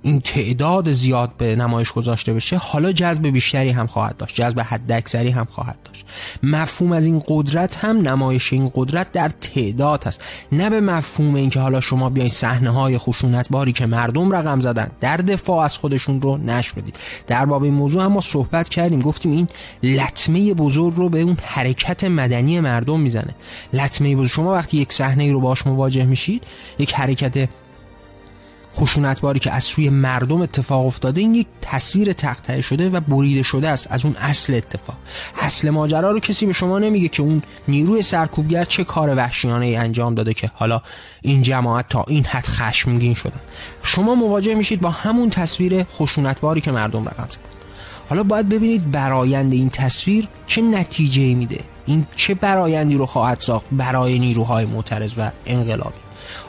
این 0.04 0.20
تعداد 0.20 0.92
زیاد 0.92 1.32
به 1.38 1.56
نمایش 1.56 1.92
گذاشته 1.92 2.34
بشه 2.34 2.58
حالا 2.58 2.92
جذب 2.92 3.28
بیشتری 3.28 3.70
هم 3.70 3.88
خواهد 3.88 4.18
داشت 4.18 4.36
جذب 4.36 4.60
حد 4.60 4.92
اکثری 4.92 5.30
هم 5.30 5.48
خواهد 5.52 5.78
داشت. 5.84 6.06
مفهوم 6.44 6.92
از 6.92 7.06
این 7.06 7.24
قدرت 7.28 7.86
هم 7.86 7.98
نمایش 7.98 8.54
این 8.54 8.72
قدرت 8.76 9.12
در 9.12 9.30
تعداد 9.30 10.04
هست 10.04 10.22
نه 10.52 10.70
به 10.70 10.82
مفهوم 10.82 11.36
اینکه 11.36 11.60
حالا 11.60 11.82
شما 11.82 12.10
بیاین 12.10 12.30
صحنه 12.30 12.70
های 12.70 12.98
خشونت 12.98 13.50
باری 13.50 13.72
که 13.72 13.86
مردم 13.86 14.32
رقم 14.32 14.60
زدن 14.60 14.92
در 15.02 15.18
دفاع 15.18 15.64
از 15.64 15.78
خودشون 15.78 16.22
رو 16.22 16.38
نش 16.38 16.72
بدید. 16.72 16.96
در 17.28 17.46
باب 17.46 17.64
این 17.64 17.74
موضوع 17.74 18.04
هم 18.04 18.12
ما 18.12 18.22
صحبت 18.22 18.70
کردیم 18.70 19.00
گفتیم 19.00 19.32
این 19.32 19.48
لطمه 19.84 20.54
بزرگ 20.54 20.96
رو 20.96 21.10
به 21.10 21.22
اون 21.22 21.38
حرکت 21.44 22.04
مدنی 22.04 22.60
مردم 22.60 23.00
می‌زنه. 23.00 23.36
لطمه 23.74 24.16
بزرگ 24.16 24.32
شما 24.32 24.54
وقتی 24.54 24.78
یک 24.78 24.94
صحنه 24.94 25.32
رو 25.32 25.40
باش 25.40 25.68
مواجه 25.68 26.06
میشید 26.06 26.44
یک 26.80 26.94
حرکت 26.94 27.50
خشونتباری 28.76 29.40
که 29.40 29.52
از 29.52 29.64
سوی 29.64 29.90
مردم 29.90 30.42
اتفاق 30.42 30.86
افتاده 30.86 31.22
این 31.22 31.36
یک 31.36 31.48
تصویر 31.62 32.14
تقطعه 32.14 32.62
شده 32.62 32.90
و 32.90 33.00
بریده 33.00 33.44
شده 33.44 33.70
است 33.70 33.88
از 33.92 34.06
اون 34.06 34.16
اصل 34.16 34.54
اتفاق. 34.54 34.98
اصل 35.42 35.70
ماجرا 35.70 36.12
رو 36.12 36.20
کسی 36.20 36.46
به 36.46 36.54
شما 36.54 36.80
نمیگه 36.80 37.08
که 37.08 37.24
اون 37.24 37.42
نیروی 37.68 38.02
سرکوبگر 38.02 38.64
چه 38.64 38.84
کار 38.84 39.16
وحشیانه 39.16 39.66
ای 39.66 39.76
انجام 39.76 40.16
داده 40.16 40.34
که 40.34 40.52
حالا 40.54 40.82
این 41.22 41.42
جماعت 41.42 41.90
تا 41.90 42.06
این 42.08 42.26
حد 42.26 42.46
خشمگین 42.46 43.14
شدن 43.14 43.40
شما 43.84 44.16
مواجه 44.16 44.56
میشید 44.56 44.82
با 44.82 44.90
همون 44.90 45.30
تصویر 45.30 45.84
خشونتباری 45.84 46.62
که 46.62 46.72
مردم 46.72 47.06
رقم 47.06 47.28
زدن 47.30 47.54
حالا 48.10 48.24
باید 48.24 48.50
ببینید 48.50 48.92
برایند 48.92 49.54
این 49.54 49.70
تصویر 49.70 50.28
چه 50.48 50.62
نتیجه 50.62 51.36
میده. 51.36 51.60
این 51.86 52.08
چه 52.16 52.34
برایندی 52.34 52.96
رو 52.96 53.06
خواهد 53.06 53.40
ساخت 53.40 53.66
برای 53.72 54.20
نیروهای 54.20 54.66
معترض 54.66 55.14
و 55.18 55.32
انقلابی. 55.46 56.00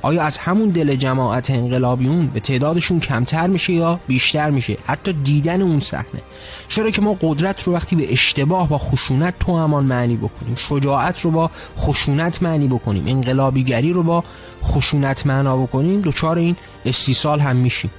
آیا 0.02 0.22
از 0.22 0.38
همون 0.38 0.68
دل 0.68 0.96
جماعت 0.96 1.50
انقلابیون 1.50 2.26
به 2.26 2.40
تعدادشون 2.40 3.00
کمتر 3.00 3.46
میشه 3.46 3.72
یا 3.72 4.00
بیشتر 4.06 4.50
میشه؟ 4.50 4.76
حتی 4.86 5.12
دیدن 5.12 5.62
اون 5.62 5.80
صحنه. 5.80 6.22
چرا 6.68 6.90
که 6.90 7.02
ما 7.02 7.16
قدرت 7.20 7.62
رو 7.62 7.72
وقتی 7.74 7.96
به 7.96 8.12
اشتباه 8.12 8.68
با 8.68 8.78
خشونت 8.78 9.34
تو 9.40 9.58
همان 9.58 9.84
معنی 9.84 10.16
بکنیم؟ 10.16 10.56
شجاعت 10.56 11.20
رو 11.20 11.30
با 11.30 11.50
خشونت 11.78 12.42
معنی 12.42 12.68
بکنیم. 12.68 13.04
انقلابیگری 13.06 13.92
رو 13.92 14.02
با 14.02 14.24
خشونت 14.64 15.26
معنا 15.26 15.56
بکنیم. 15.56 16.00
دوچار 16.00 16.38
این 16.38 16.56
استیصال 16.84 17.40
هم 17.40 17.56
میشیم. 17.56 17.90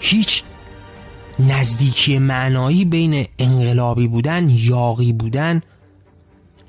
هیچ 0.00 0.42
نزدیکی 1.38 2.18
معنایی 2.18 2.84
بین 2.84 3.26
انقلابی 3.38 4.08
بودن 4.08 4.50
یاقی 4.50 5.12
بودن 5.12 5.62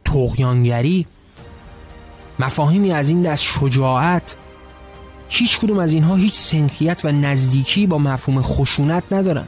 تغیانگری 0.05 1.05
مفاهیمی 2.39 2.91
از 2.91 3.09
این 3.09 3.21
دست 3.21 3.43
شجاعت 3.43 4.35
هیچ 5.29 5.59
کدوم 5.59 5.79
از 5.79 5.93
اینها 5.93 6.15
هیچ 6.15 6.33
سنخیت 6.33 7.01
و 7.03 7.11
نزدیکی 7.11 7.87
با 7.87 7.97
مفهوم 7.97 8.41
خشونت 8.41 9.03
ندارن. 9.11 9.47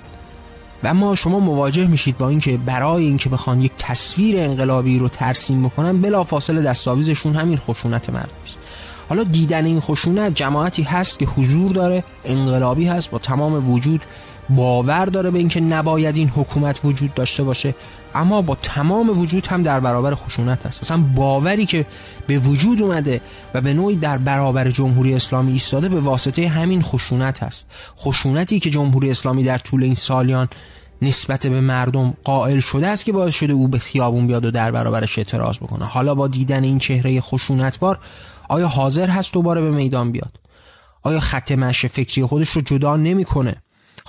و 0.84 0.88
اما 0.88 1.16
شما 1.16 1.40
مواجه 1.40 1.88
میشید 1.88 2.18
با 2.18 2.30
اینکه 2.30 2.58
برای 2.58 3.06
اینکه 3.06 3.30
بخوان 3.30 3.62
یک 3.62 3.72
تصویر 3.78 4.40
انقلابی 4.40 5.00
رو 5.00 5.08
ترسیم 5.08 5.64
بکنن 5.64 6.02
بلافاصله 6.02 6.62
دستاویزشون 6.62 7.36
همین 7.36 7.58
خشونت 7.58 8.10
مردم 8.10 8.30
است. 8.46 8.58
حالا 9.10 9.24
دیدن 9.24 9.66
این 9.66 9.80
خشونت 9.80 10.36
جماعتی 10.36 10.84
هست 10.84 11.20
که 11.20 11.26
حضور 11.26 11.72
داره 11.72 12.04
انقلابی 12.26 12.86
هست 12.86 13.12
با 13.12 13.20
تمام 13.20 13.72
وجود 13.72 14.02
باور 14.50 15.06
داره 15.06 15.32
به 15.32 15.40
اینکه 15.40 15.62
نباید 15.62 16.18
این 16.18 16.30
حکومت 16.30 16.86
وجود 16.86 17.14
داشته 17.14 17.44
باشه. 17.44 17.76
اما 18.16 18.42
با 18.42 18.58
تمام 18.62 19.20
وجود 19.20 19.48
هم 19.48 19.64
در 19.64 19.80
برابر 19.80 20.16
خشونت 20.16 20.66
هست. 20.66 20.82
اصلا 20.82 20.98
باوری 20.98 21.66
که 21.66 21.86
به 22.28 22.40
وجود 22.40 22.82
اومده 22.82 23.22
و 23.54 23.62
به 23.62 23.74
نوعی 23.74 23.96
در 23.96 24.18
برابر 24.18 24.72
جمهوری 24.72 25.14
اسلامی 25.14 25.52
ایستاده 25.52 25.90
به 25.90 26.00
واسطه 26.00 26.48
همین 26.48 26.82
خشونت 26.82 27.44
هست. 27.44 27.68
خشونتی 27.98 28.60
که 28.60 28.70
جمهوری 28.70 29.10
اسلامی 29.10 29.44
در 29.44 29.58
طول 29.58 29.84
این 29.84 29.96
سالیان 29.96 30.48
نسبت 31.02 31.48
به 31.48 31.62
مردم 31.62 32.14
قائل 32.24 32.60
شده 32.60 32.88
است 32.88 33.06
که 33.06 33.12
باعث 33.12 33.36
شده 33.36 33.54
او 33.54 33.68
به 33.68 33.80
خیابون 33.80 34.28
بیاد 34.28 34.46
و 34.46 34.52
در 34.52 34.72
برابرش 34.72 35.18
اعتراض 35.18 35.58
بکنه. 35.58 35.86
حالا 35.86 36.16
با 36.16 36.28
دیدن 36.28 36.64
این 36.64 36.80
چهره 36.80 37.22
خشونتبار 37.22 38.00
آیا 38.50 38.68
حاضر 38.68 39.10
هست 39.10 39.34
دوباره 39.34 39.62
به 39.62 39.72
میدان 39.72 40.12
بیاد؟ 40.12 40.40
آیا 41.04 41.20
خط 41.20 41.52
مش 41.52 41.86
فکری 41.86 42.26
خودش 42.26 42.50
رو 42.50 42.62
جدا 42.62 42.98
نمی‌کنه؟ 42.98 43.56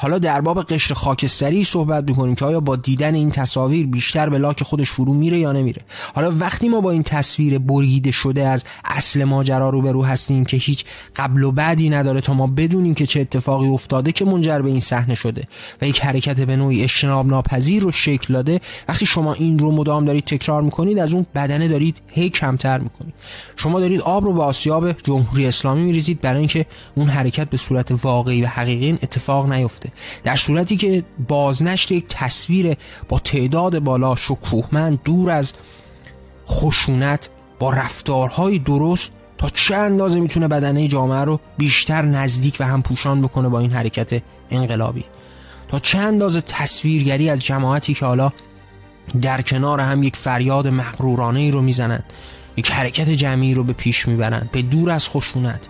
حالا 0.03 0.19
در 0.19 0.41
باب 0.41 0.63
قشر 0.63 0.95
خاکستری 0.95 1.65
صحبت 1.65 2.09
می‌کنیم 2.09 2.35
که 2.35 2.45
آیا 2.45 2.61
با 2.61 2.77
دیدن 2.77 3.15
این 3.15 3.31
تصاویر 3.31 3.87
بیشتر 3.87 4.29
به 4.29 4.39
لاک 4.39 4.63
خودش 4.63 4.91
فرو 4.91 5.15
میره 5.15 5.39
یا 5.39 5.53
نمیره؟ 5.53 5.83
حالا 6.15 6.31
وقتی 6.31 6.69
ما 6.69 6.81
با 6.81 6.91
این 6.91 7.03
تصویر 7.03 7.59
بریده 7.59 8.11
شده 8.11 8.47
از 8.47 8.65
اصل 8.85 9.25
ماجرا 9.25 9.71
رو 9.71 10.05
هستیم 10.05 10.45
که 10.45 10.57
هیچ 10.57 10.85
قبل 11.17 11.43
و 11.43 11.53
بعدی 11.53 11.91
نداره 11.91 12.21
تا 12.21 12.35
ما 12.35 12.47
بدونیم 12.47 12.95
که 12.95 13.07
چه 13.07 13.21
اتفاقی 13.21 13.69
افتاده 13.69 14.13
که 14.13 14.25
منجر 14.25 14.63
به 14.63 14.71
این 14.71 14.81
صحنه 14.81 15.15
شده 15.15 15.45
و 15.83 15.87
یک 15.89 16.01
حرکت 16.01 16.41
به 16.41 16.57
نوعی 16.57 16.83
اجتناب 16.83 17.27
ناپذیر 17.27 17.83
رو 17.83 17.93
شکل 17.93 18.35
داده 18.35 18.61
وقتی 18.89 19.07
شما 19.07 19.35
این 19.35 19.59
رو 19.59 19.73
مدام 19.73 20.05
دارید 20.05 20.25
تکرار 20.25 20.63
می‌کنید 20.63 20.99
از 20.99 21.15
اون 21.15 21.27
بدنه 21.35 21.69
دارید 21.69 21.97
هی 22.07 22.31
کمتر 22.31 22.79
می‌کنید. 22.79 23.15
شما 23.57 23.81
دارید 23.81 24.01
آب 24.01 24.25
رو 24.25 24.33
به 24.33 24.43
آسیاب 24.43 24.93
جمهوری 24.93 25.47
اسلامی 25.47 25.83
میریزید 25.83 26.21
برای 26.21 26.39
اینکه 26.39 26.67
اون 26.95 27.09
حرکت 27.09 27.51
به 27.51 27.57
صورت 27.57 28.05
واقعی 28.05 28.43
و 28.43 28.47
حقیقی 28.47 28.99
اتفاق 29.03 29.53
نیفته. 29.53 29.90
در 30.23 30.37
صورتی 30.37 30.77
که 30.77 31.05
بازنشر 31.29 31.93
یک 31.93 32.05
تصویر 32.09 32.77
با 33.09 33.19
تعداد 33.19 33.79
بالا 33.79 34.15
شکوهمند 34.15 35.03
دور 35.05 35.31
از 35.31 35.53
خشونت 36.49 37.29
با 37.59 37.71
رفتارهای 37.71 38.59
درست 38.59 39.13
تا 39.39 39.49
چه 39.49 39.77
اندازه 39.77 40.21
می‌تونه 40.21 40.49
بدنه 40.49 40.89
جامعه 40.89 41.25
رو 41.25 41.41
بیشتر 41.59 42.03
نزدیک 42.03 42.57
و 42.61 42.67
هم 42.67 42.83
پوشان 42.83 43.23
بکنه 43.23 43.49
با 43.49 43.61
این 43.61 43.73
حرکت 43.73 44.23
انقلابی؟ 44.51 45.05
تا 45.69 45.79
چه 45.79 45.99
اندازه 45.99 46.41
تصویرگری 46.41 47.31
از 47.31 47.41
جماعتی 47.41 47.95
که 47.95 48.07
حالا 48.07 48.33
در 49.23 49.43
کنار 49.43 49.81
هم 49.81 50.03
یک 50.03 50.17
فریاد 50.17 50.69
مغرورانه 50.69 51.41
ای 51.41 51.51
رو 51.51 51.63
می‌زنند 51.63 52.05
یک 52.57 52.71
حرکت 52.71 53.09
جمعی 53.09 53.55
رو 53.55 53.65
به 53.65 53.73
پیش 53.73 54.09
می‌برند 54.09 54.51
به 54.53 54.63
دور 54.63 54.91
از 54.91 55.09
خشونت 55.09 55.69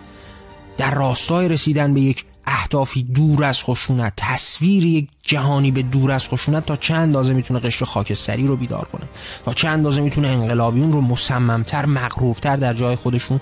در 0.77 0.93
راستای 0.93 1.49
رسیدن 1.49 1.93
به 1.93 2.01
یک 2.01 2.25
اهدافی 2.51 3.03
دور 3.03 3.43
از 3.43 3.63
خشونت 3.63 4.13
تصویر 4.17 4.85
یک 4.85 5.07
جهانی 5.23 5.71
به 5.71 5.81
دور 5.81 6.11
از 6.11 6.29
خشونت 6.29 6.65
تا 6.65 6.75
چند 6.75 7.01
اندازه 7.01 7.33
می‌تونه 7.33 7.59
قشر 7.59 7.85
خاکستری 7.85 8.47
رو 8.47 8.55
بیدار 8.55 8.87
کنه؟ 8.91 9.03
تا 9.45 9.53
چند 9.53 9.73
اندازه 9.73 10.01
می‌تونه 10.01 10.27
انقلابیون 10.27 10.91
رو 10.91 11.01
مصممتر 11.01 11.85
مغرورتر 11.85 12.55
در 12.55 12.73
جای 12.73 12.95
خودشون 12.95 13.39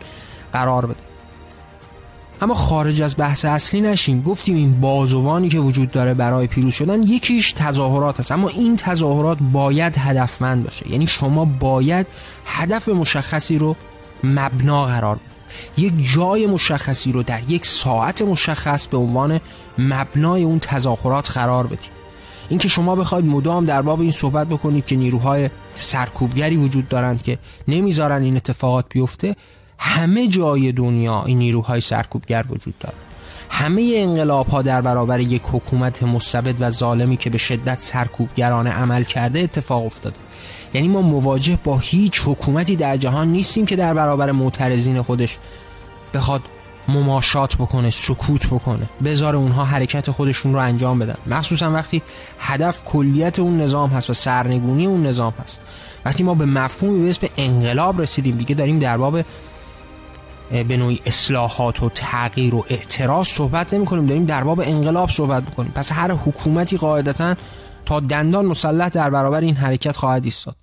قرار 0.54 0.86
بده؟ 0.86 1.00
اما 2.42 2.54
خارج 2.54 3.02
از 3.02 3.16
بحث 3.18 3.46
اصلی 3.46 3.82
نشیم. 3.82 4.22
گفتیم 4.22 4.56
این 4.56 4.82
بازوانی 4.82 5.50
که 5.50 5.60
وجود 5.60 5.92
داره 5.92 6.14
برای 6.14 6.48
پیروز 6.48 6.74
شدن 6.74 7.04
یکیش 7.04 7.52
تظاهرات 7.52 8.20
هست 8.20 8.32
اما 8.32 8.50
این 8.50 8.76
تظاهرات 8.76 9.38
باید 9.54 9.98
هدفمند 9.98 10.64
باشه. 10.64 10.92
یعنی 10.92 11.08
شما 11.08 11.46
باید 11.46 12.08
هدف 12.46 12.90
مشخصی 12.90 13.58
رو 13.58 13.76
مبنا 14.24 14.86
قرار 14.86 15.16
بدید. 15.16 15.39
یک 15.78 16.14
جای 16.14 16.48
مشخصی 16.48 17.12
رو 17.12 17.24
در 17.24 17.42
یک 17.48 17.66
ساعت 17.66 18.22
مشخص 18.22 18.88
به 18.88 18.98
عنوان 18.98 19.40
مبنای 19.78 20.44
اون 20.44 20.60
تظاهرات 20.60 21.32
قرار 21.32 21.68
بدید. 21.68 22.00
اینکه 22.50 22.68
شما 22.68 22.96
بخواید 22.96 23.26
مدام 23.26 23.66
در 23.66 23.82
باب 23.82 24.02
این 24.02 24.12
صحبت 24.12 24.48
بکنید 24.48 24.86
که 24.86 24.96
نیروهای 24.96 25.50
سرکوبگری 25.76 26.58
وجود 26.58 26.90
دارند 26.90 27.22
که 27.22 27.38
نمی‌ذارن 27.68 28.24
این 28.24 28.36
اتفاقات 28.36 28.86
بیفته 28.90 29.36
همه 29.78 30.28
جای 30.28 30.72
دنیا 30.72 31.24
این 31.26 31.38
نیروهای 31.38 31.82
سرکوبگر 31.82 32.46
وجود 32.50 32.80
دارند. 32.80 33.00
همه 33.50 33.94
انقلاب 33.96 34.48
ها 34.48 34.62
در 34.62 34.82
برابر 34.82 35.20
یک 35.20 35.42
حکومت 35.52 36.04
مستبد 36.04 36.56
و 36.60 36.70
ظالمی 36.70 37.18
که 37.18 37.30
به 37.30 37.38
شدت 37.38 37.82
سرکوبگرانه 37.82 38.70
عمل 38.70 39.04
کرده 39.04 39.40
اتفاق 39.40 39.86
افتاده. 39.86 40.16
یعنی 40.74 40.88
ما 40.88 41.02
مواجه 41.02 41.60
با 41.64 41.78
هیچ 41.78 42.22
حکومتی 42.26 42.76
در 42.76 42.98
جهان 42.98 43.28
نیستیم 43.28 43.66
که 43.66 43.76
در 43.76 43.94
برابر 43.94 44.32
معترضین 44.32 45.02
خودش 45.02 45.38
بخواد 46.14 46.42
مماشات 46.88 47.56
بکنه 47.56 47.90
سکوت 47.90 48.48
بکنه 48.48 48.90
بذار 49.04 49.36
اونها 49.36 49.66
حرکت 49.66 50.12
خودشون 50.12 50.54
رو 50.54 50.60
انجام 50.60 51.00
بدن. 51.00 51.16
مخصوصا 51.28 51.72
وقتی 51.72 52.02
هدف 52.40 52.84
کلیت 52.84 53.40
اون 53.40 53.62
نظام 53.62 53.90
هست 53.90 54.10
و 54.10 54.14
سرنگونی 54.14 54.86
اون 54.86 55.06
نظام 55.06 55.34
هست. 55.44 55.60
وقتی 56.06 56.24
ما 56.24 56.34
به 56.34 56.46
مفهومی 56.46 57.04
به 57.04 57.10
اسم 57.10 57.28
انقلاب 57.38 58.02
رسیدیم 58.02 58.38
دیگه 58.38 58.56
داریم 58.56 58.80
در 58.80 58.98
باب 58.98 59.22
به 60.68 60.78
نوعی 60.78 61.00
اصلاحات 61.06 61.84
و 61.84 61.90
تغییر 61.90 62.56
و 62.56 62.66
اعتراض 62.70 63.28
صحبت 63.28 63.74
نمی 63.74 63.86
کنیم 63.86 64.06
داریم 64.06 64.26
در 64.26 64.44
باب 64.44 64.60
انقلاب 64.60 65.10
صحبت 65.10 65.44
بکنیم 65.44 65.72
پس 65.76 65.92
هر 65.92 66.12
حکومتی 66.12 66.78
قاعدتا 66.78 67.36
تا 67.86 68.00
دندان 68.00 68.46
مسلح 68.46 68.90
در 68.90 69.10
برابر 69.10 69.42
این 69.42 69.56
حرکت 69.56 69.98
خواهد 69.98 70.26
ایستاد. 70.26 70.56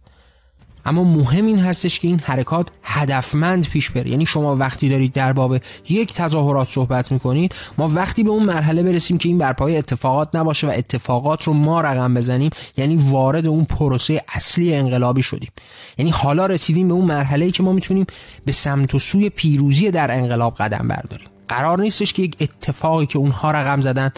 اما 0.87 1.05
مهم 1.05 1.47
این 1.47 1.59
هستش 1.59 2.01
که 2.01 2.09
این 2.09 2.21
حرکات 2.25 2.69
هدفمند 2.83 3.69
پیش 3.69 3.91
بره. 3.91 4.11
یعنی 4.11 4.27
شما 4.27 4.57
وقتی 4.57 4.89
دارید 4.89 5.13
در 5.13 5.33
باب 5.33 5.57
یک 5.89 6.13
تظاهرات 6.15 6.69
صحبت 6.69 7.13
می‌کنید 7.13 7.55
ما 7.79 7.89
وقتی 7.89 8.23
به 8.23 8.31
اون 8.31 8.43
مرحله 8.43 8.83
برسیم 8.83 9.19
که 9.19 9.29
این 9.29 9.39
برپای 9.39 9.77
اتفاقات 9.77 10.29
نباشه 10.35 10.67
و 10.67 10.71
اتفاقات 10.71 11.43
رو 11.43 11.53
ما 11.53 11.81
رقم 11.81 12.15
بزنیم 12.15 12.51
یعنی 12.77 12.97
وارد 12.97 13.47
اون 13.47 13.65
پروسه 13.65 14.23
اصلی 14.35 14.75
انقلابی 14.75 15.23
شدیم. 15.23 15.51
یعنی 15.99 16.11
حالا 16.11 16.47
رسیدیم 16.47 16.89
به 16.89 16.95
اون 16.95 17.05
مرحله 17.05 17.51
که 17.51 17.63
ما 17.63 17.73
می‌تونیم 17.73 18.07
به 18.45 18.53
سمت 18.53 18.95
و 18.95 18.99
سوی 18.99 19.29
پیروزی 19.31 19.91
در 19.91 20.11
انقلاب 20.11 20.55
قدم 20.55 20.89
برداریم. 20.89 21.29
قرار 21.49 21.81
نیستش 21.81 22.13
که 22.13 22.23
یک 22.23 22.37
اتفاقی 22.41 23.07
که 23.07 23.19
اونها 23.19 23.51
رقم 23.51 23.81
زدن 23.81 24.13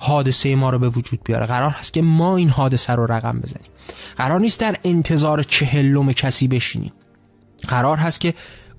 حادثه 0.00 0.54
ما 0.54 0.70
رو 0.70 0.78
به 0.78 0.88
وجود 0.88 1.20
بیاره. 1.24 1.46
قرار 1.46 1.70
هست 1.70 1.92
که 1.92 2.02
ما 2.02 2.36
این 2.36 2.48
حادثه 2.48 2.92
رو 2.92 3.06
رقم 3.06 3.40
بزنیم. 3.40 3.71
قرار 4.16 4.40
نیست 4.40 4.60
در 4.60 4.76
انتظار 4.84 5.42
چهلم 5.42 6.12
کسی 6.12 6.48
بشینیم. 6.48 6.92
قرار 7.68 7.96
هست 7.96 8.20
که 8.20 8.34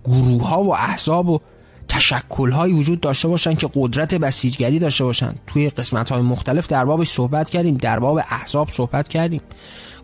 گروه 0.05 0.47
ها 0.47 0.63
و 0.63 0.75
احزاب 0.75 1.29
و 1.29 1.39
تشکل 1.87 2.51
های 2.51 2.73
وجود 2.73 3.01
داشته 3.01 3.27
باشن 3.27 3.53
که 3.53 3.69
قدرت 3.75 4.15
بسیجگری 4.15 4.79
داشته 4.79 5.03
باشن 5.03 5.35
توی 5.47 5.69
قسمت 5.69 6.11
های 6.11 6.21
مختلف 6.21 6.67
در 6.67 6.85
بابش 6.85 7.09
صحبت 7.09 7.49
کردیم 7.49 7.77
در 7.77 7.99
باب 7.99 8.17
احزاب 8.17 8.69
صحبت 8.69 9.07
کردیم. 9.07 9.41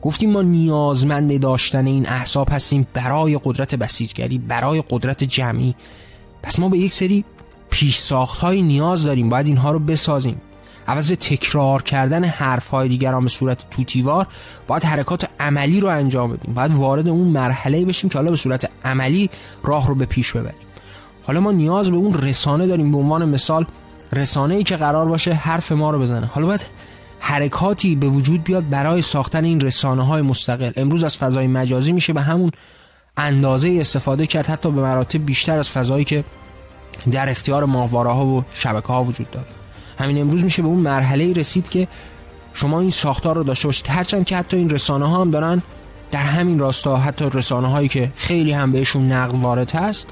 گفتیم 0.01 0.31
ما 0.31 0.41
نیازمند 0.41 1.39
داشتن 1.39 1.85
این 1.85 2.07
احزاب 2.07 2.47
هستیم 2.51 2.87
برای 2.93 3.39
قدرت 3.43 3.75
بسیجگری 3.75 4.37
برای 4.37 4.83
قدرت 4.89 5.23
جمعی. 5.23 5.75
پس 6.43 6.59
ما 6.59 6.69
به 6.69 6.77
یک 6.77 6.93
سری 6.93 7.25
پیش 7.69 7.97
ساخت 7.97 8.39
های 8.39 8.61
نیاز 8.61 9.03
داریم. 9.03 9.29
باید 9.29 9.47
اینها 9.47 9.71
رو 9.71 9.79
بسازیم. 9.79 10.41
عوض 10.89 11.11
تکرار 11.11 11.81
کردن 11.81 12.23
حرف 12.23 12.67
های 12.67 12.89
دیگران 12.89 13.23
به 13.23 13.29
صورت 13.29 13.69
توتیوار 13.69 14.27
باید 14.67 14.83
حرکات 14.83 15.29
عملی 15.39 15.79
رو 15.79 15.87
انجام 15.87 16.31
بدیم. 16.31 16.53
باید 16.53 16.71
وارد 16.71 17.07
اون 17.07 17.27
مرحله 17.27 17.85
بشیم 17.85 18.09
که 18.09 18.17
حالا 18.17 18.31
به 18.31 18.37
صورت 18.37 18.69
عملی 18.85 19.29
راه 19.63 19.87
رو 19.87 19.95
به 19.95 20.05
پیش 20.05 20.31
ببریم. 20.31 20.59
حالا 21.23 21.39
ما 21.39 21.51
نیاز 21.51 21.91
به 21.91 21.97
اون 21.97 22.13
رسانه 22.13 22.67
داریم. 22.67 22.91
به 22.91 22.97
عنوان 22.97 23.29
مثال 23.29 23.65
رسانه 24.13 24.55
ای 24.55 24.63
که 24.63 24.77
قرار 24.77 25.05
باشه 25.05 25.33
حرف 25.33 25.71
ما 25.71 25.91
رو 25.91 25.99
بزنه. 25.99 26.25
حالا 26.25 26.47
باید 26.47 26.61
حرکاتی 27.19 27.95
به 27.95 28.07
وجود 28.07 28.43
بیاد 28.43 28.69
برای 28.69 29.01
ساختن 29.01 29.43
این 29.45 29.59
رسانه 29.59 30.05
های 30.05 30.21
مستقل. 30.21 30.71
امروز 30.75 31.03
از 31.03 31.17
فضای 31.17 31.47
مجازی 31.47 31.91
میشه 31.91 32.13
به 32.13 32.21
همون 32.21 32.51
اندازه 33.17 33.77
استفاده 33.81 34.27
کرد 34.27 34.47
حتی 34.47 34.71
به 34.71 34.81
مراتب 34.81 35.25
بیشتر 35.25 35.59
از 35.59 35.69
فضایی 35.69 36.05
که 36.05 36.23
در 37.11 37.29
اختیار 37.29 37.65
ماهواره 37.65 38.11
ها 38.11 38.25
و 38.25 38.43
شبکه 38.55 38.87
ها 38.87 39.03
وجود 39.03 39.31
داره. 39.31 39.58
همین 39.99 40.21
امروز 40.21 40.43
میشه 40.43 40.61
به 40.61 40.67
اون 40.67 40.79
مرحله 40.79 41.33
رسید 41.33 41.69
که 41.69 41.87
شما 42.53 42.79
این 42.79 42.89
ساختار 42.89 43.35
رو 43.35 43.43
داشته 43.43 43.67
باشید. 43.67 43.87
هرچند 43.87 44.25
که 44.25 44.37
حتی 44.37 44.57
این 44.57 44.69
رسانه 44.69 45.09
ها 45.09 45.21
هم 45.21 45.31
دارن 45.31 45.61
در 46.11 46.23
همین 46.23 46.59
راستا 46.59 46.97
حتی 46.97 47.25
رسانه 47.33 47.67
هایی 47.67 47.87
که 47.87 48.11
خیلی 48.15 48.51
هم 48.51 48.71
بهشون 48.71 49.11
نقل 49.11 49.37
وارد 49.37 49.71
هست 49.71 50.09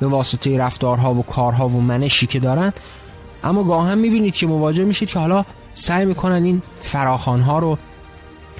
به 0.00 0.06
واسطه 0.06 0.58
رفتارها 0.58 1.14
و 1.14 1.22
کارها 1.22 1.68
و 1.68 1.80
منشی 1.80 2.26
که 2.26 2.40
دارن 2.40 2.72
اما 3.44 3.64
گاه 3.64 3.88
هم 3.88 3.98
می‌بینید 3.98 4.34
که 4.34 4.46
مواجه 4.46 4.84
میشید 4.84 5.08
که 5.08 5.18
حالا 5.18 5.44
سعی 5.74 6.04
می‌کنن 6.04 6.44
این 6.44 6.62
فراخان 6.80 7.40
ها 7.40 7.58
رو 7.58 7.78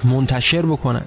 منتشر 0.03 0.61
بکنن. 0.61 1.05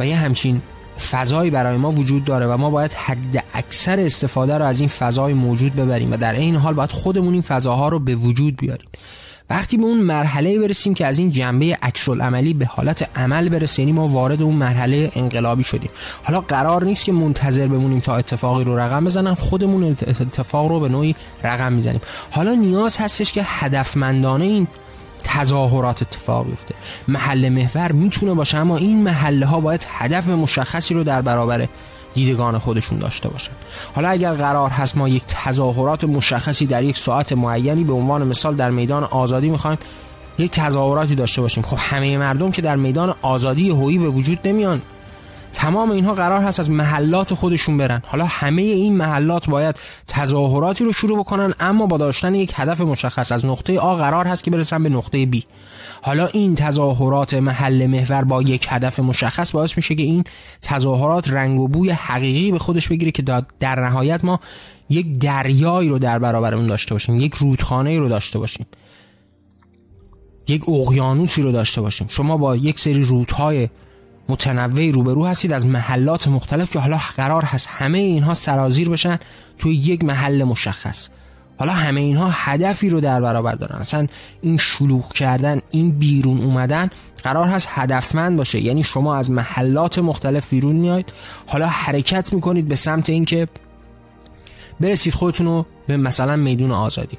و 0.00 0.06
یه 0.06 0.16
همچین 0.16 0.62
فضایی 1.00 1.50
برای 1.50 1.76
ما 1.76 1.90
وجود 1.90 2.24
داره 2.24 2.46
و 2.46 2.56
ما 2.56 2.70
باید 2.70 2.92
حد 2.92 3.44
اکثر 3.54 4.00
استفاده 4.00 4.58
رو 4.58 4.64
از 4.64 4.80
این 4.80 4.88
فضای 4.88 5.34
موجود 5.34 5.74
ببریم 5.74 6.12
و 6.12 6.16
در 6.16 6.32
این 6.32 6.56
حال 6.56 6.74
باید 6.74 6.92
خودمون 6.92 7.32
این 7.32 7.42
فضاها 7.42 7.88
رو 7.88 7.98
به 7.98 8.14
وجود 8.14 8.56
بیاریم. 8.56 8.88
وقتی 9.50 9.76
به 9.76 9.82
اون 9.82 10.00
مرحله 10.00 10.58
برسیم 10.58 10.94
که 10.94 11.06
از 11.06 11.18
این 11.18 11.30
جنبه 11.30 11.78
عکس 11.82 12.08
عملی 12.08 12.54
به 12.54 12.66
حالت 12.66 13.18
عمل 13.18 13.48
برسیم 13.48 13.88
یعنی 13.88 14.00
ما 14.00 14.08
وارد 14.08 14.42
اون 14.42 14.54
مرحله 14.54 15.12
انقلابی 15.14 15.64
شدیم. 15.64 15.90
حالا 16.22 16.40
قرار 16.40 16.84
نیست 16.84 17.04
که 17.04 17.12
منتظر 17.12 17.66
بمونیم 17.66 18.00
تا 18.00 18.16
اتفاقی 18.16 18.64
رو 18.64 18.78
رقم 18.78 19.04
بزنن 19.04 19.34
خودمون 19.34 19.96
اتفاق 20.20 20.68
رو 20.68 20.80
به 20.80 20.88
نوعی 20.88 21.14
رقم 21.44 21.72
می‌زنیم. 21.72 22.00
حالا 22.30 22.54
نیاز 22.54 22.98
هستش 22.98 23.32
که 23.32 23.42
هدفمندانه 23.44 24.44
این 24.44 24.66
تظاهرات 25.34 26.02
اتفاق 26.02 26.46
بیفته. 26.46 26.74
محل 27.08 27.48
محور 27.48 27.92
می‌تونه 27.92 28.34
باشه 28.34 28.58
اما 28.58 28.76
این 28.76 29.02
محله 29.02 29.46
ها 29.46 29.60
باید 29.60 29.86
هدف 29.88 30.28
مشخصی 30.28 30.94
رو 30.94 31.04
در 31.04 31.22
برابر 31.22 31.68
دیدگان 32.14 32.58
خودشون 32.58 32.98
داشته 32.98 33.28
باشن. 33.28 33.52
حالا 33.94 34.08
اگر 34.08 34.32
قرار 34.32 34.70
هست 34.70 34.96
ما 34.96 35.08
یک 35.08 35.22
تظاهرات 35.28 36.04
مشخصی 36.04 36.66
در 36.66 36.84
یک 36.84 36.98
ساعت 36.98 37.32
معینی 37.32 37.84
به 37.84 37.92
عنوان 37.92 38.26
مثال 38.26 38.54
در 38.54 38.70
میدان 38.70 39.04
آزادی 39.04 39.50
می‌خوایم 39.50 39.78
یک 40.38 40.50
تظاهراتی 40.50 41.14
داشته 41.14 41.42
باشیم. 41.42 41.62
خب 41.62 41.76
همه 41.80 42.18
مردم 42.18 42.50
که 42.50 42.62
در 42.62 42.76
میدان 42.76 43.14
آزادی 43.22 43.70
هویی 43.70 43.98
به 43.98 44.08
وجود 44.08 44.38
نمیان. 44.44 44.82
تمام 45.54 45.90
اینها 45.90 46.14
قرار 46.14 46.42
هست 46.42 46.60
از 46.60 46.70
محلات 46.70 47.34
خودشون 47.34 47.76
برن. 47.76 48.02
حالا 48.06 48.26
همه 48.26 48.62
این 48.62 48.96
محلات 48.96 49.50
باید 49.50 49.76
تظاهراتی 50.06 50.84
رو 50.84 50.92
شروع 50.92 51.18
بکنن 51.18 51.54
اما 51.60 51.86
با 51.86 51.96
داشتن 51.96 52.34
یک 52.34 52.52
هدف 52.54 52.80
مشخص 52.80 53.32
از 53.32 53.46
نقطه 53.46 53.78
آ 53.78 53.96
قرار 53.96 54.26
هست 54.26 54.44
که 54.44 54.50
برسن 54.50 54.82
به 54.82 54.88
نقطه 54.88 55.26
B 55.26 55.42
حالا 56.02 56.26
این 56.26 56.54
تظاهرات 56.54 57.34
محل 57.34 57.86
محور 57.86 58.24
با 58.24 58.42
یک 58.42 58.66
هدف 58.70 59.00
مشخص 59.00 59.52
باعث 59.52 59.76
میشه 59.76 59.94
که 59.94 60.02
این 60.02 60.24
تظاهرات 60.62 61.30
رنگ 61.30 61.60
و 61.60 61.68
بوی 61.68 61.90
حقیقی 61.90 62.52
به 62.52 62.58
خودش 62.58 62.88
بگیره 62.88 63.10
که 63.10 63.22
در 63.60 63.80
نهایت 63.80 64.24
ما 64.24 64.40
یک 64.90 65.18
دریایی 65.18 65.88
رو 65.88 65.98
در 65.98 66.18
برابرمون 66.18 66.66
داشته 66.66 66.94
باشیم 66.94 67.20
یک 67.20 67.34
رودخانه 67.34 67.98
رو 67.98 68.08
داشته 68.08 68.38
باشیم. 68.38 68.66
یک 70.48 70.68
اقیانوسی 70.68 71.42
رو 71.42 71.52
داشته 71.52 71.80
باشیم. 71.80 72.06
شما 72.10 72.36
با 72.36 72.56
یک 72.56 72.80
سری 72.80 73.02
رودهای 73.02 73.68
متنوعی 74.30 74.92
روبرو 74.92 75.26
هستید 75.26 75.52
از 75.52 75.66
محلات 75.66 76.28
مختلف 76.28 76.70
که 76.70 76.78
حالا 76.78 77.00
قرار 77.16 77.44
هست 77.44 77.68
همه 77.70 77.98
اینها 77.98 78.34
سرازیر 78.34 78.88
بشن 78.88 79.18
توی 79.58 79.74
یک 79.74 80.04
محل 80.04 80.44
مشخص. 80.44 81.08
حالا 81.58 81.72
همه 81.72 82.00
اینها 82.00 82.28
هدفی 82.32 82.90
رو 82.90 83.00
در 83.00 83.20
برابر 83.20 83.54
دارن. 83.54 83.78
اصلا 83.80 84.06
این 84.42 84.56
شلوغ 84.56 85.12
کردن 85.12 85.60
این 85.70 85.90
بیرون 85.90 86.42
اومدن 86.42 86.90
قرار 87.22 87.46
هست 87.48 87.68
هدفمند 87.70 88.36
باشه. 88.36 88.60
یعنی 88.60 88.82
شما 88.82 89.16
از 89.16 89.30
محلات 89.30 89.98
مختلف 89.98 90.50
بیرون 90.50 90.76
میاید 90.76 91.12
حالا 91.46 91.66
حرکت 91.66 92.32
می‌کنید 92.32 92.68
به 92.68 92.74
سمت 92.74 93.10
اینکه 93.10 93.48
برسید 94.80 95.14
خودتون 95.14 95.46
رو 95.46 95.66
به 95.86 95.96
مثلا 95.96 96.36
میدون 96.36 96.70
آزادی. 96.70 97.18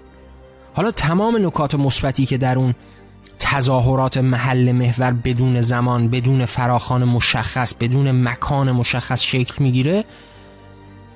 حالا 0.74 0.92
تمام 0.92 1.46
نکات 1.46 1.76
مثبتی 1.76 2.26
که 2.26 2.38
در 2.38 2.58
اون 2.58 2.76
تظاهرات 3.44 4.18
محل 4.18 4.72
محور 4.72 5.12
بدون 5.12 5.62
زمان 5.62 6.08
بدون 6.08 6.46
فراخان 6.46 7.04
مشخص 7.04 7.74
بدون 7.74 8.12
مکان 8.12 8.72
مشخص 8.72 9.22
شکل 9.22 9.64
می‌گیره. 9.64 10.04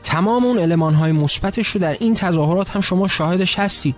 تمام 0.04 0.46
اون 0.46 0.60
علمان 0.60 0.94
های 0.94 1.12
مثبتش 1.12 1.68
رو 1.68 1.82
در 1.82 1.98
این 2.00 2.14
تظاهرات 2.14 2.70
هم 2.70 2.82
شما 2.82 3.08
شاهدش 3.08 3.60
هستید. 3.60 3.96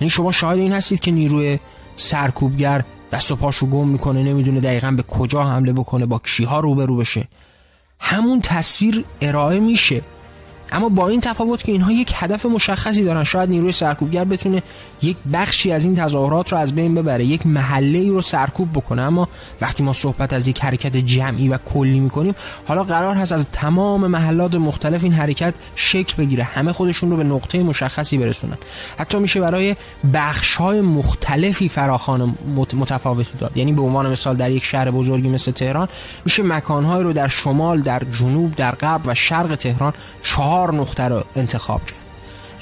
یعنی 0.00 0.10
شما 0.10 0.32
شاهد 0.32 0.58
این 0.58 0.72
هستید 0.72 1.00
که 1.00 1.10
نیروی 1.10 1.58
سرکوبگر 1.96 2.84
دست 3.12 3.32
و 3.32 3.36
پاشو 3.36 3.66
گم 3.66 3.88
می‌کنه 3.88 4.22
نمی‌دونه 4.22 4.60
دقیقا 4.60 4.90
به 4.90 5.02
کجا 5.02 5.44
حمله 5.44 5.72
بکنه 5.72 6.06
با 6.06 6.18
کیها 6.18 6.60
روبرو 6.60 6.96
بشه. 6.96 7.28
همون 8.00 8.40
تصویر 8.40 9.04
ارائه 9.20 9.60
میشه. 9.60 10.02
اما 10.72 10.88
با 10.88 11.08
این 11.08 11.20
تفاوت 11.20 11.62
که 11.62 11.72
اینها 11.72 11.92
یک 11.92 12.12
هدف 12.14 12.46
مشخصی 12.46 13.04
دارن 13.04 13.24
شاید 13.24 13.50
نیروی 13.50 13.72
سرکوبگر 13.72 14.24
بتونه 14.24 14.62
یک 15.02 15.16
بخشی 15.32 15.72
از 15.72 15.84
این 15.84 15.96
تظاهرات 15.96 16.52
رو 16.52 16.58
از 16.58 16.74
بین 16.74 16.94
ببره 16.94 17.24
یک 17.24 17.46
محله 17.46 17.98
ای 17.98 18.10
رو 18.10 18.22
سرکوب 18.22 18.72
بکنه. 18.72 19.02
اما 19.02 19.28
وقتی 19.60 19.82
ما 19.82 19.92
صحبت 19.92 20.32
از 20.32 20.48
یک 20.48 20.64
حرکت 20.64 20.96
جمعی 20.96 21.48
و 21.48 21.58
کلی 21.58 22.00
می‌کنیم 22.00 22.34
حالا 22.66 22.82
قرار 22.82 23.14
هست 23.14 23.32
از 23.32 23.46
تمام 23.52 24.06
محلات 24.06 24.54
مختلف 24.54 25.04
این 25.04 25.12
حرکت 25.12 25.54
شکل 25.74 26.14
بگیره 26.22 26.44
همه 26.44 26.72
خودشون 26.72 27.10
رو 27.10 27.16
به 27.16 27.24
نقطه 27.24 27.62
مشخصی 27.62 28.18
برسونن. 28.18 28.58
حتی 28.98 29.18
میشه 29.18 29.40
برای 29.40 29.76
بخش 30.14 30.54
های 30.54 30.80
مختلفی 30.80 31.68
فراخان 31.68 32.34
متفاوتی 32.76 33.38
داد. 33.40 33.56
یعنی 33.56 33.72
به 33.72 33.82
عنوان 33.82 34.10
مثال 34.10 34.36
در 34.36 34.50
یک 34.50 34.64
شهر 34.64 34.90
بزرگی 34.90 35.28
مثل 35.28 35.52
تهران 35.52 35.88
میشه 36.24 36.42
مکانهایی 36.42 37.04
رو 37.04 37.12
در 37.12 37.28
شمال 37.28 37.80
در 37.80 38.02
جنوب 38.18 38.56
در 38.56 38.74
غرب 38.74 39.00
و 39.06 39.14
شرق 39.14 39.54
تهران 39.54 39.92
چهار 40.22 40.57
نقطه 40.66 41.02
رو 41.02 41.24
انتخاب 41.36 41.86
کرد. 41.86 41.98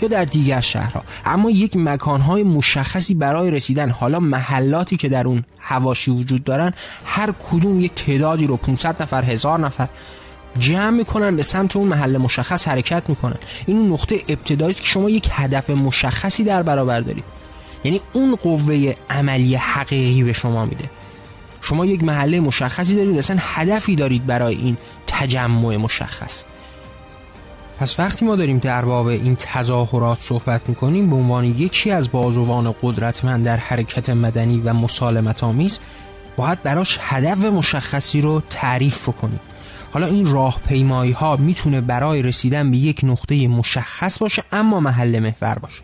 یا 0.03 0.09
در 0.09 0.25
دیگر 0.25 0.61
شهرها. 0.61 1.03
اما 1.25 1.51
یک 1.51 1.77
مکانهای 1.77 2.43
مشخصی 2.43 3.15
برای 3.15 3.51
رسیدن 3.51 3.91
حالا 3.91 4.21
محلاتی 4.21 4.97
که 4.97 5.09
در 5.09 5.27
اون 5.27 5.45
هواشی 5.59 6.11
وجود 6.11 6.45
دارن 6.45 6.73
هر 7.05 7.33
کدوم 7.51 7.81
یک 7.81 7.95
تعدادی 7.95 8.47
رو 8.47 8.57
500 8.57 9.03
نفر 9.03 9.25
هزار 9.25 9.61
نفر 9.61 9.89
جمع 10.59 10.91
می‌کنن 10.91 11.37
به 11.37 11.43
سمت 11.43 11.77
اون 11.77 11.89
محل 11.89 12.17
مشخص 12.17 12.69
حرکت 12.69 13.03
می‌کنن. 13.09 13.37
این 13.67 13.93
نقطه 13.93 14.21
ابتدایی 14.29 14.75
که 14.75 14.85
شما 14.85 15.11
یک 15.11 15.29
هدف 15.33 15.71
مشخصی 15.71 16.45
در 16.45 16.63
برابر 16.63 17.01
دارید. 17.01 17.25
یعنی 17.85 18.01
اون 18.13 18.37
قوه 18.37 18.95
عملی 19.11 19.55
حقیقی 19.55 20.23
به 20.23 20.33
شما 20.33 20.65
میده. 20.65 20.85
شما 21.61 21.87
یک 21.87 22.05
محله 22.05 22.41
مشخصی 22.41 22.95
دارید 22.95 23.19
اصلا 23.19 23.37
هدفی 23.41 23.97
دارید 23.97 24.27
برای 24.27 24.55
این 24.55 24.77
تجمع 25.07 25.77
مشخص. 25.77 26.45
پس 27.79 28.01
وقتی 28.01 28.25
ما 28.25 28.37
داریم 28.37 28.59
در 28.59 28.85
باب 28.85 29.07
این 29.07 29.37
تظاهرات 29.37 30.21
صحبت 30.21 30.69
می‌کنیم 30.69 31.11
به 31.11 31.17
عنوان 31.17 31.45
یکی 31.45 31.91
از 31.91 32.13
بازوان 32.13 32.75
قدرتمند 32.83 33.45
در 33.45 33.57
حرکت 33.57 34.11
مدنی 34.11 34.59
و 34.65 34.73
مسالمت 34.73 35.45
آمیز 35.45 35.79
باید 36.37 36.63
براش 36.63 36.99
هدف 37.01 37.45
مشخصی 37.45 38.21
رو 38.21 38.43
تعریف 38.51 39.09
کنیم 39.09 39.41
حالا 39.93 40.07
این 40.07 40.33
راه 40.33 40.61
پیمایی 40.69 41.13
ها 41.13 41.37
می‌تونه 41.37 41.81
برای 41.81 42.23
رسیدن 42.23 42.71
به 42.71 42.77
یک 42.77 43.01
نقطه 43.03 43.49
مشخص 43.49 44.19
باشه 44.19 44.43
اما 44.53 44.81
محل 44.81 45.19
محور 45.19 45.59
باشه. 45.59 45.83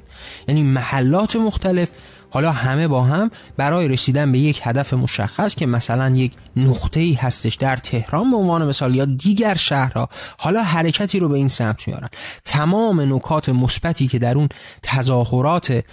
یعنی 0.49 0.63
محلات 0.63 1.37
مختلف 1.37 1.91
حالا 2.33 2.53
همه 2.53 2.89
با 2.89 3.03
هم 3.03 3.31
برای 3.57 3.89
رسیدن 3.89 4.33
به 4.33 4.39
یک 4.39 4.61
هدف 4.65 4.95
مشخص 4.95 5.55
که 5.55 5.67
مثلا 5.67 6.17
یک 6.17 6.33
نقطه 6.57 7.01
ای 7.01 7.13
هستش 7.13 7.55
در 7.55 7.77
تهران 7.77 8.31
به 8.31 8.37
عنوان 8.37 8.69
مثال 8.69 8.95
یا 8.95 9.05
دیگر 9.05 9.55
شهرها 9.55 10.09
حالا 10.39 10.63
حرکتی 10.63 11.19
رو 11.19 11.29
به 11.29 11.35
این 11.35 11.49
سمت 11.49 11.89
میارن. 11.89 12.09
تمام 12.45 13.15
نکات 13.15 13.49
مثبتی 13.49 14.09
که 14.09 14.19
در 14.19 14.37
اون 14.37 14.49
تظاهرات 14.83 15.85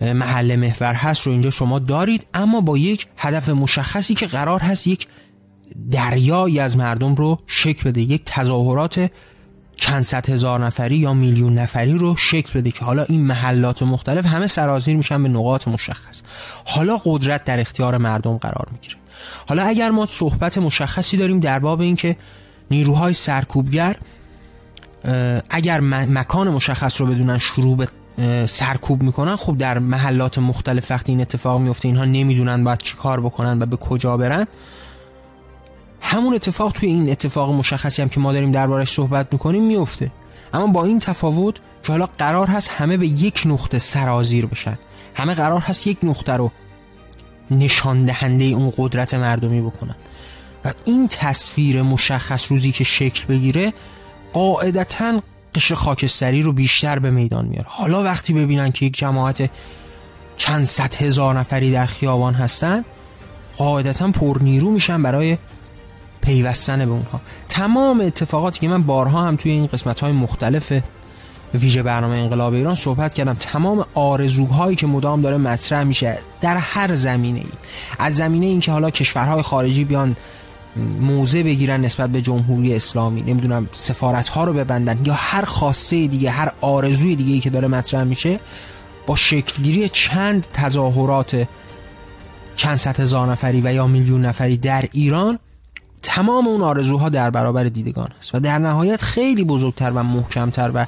محل 0.00 0.56
محور 0.56 0.94
هست 0.94 1.22
رو 1.22 1.32
اینجا 1.32 1.50
شما 1.50 1.78
دارید 1.78 2.26
اما 2.34 2.60
با 2.60 2.78
یک 2.78 3.06
هدف 3.16 3.48
مشخصی 3.48 4.14
که 4.14 4.26
قرار 4.26 4.60
هست 4.60 4.86
یک 4.86 5.06
دریایی 5.90 6.60
از 6.60 6.76
مردم 6.76 7.14
رو 7.14 7.38
شکل 7.46 7.90
بده 7.90 8.00
یک 8.00 8.22
تظاهرات 8.26 9.10
چند 9.84 10.02
صد 10.02 10.30
هزار 10.30 10.64
نفری 10.64 10.96
یا 10.96 11.14
میلیون 11.14 11.58
نفری 11.58 11.92
رو 11.92 12.16
شکل 12.16 12.60
بده 12.60 12.70
که 12.70 12.84
حالا 12.84 13.04
این 13.04 13.20
محلات 13.20 13.82
مختلف 13.82 14.26
همه 14.26 14.46
سرازیر 14.46 14.96
میشن 14.96 15.22
به 15.22 15.28
نقاط 15.28 15.68
مشخص. 15.68 16.22
حالا 16.64 17.00
قدرت 17.04 17.44
در 17.44 17.60
اختیار 17.60 17.98
مردم 17.98 18.36
قرار 18.36 18.68
می‌گیره. 18.72 18.96
حالا 19.48 19.62
اگر 19.62 19.90
ما 19.90 20.06
صحبت 20.06 20.58
مشخصی 20.58 21.16
داریم 21.16 21.40
در 21.40 21.58
باب 21.58 21.80
اینکه 21.80 22.16
نیروهای 22.70 23.14
سرکوبگر 23.14 23.96
اگر 25.50 25.80
مکان 25.80 26.48
مشخص 26.48 27.00
رو 27.00 27.06
بدونن 27.06 27.38
شروع 27.38 27.76
به 27.76 27.86
سرکوب 28.46 29.02
می‌کنن 29.02 29.36
خب 29.36 29.58
در 29.58 29.78
محلات 29.78 30.38
مختلف 30.38 30.90
وقتی 30.90 31.12
این 31.12 31.20
اتفاق 31.20 31.60
میفته 31.60 31.88
اینها 31.88 32.04
نمی‌دونن 32.04 32.64
باید 32.64 32.78
چی 32.78 32.96
کار 32.96 33.20
بکنن 33.20 33.62
و 33.62 33.66
به 33.66 33.76
کجا 33.76 34.16
برن. 34.16 34.46
همون 36.04 36.34
اتفاق 36.34 36.72
توی 36.72 36.88
این 36.88 37.10
اتفاق 37.10 37.50
مشخصی 37.50 38.02
هم 38.02 38.08
که 38.08 38.20
ما 38.20 38.32
داریم 38.32 38.52
دربارش 38.52 38.90
صحبت 38.90 39.32
می‌کنیم 39.32 39.62
میفته 39.62 40.10
اما 40.54 40.66
با 40.66 40.84
این 40.84 40.98
تفاوت 40.98 41.54
که 41.82 41.92
حالا 41.92 42.06
قرار 42.18 42.46
هست 42.46 42.70
همه 42.70 42.96
به 42.96 43.06
یک 43.06 43.42
نقطه 43.46 43.78
سرازیر 43.78 44.46
بشن. 44.46 44.78
همه 45.14 45.34
قرار 45.34 45.60
هست 45.60 45.86
یک 45.86 45.98
نقطه 46.02 46.32
رو 46.32 46.52
نشان 47.50 48.04
دهنده 48.04 48.44
اون 48.44 48.72
قدرت 48.76 49.14
مردمی 49.14 49.60
بکنن. 49.60 49.94
و 50.64 50.72
این 50.84 51.08
تصویر 51.08 51.82
مشخص 51.82 52.50
روزی 52.52 52.72
که 52.72 52.84
شکل 52.84 53.26
بگیره 53.26 53.72
قاعدتا 54.32 55.20
قشر 55.54 55.74
خاکستری 55.74 56.42
رو 56.42 56.52
بیشتر 56.52 56.98
به 56.98 57.10
میدان 57.10 57.46
میاره. 57.46 57.66
حالا 57.68 58.02
وقتی 58.02 58.32
ببینن 58.32 58.72
که 58.72 58.86
یک 58.86 58.94
جماعت 58.98 59.50
چند 60.36 60.64
صد 60.64 60.94
هزار 60.94 61.38
نفری 61.38 61.72
در 61.72 61.86
خیابان 61.86 62.34
هستن 62.34 62.84
قاعدتا 63.56 64.08
پر 64.08 64.38
نیرو 64.40 64.70
میشن 64.70 65.02
برای 65.02 65.38
پیوستن 66.24 66.84
به 66.84 66.92
اونها. 66.92 67.20
تمام 67.48 68.00
اتفاقاتی 68.00 68.60
که 68.60 68.68
من 68.68 68.82
بارها 68.82 69.22
هم 69.22 69.36
توی 69.36 69.52
این 69.52 69.66
قسمت 69.66 70.00
های 70.00 70.12
مختلف 70.12 70.72
ویژه 71.54 71.82
برنامه 71.82 72.16
انقلاب 72.16 72.52
ایران 72.52 72.74
صحبت 72.74 73.14
کردم 73.14 73.34
تمام 73.34 73.84
آرزوهایی 73.94 74.76
که 74.76 74.86
مدام 74.86 75.22
داره 75.22 75.36
مطرح 75.36 75.82
میشه 75.82 76.18
در 76.40 76.56
هر 76.56 76.94
زمینه 76.94 77.38
ای 77.38 77.46
از 77.98 78.16
زمینه 78.16 78.46
این 78.46 78.60
که 78.60 78.72
حالا 78.72 78.90
کشورهای 78.90 79.42
خارجی 79.42 79.84
بیان 79.84 80.16
موضع 81.00 81.42
بگیرن 81.42 81.84
نسبت 81.84 82.10
به 82.10 82.20
جمهوری 82.20 82.74
اسلامی 82.74 83.22
نمی‌دونم 83.22 83.68
سفارت 83.72 84.28
ها 84.28 84.44
رو 84.44 84.52
ببندن 84.52 84.98
یا 85.06 85.14
هر 85.14 85.44
خواسته 85.44 86.06
دیگه 86.06 86.30
هر 86.30 86.52
آرزوی 86.60 87.16
دیگه 87.16 87.32
ای 87.32 87.40
که 87.40 87.50
داره 87.50 87.68
مطرح 87.68 88.04
میشه 88.04 88.40
با 89.06 89.16
شکلگیری 89.16 89.88
چند 89.88 90.46
تظاهرات 90.52 91.46
چند 92.56 92.76
صد 92.76 93.00
هزار 93.00 93.32
نفری 93.32 93.60
و 93.60 93.72
یا 93.72 93.86
میلیون 93.86 94.26
نفری 94.26 94.56
در 94.56 94.84
ایران 94.92 95.38
تمام 96.04 96.48
اون 96.48 96.62
آرزوها 96.62 97.08
در 97.08 97.30
برابر 97.30 97.64
دیدگان 97.64 98.08
است 98.18 98.34
و 98.34 98.40
در 98.40 98.58
نهایت 98.58 99.02
خیلی 99.02 99.44
بزرگتر 99.44 99.90
و 99.90 100.02
محکمتر 100.02 100.70
و 100.74 100.86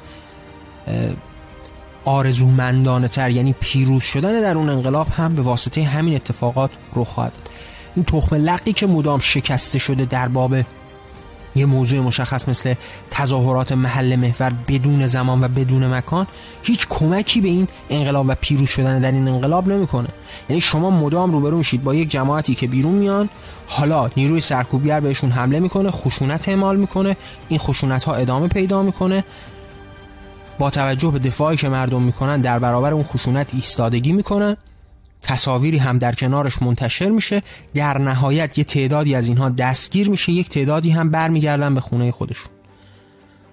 آرزومندانه 2.05 3.09
تر 3.09 3.31
یعنی 3.31 3.55
پیروز 3.61 4.03
شدن 4.03 4.41
در 4.41 4.57
اون 4.57 4.71
انقلاب 4.71 5.09
هم 5.09 5.35
به 5.35 5.43
واسطه 5.43 5.85
همین 5.85 6.15
اتفاقات 6.15 6.71
رخ 6.97 7.09
خواهد 7.09 7.33
این 7.95 8.05
تخم 8.05 8.37
لقی 8.37 8.73
که 8.73 8.87
مدام 8.87 9.19
شکسته 9.21 9.79
شده 9.79 10.05
در 10.05 10.29
باب 10.29 10.57
یه 11.57 11.67
موضوع 11.67 12.01
مشخص 12.01 12.49
مثل 12.49 12.75
تظاهرات 13.11 13.73
محل 13.73 14.17
محور 14.17 14.53
بدون 14.69 15.07
زمان 15.07 15.45
و 15.45 15.49
بدون 15.49 15.87
مکان 15.87 16.27
هیچ 16.63 16.87
کمکی 16.89 17.41
به 17.41 17.49
این 17.49 17.69
انقلاب 17.91 18.27
و 18.29 18.35
پیروز 18.41 18.69
شدن 18.69 18.99
در 18.99 19.11
این 19.11 19.29
انقلاب 19.29 19.69
نمی‌کنه. 19.69 20.09
یعنی 20.49 20.61
شما 20.61 20.91
مدام 20.91 21.33
روبرو 21.33 21.59
میشید 21.59 21.85
با 21.85 21.95
یک 21.95 22.11
جماعتی 22.11 22.55
که 22.55 22.67
بیرون 22.67 22.95
میان 22.95 23.29
حالا 23.67 24.11
نیروی 24.17 24.41
سرکوبگر 24.41 25.01
بهشون 25.01 25.31
حمله 25.31 25.61
می‌کنه 25.61 25.91
خشونت 25.91 26.49
اعمال 26.49 26.77
می‌کنه 26.77 27.17
این 27.49 27.59
خشونت 27.59 28.05
ها 28.05 28.15
ادامه 28.15 28.49
پیدا 28.49 28.83
می‌کنه. 28.83 29.25
با 30.59 30.71
توجه 30.71 31.11
به 31.11 31.19
دفاعی 31.19 31.57
که 31.57 31.69
مردم 31.69 32.03
می‌کنن 32.03 32.41
در 32.41 32.59
برابر 32.59 32.93
اون 32.93 33.05
خشونت 33.05 33.55
ایستادگی 33.55 34.13
می‌کنن. 34.13 34.57
تصاویری 35.27 35.79
هم 35.79 35.99
در 35.99 36.15
کنارش 36.15 36.63
منتشر 36.63 37.09
میشه. 37.09 37.43
در 37.75 37.99
نهایت 37.99 38.59
یه 38.59 38.65
تعدادی 38.65 39.15
از 39.15 39.29
اینها 39.29 39.49
دستگیر 39.49 40.11
میشه. 40.11 40.33
یک 40.33 40.49
تعدادی 40.49 40.91
هم 40.91 41.11
برمیگردن 41.11 41.75
به 41.75 41.81
خونه 41.81 42.11
خودشون. 42.11 42.53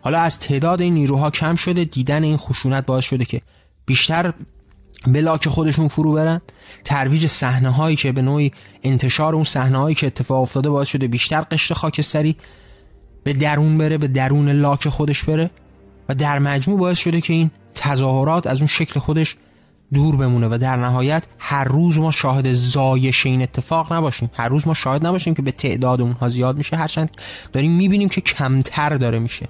حالا 0.02 0.20
از 0.20 0.40
تعداد 0.40 0.82
این 0.82 0.94
نیروها 0.94 1.30
کم 1.30 1.56
شده. 1.56 1.84
دیدن 1.84 2.24
این 2.24 2.38
خشونت 2.38 2.86
باعث 2.86 3.06
شده 3.06 3.26
که 3.26 3.42
بیشتر 3.86 4.34
به 5.08 5.38
خودشون 5.48 5.88
فرو 5.88 6.14
برن. 6.14 6.42
ترویج 6.84 7.28
صحنه 7.28 7.70
هایی 7.70 7.96
که 7.96 8.12
به 8.12 8.22
نوعی 8.22 8.52
انتشار 8.84 9.36
اون 9.36 9.44
صحنه 9.44 9.78
هایی 9.78 9.96
که 9.96 10.08
اتفاق 10.08 10.42
افتاده 10.42 10.70
باعث 10.70 10.88
شده 10.88 11.08
بیشتر 11.08 11.42
قشر 11.42 11.76
خاکستری 11.76 12.36
به 13.24 13.34
درون 13.34 13.78
بره 13.78 13.98
به 13.98 14.08
درون 14.08 14.50
لاک 14.50 14.90
خودش 14.90 15.24
بره. 15.24 15.52
و 16.10 16.16
در 16.16 16.40
مجموع 16.40 16.80
باعث 16.80 17.00
شده 17.00 17.22
که 17.22 17.34
این 17.34 17.52
تظاهرات 17.76 18.48
از 18.48 18.58
اون 18.58 18.68
شکل 18.68 19.00
خودش 19.00 19.36
دور 19.94 20.16
بمونه 20.16 20.48
و 20.48 20.58
در 20.58 20.76
نهایت 20.76 21.24
هر 21.40 21.64
روز 21.64 22.00
ما 22.00 22.12
شاهد 22.12 22.54
زایش 22.54 23.26
این 23.26 23.42
اتفاق 23.42 23.94
نباشیم. 23.94 24.30
هر 24.34 24.48
روز 24.48 24.68
ما 24.68 24.74
شاهد 24.74 25.06
نباشیم 25.06 25.34
که 25.34 25.42
به 25.42 25.52
تعداد 25.52 26.02
اونها 26.02 26.30
زیاد 26.30 26.58
میشه. 26.58 26.76
هرچند 26.76 27.12
داریم 27.54 27.72
می‌بینیم 27.72 28.10
که 28.10 28.22
کمتر 28.22 28.90
داره 28.90 29.20
میشه. 29.20 29.48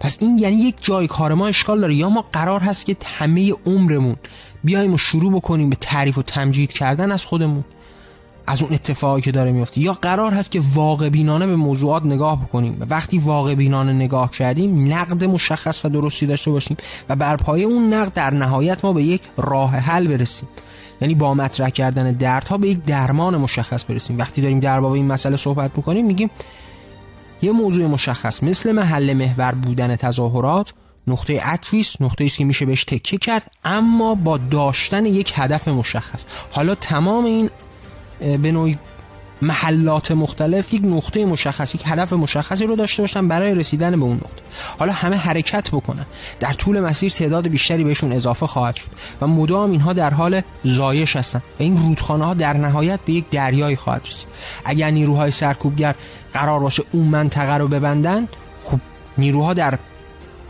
پس 0.00 0.16
این 0.20 0.38
یعنی 0.38 0.56
یک 0.56 0.74
جای 0.80 1.06
کار 1.06 1.34
ما 1.34 1.46
اشکال 1.46 1.80
داره. 1.80 1.94
یا 1.94 2.10
ما 2.10 2.24
قرار 2.32 2.60
هست 2.60 2.86
که 2.86 2.96
همه 3.04 3.52
عمرمون 3.66 4.16
بیایم 4.64 4.94
و 4.94 4.98
شروع 4.98 5.32
بکنیم 5.32 5.70
به 5.70 5.76
تعریف 5.76 6.18
و 6.18 6.22
تمجید 6.22 6.72
کردن 6.72 7.12
از 7.12 7.24
خودمون. 7.24 7.64
از 8.48 8.62
اون 8.62 8.72
اتفاقی 8.72 9.20
که 9.20 9.32
داره 9.32 9.52
میفته. 9.52 9.80
یا 9.80 9.92
قرار 9.92 10.34
هست 10.34 10.50
که 10.50 10.60
واقع 10.74 11.08
بینانه 11.08 11.46
به 11.46 11.56
موضوعات 11.56 12.02
نگاه 12.02 12.42
بکنیم. 12.42 12.76
و 12.80 12.84
وقتی 12.90 13.18
واقع 13.18 13.54
بینانه 13.54 13.92
نگاه 13.92 14.30
کردیم 14.30 14.92
نقد 14.92 15.24
مشخص 15.24 15.84
و 15.84 15.88
درستی 15.88 16.26
داشته 16.26 16.50
باشیم 16.50 16.76
و 17.08 17.16
بر 17.16 17.36
پایه 17.36 17.64
اون 17.64 17.94
نقد 17.94 18.12
در 18.12 18.30
نهایت 18.30 18.84
ما 18.84 18.92
به 18.92 19.02
یک 19.02 19.22
راه 19.36 19.70
حل 19.70 20.08
برسیم. 20.08 20.48
یعنی 21.00 21.14
با 21.14 21.34
مطرح 21.34 21.70
کردن 21.70 22.12
دردها 22.12 22.58
به 22.58 22.68
یک 22.68 22.84
درمان 22.84 23.36
مشخص 23.36 23.84
برسیم. 23.84 24.18
وقتی 24.18 24.42
داریم 24.42 24.60
در 24.60 24.80
باب 24.80 24.92
این 24.92 25.06
مسئله 25.06 25.36
صحبت 25.36 25.70
می‌کنیم 25.76 26.06
میگیم 26.06 26.30
یه 27.42 27.52
موضوع 27.52 27.86
مشخص. 27.86 28.42
مثل 28.42 28.72
محل 28.72 29.12
محور 29.12 29.52
بودن 29.52 29.96
تظاهرات 29.96 30.72
نقطه 31.06 31.40
عطفی 31.40 31.80
است 31.80 32.02
نقطه 32.02 32.24
است 32.24 32.38
که 32.38 32.44
میشه 32.44 32.66
بهش 32.66 32.84
تکه 32.84 33.18
کرد 33.18 33.42
اما 33.64 34.14
با 34.14 34.36
داشتن 34.36 35.06
یک 35.06 35.32
هدف 35.36 35.68
مشخص. 35.68 36.24
حالا 36.50 36.74
تمام 36.74 37.24
این 37.24 37.50
به 38.20 38.52
نوعی 38.52 38.78
محلات 39.42 40.10
مختلف 40.10 40.74
یک 40.74 40.82
نقطه 40.84 41.24
مشخصی 41.24 41.78
یک 41.78 41.84
هدف 41.86 42.12
مشخصی 42.12 42.66
رو 42.66 42.76
داشته 42.76 43.02
باشن 43.02 43.28
برای 43.28 43.54
رسیدن 43.54 44.00
به 44.00 44.04
اون 44.04 44.16
نقطه. 44.16 44.42
حالا 44.78 44.92
همه 44.92 45.16
حرکت 45.16 45.70
بکنن. 45.70 46.06
در 46.40 46.52
طول 46.52 46.80
مسیر 46.80 47.12
تعداد 47.12 47.48
بیشتری 47.48 47.84
بهشون 47.84 48.12
اضافه 48.12 48.46
خواهد 48.46 48.76
شد 48.76 48.88
و 49.20 49.26
مدام 49.26 49.70
اینها 49.70 49.92
در 49.92 50.14
حال 50.14 50.40
زایش 50.64 51.16
هستن 51.16 51.38
و 51.38 51.62
این 51.62 51.80
رودخانه 51.80 52.24
ها 52.24 52.34
در 52.34 52.56
نهایت 52.56 53.00
به 53.04 53.12
یک 53.12 53.24
دریایی 53.30 53.76
خواهد 53.76 54.02
رسید. 54.06 54.28
اگر 54.64 54.90
نیروهای 54.90 55.30
سرکوبگر 55.30 55.94
قرار 56.32 56.60
باشه 56.60 56.82
اون 56.92 57.06
منطقه 57.06 57.56
رو 57.56 57.68
ببندن 57.68 58.28
خب 58.64 58.80
نیروها 59.18 59.54
در 59.54 59.78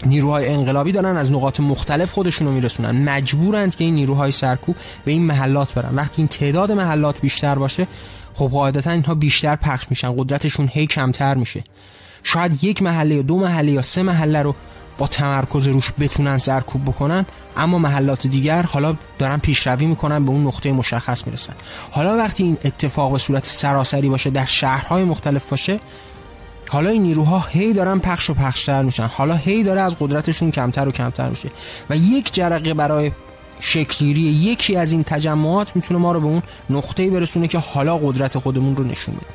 نیروهای 0.06 0.48
انقلابی 0.48 0.92
دارن 0.92 1.16
از 1.16 1.32
نقاط 1.32 1.60
مختلف 1.60 2.12
خودشون 2.12 2.46
رو 2.46 2.52
میرسونن. 2.52 3.04
مجبورند 3.04 3.76
که 3.76 3.84
این 3.84 3.94
نیروهای 3.94 4.32
سرکوب 4.32 4.76
به 5.04 5.12
این 5.12 5.22
محلات 5.26 5.74
برن. 5.74 5.94
وقتی 5.94 6.22
این 6.22 6.28
تعداد 6.28 6.72
محلات 6.72 7.20
بیشتر 7.20 7.54
باشه 7.54 7.86
خب 8.34 8.48
قاعدتا 8.48 8.90
اینها 8.90 9.14
بیشتر 9.14 9.56
پخش 9.56 9.86
میشن. 9.90 10.14
قدرتشون 10.16 10.68
هی 10.72 10.86
کمتر 10.86 11.34
میشه. 11.34 11.64
شاید 12.22 12.64
یک 12.64 12.82
محله 12.82 13.14
یا 13.14 13.22
دو 13.22 13.38
محله 13.38 13.72
یا 13.72 13.82
سه 13.82 14.02
محله 14.02 14.42
رو 14.42 14.54
با 14.98 15.06
تمرکز 15.06 15.68
روش 15.68 15.92
بتونن 16.00 16.38
سرکوب 16.38 16.84
بکنن 16.84 17.26
اما 17.56 17.78
محلات 17.78 18.26
دیگر 18.26 18.62
حالا 18.62 18.96
دارن 19.18 19.38
پیشروی 19.38 19.86
می‌کنن 19.86 20.24
به 20.24 20.30
اون 20.30 20.46
نقطه 20.46 20.72
مشخص 20.72 21.26
می‌رسن. 21.26 21.52
حالا 21.90 22.16
وقتی 22.16 22.42
این 22.42 22.58
اتفاق 22.64 23.12
به 23.12 23.18
صورت 23.18 23.46
سراسری 23.46 24.08
باشه 24.08 24.30
در 24.30 24.44
شهرهای 24.44 25.04
مختلف 25.04 25.50
باشه 25.50 25.80
حالا 26.68 26.90
این 26.90 27.02
نیروها 27.02 27.38
هی 27.38 27.72
دارن 27.72 27.98
پخش 27.98 28.30
و 28.30 28.34
پخشتر 28.34 28.82
میشن. 28.82 29.06
حالا 29.06 29.36
هی 29.36 29.62
داره 29.62 29.80
از 29.80 29.96
قدرتشون 30.00 30.50
کمتر 30.50 30.88
و 30.88 30.92
کمتر 30.92 31.28
میشه. 31.28 31.50
و 31.90 31.96
یک 31.96 32.34
جرقه 32.34 32.74
برای 32.74 33.12
شکلگیری 33.60 34.20
یکی 34.20 34.76
از 34.76 34.92
این 34.92 35.04
تجمعات 35.04 35.76
می‌تونه 35.76 36.00
ما 36.00 36.12
رو 36.12 36.20
به 36.20 36.26
اون 36.26 36.42
نقطه 36.70 37.10
برسونه 37.10 37.48
که 37.48 37.58
حالا 37.58 37.98
قدرت 37.98 38.38
خودمون 38.38 38.76
رو 38.76 38.84
نشون 38.84 39.14
بده 39.14 39.26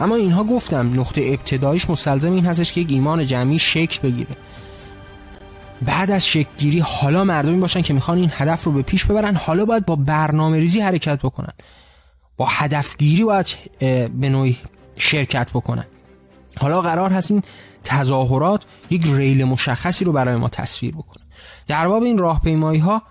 اما 0.00 0.16
اینها 0.16 0.44
گفتم 0.44 1.00
نقطه 1.00 1.20
ابتدایش 1.24 1.90
مستلزم 1.90 2.32
این 2.32 2.46
هستش 2.46 2.72
که 2.72 2.80
یک 2.80 2.90
ایمان 2.90 3.26
جمعی 3.26 3.58
شکل 3.58 4.00
بگیره. 4.02 4.36
بعد 5.82 6.10
از 6.10 6.26
شکلگیری 6.26 6.78
حالا 6.78 7.24
مردمی 7.24 7.60
باشن 7.60 7.82
که 7.82 7.94
می‌خوان 7.94 8.18
این 8.18 8.30
هدف 8.32 8.64
رو 8.64 8.72
به 8.72 8.82
پیش 8.82 9.04
ببرن 9.04 9.36
حالا 9.36 9.64
باید 9.64 9.86
با 9.86 9.96
برنامه 9.96 10.58
ریزی 10.58 10.80
حرکت 10.80 11.18
بکنن. 11.18 11.52
با 12.36 12.46
هدفگیری 12.46 13.24
باید 13.24 13.56
به 14.20 14.28
نوعی 14.28 14.56
شرکت 14.96 15.50
بکنن. 15.50 15.84
حالا 16.58 16.80
قرار 16.80 17.12
هست 17.12 17.30
این 17.30 17.42
تظاهرات 17.84 18.62
یک 18.90 19.02
ریل 19.06 19.44
مشخصی 19.44 20.04
رو 20.04 20.12
برای 20.12 20.36
ما 20.36 20.48
تصویر 20.48 20.94
بکنه. 20.94 21.24
در 21.66 21.88
باب 21.88 22.02
این 22.02 22.18
راهپیمایی 22.18 22.80
ها 22.80 23.02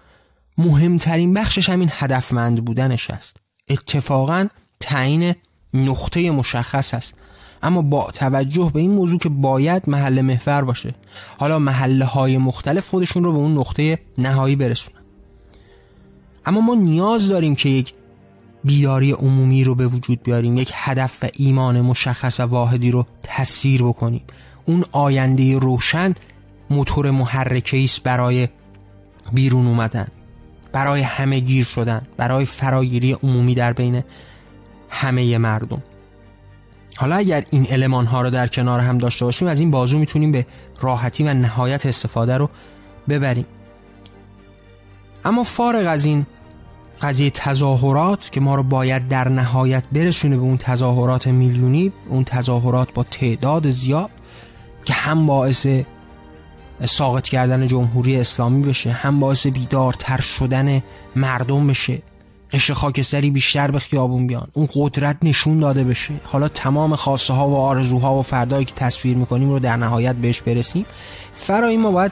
مهمترین 0.58 1.34
بخشش 1.34 1.70
همین 1.70 1.90
هدفمند 1.92 2.66
بودنش 2.66 3.10
است. 3.10 3.38
اتفاقا 3.70 4.48
تعیین 4.80 5.36
نقطه 5.74 6.32
مشخص 6.32 6.94
است. 6.94 7.14
اما 7.64 7.82
با 7.82 8.12
توجه 8.12 8.72
به 8.74 8.80
این 8.80 8.92
موضوع 8.92 9.20
که 9.20 9.30
باید 9.30 9.90
محل 9.90 10.22
محور 10.22 10.62
باشه 10.62 10.96
حالا 11.38 11.60
محله 11.60 12.06
های 12.06 12.38
مختلف 12.38 12.90
خودشون 12.90 13.24
رو 13.24 13.32
به 13.32 13.38
اون 13.38 13.58
نقطه 13.58 14.00
نهایی 14.18 14.56
برسونن. 14.56 15.02
اما 16.46 16.62
ما 16.62 16.76
نیاز 16.76 17.30
داریم 17.30 17.56
که 17.56 17.70
یک 17.70 17.94
بیداری 18.68 19.12
عمومی 19.12 19.64
رو 19.64 19.76
به 19.76 19.88
وجود 19.88 20.24
بیاریم 20.24 20.58
یک 20.58 20.72
هدف 20.74 21.24
و 21.24 21.28
ایمان 21.38 21.82
مشخص 21.82 22.40
و 22.40 22.44
واحدی 22.44 22.92
رو 22.92 23.06
تصویر 23.24 23.84
بکنیم. 23.84 24.22
اون 24.66 24.84
آینده 24.92 25.60
روشن 25.60 26.14
موتور 26.70 27.12
محرکه 27.12 27.84
است 27.84 28.04
برای 28.04 28.48
بیرون 29.34 29.68
اومدن 29.68 30.08
برای 30.72 31.02
همه 31.02 31.40
گیر 31.40 31.66
شدن 31.66 32.02
برای 32.18 32.46
فراگیری 32.46 33.14
عمومی 33.14 33.56
در 33.56 33.74
بین 33.74 34.04
همه 34.90 35.38
مردم. 35.38 35.84
حالا 36.96 37.16
اگر 37.16 37.46
این 37.50 37.66
علمان 37.66 38.06
ها 38.06 38.22
رو 38.22 38.30
در 38.30 38.48
کنار 38.48 38.80
هم 38.80 38.98
داشته 38.98 39.26
باشیم 39.26 39.48
از 39.48 39.60
این 39.60 39.72
بازو 39.72 40.00
می‌تونیم 40.00 40.32
به 40.32 40.46
راحتی 40.82 41.24
و 41.24 41.34
نهایت 41.34 41.86
استفاده 41.86 42.38
رو 42.38 42.50
ببریم. 43.10 43.46
اما 45.26 45.44
فارغ 45.44 45.88
از 45.88 46.06
این 46.06 46.26
قضیه 47.02 47.30
تظاهرات 47.30 48.30
که 48.32 48.40
ما 48.40 48.56
رو 48.56 48.64
باید 48.64 49.08
در 49.08 49.30
نهایت 49.30 49.84
برسونه 49.92 50.38
به 50.38 50.42
اون 50.42 50.58
تظاهرات 50.58 51.28
میلیونی 51.28 51.92
اون 52.10 52.24
تظاهرات 52.24 52.94
با 52.94 53.04
تعداد 53.04 53.70
زیاد 53.70 54.10
که 54.86 54.94
هم 54.94 55.26
باعث 55.26 55.68
ساقط 56.86 57.24
کردن 57.24 57.68
جمهوری 57.68 58.18
اسلامی 58.18 58.62
بشه 58.64 58.92
هم 58.92 59.20
باعث 59.20 59.48
بیدارتر 59.48 60.22
شدن 60.22 60.84
مردم 61.16 61.68
بشه. 61.68 62.02
قشر 62.52 62.74
خاکستری 62.74 63.32
بیشتر 63.32 63.72
به 63.72 63.80
خیابون 63.80 64.28
بیان. 64.28 64.48
اون 64.54 64.68
قدرت 64.74 65.18
نشون 65.24 65.60
داده 65.60 65.84
بشه. 65.84 66.14
حالا 66.24 66.48
تمام 66.48 66.96
خواسته 66.96 67.34
ها 67.34 67.50
و 67.50 67.56
آرزوها 67.56 68.20
و 68.20 68.22
فردایی 68.22 68.66
که 68.66 68.74
تصویر 68.76 69.18
می‌کنیم 69.18 69.50
رو 69.50 69.60
در 69.60 69.76
نهایت 69.76 70.16
بهش 70.16 70.42
برسیم. 70.42 70.86
فرای 71.36 71.78
ما 71.78 71.92
باید 71.92 72.12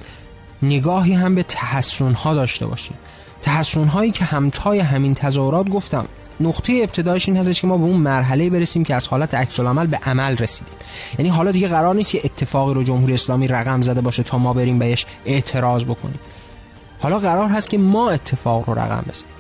نگاهی 0.64 1.14
هم 1.14 1.36
به 1.36 1.44
تحسن 1.44 2.14
ها 2.14 2.34
داشته 2.34 2.66
باشیم. 2.66 2.98
تحسن 3.46 3.88
هایی 3.88 4.12
که 4.12 4.26
همتای 4.26 4.80
همین 4.80 5.14
تظاهرات 5.14 5.70
گفتم 5.70 6.06
نقطه 6.40 6.74
ابتدایش 6.84 7.30
این 7.30 7.38
هستش 7.38 7.62
که 7.62 7.68
ما 7.68 7.78
به 7.78 7.84
اون 7.84 7.96
مرحله 7.96 8.50
برسیم 8.50 8.84
که 8.84 8.96
از 8.96 9.08
حالت 9.08 9.34
عکس 9.34 9.60
عمل 9.60 9.88
به 9.88 9.98
عمل 9.98 10.38
رسیدیم. 10.38 10.74
یعنی 11.20 11.30
حالا 11.30 11.52
دیگه 11.52 11.68
قرار 11.68 11.96
نیست 11.96 12.16
یه 12.16 12.22
اتفاقی 12.24 12.74
رو 12.74 12.84
جمهوری 12.84 13.14
اسلامی 13.14 13.48
رقم 13.48 13.82
زده 13.82 14.02
باشه 14.02 14.24
تا 14.24 14.38
ما 14.38 14.54
بریم 14.54 14.80
بهش 14.80 15.06
اعتراض 15.26 15.84
بکنیم. 15.84 16.20
حالا 17.00 17.20
قرار 17.20 17.50
هست 17.50 17.70
که 17.70 17.78
ما 17.78 18.10
اتفاق 18.10 18.70
رو 18.70 18.80
رقم 18.80 19.06
بزنیم. 19.10 19.32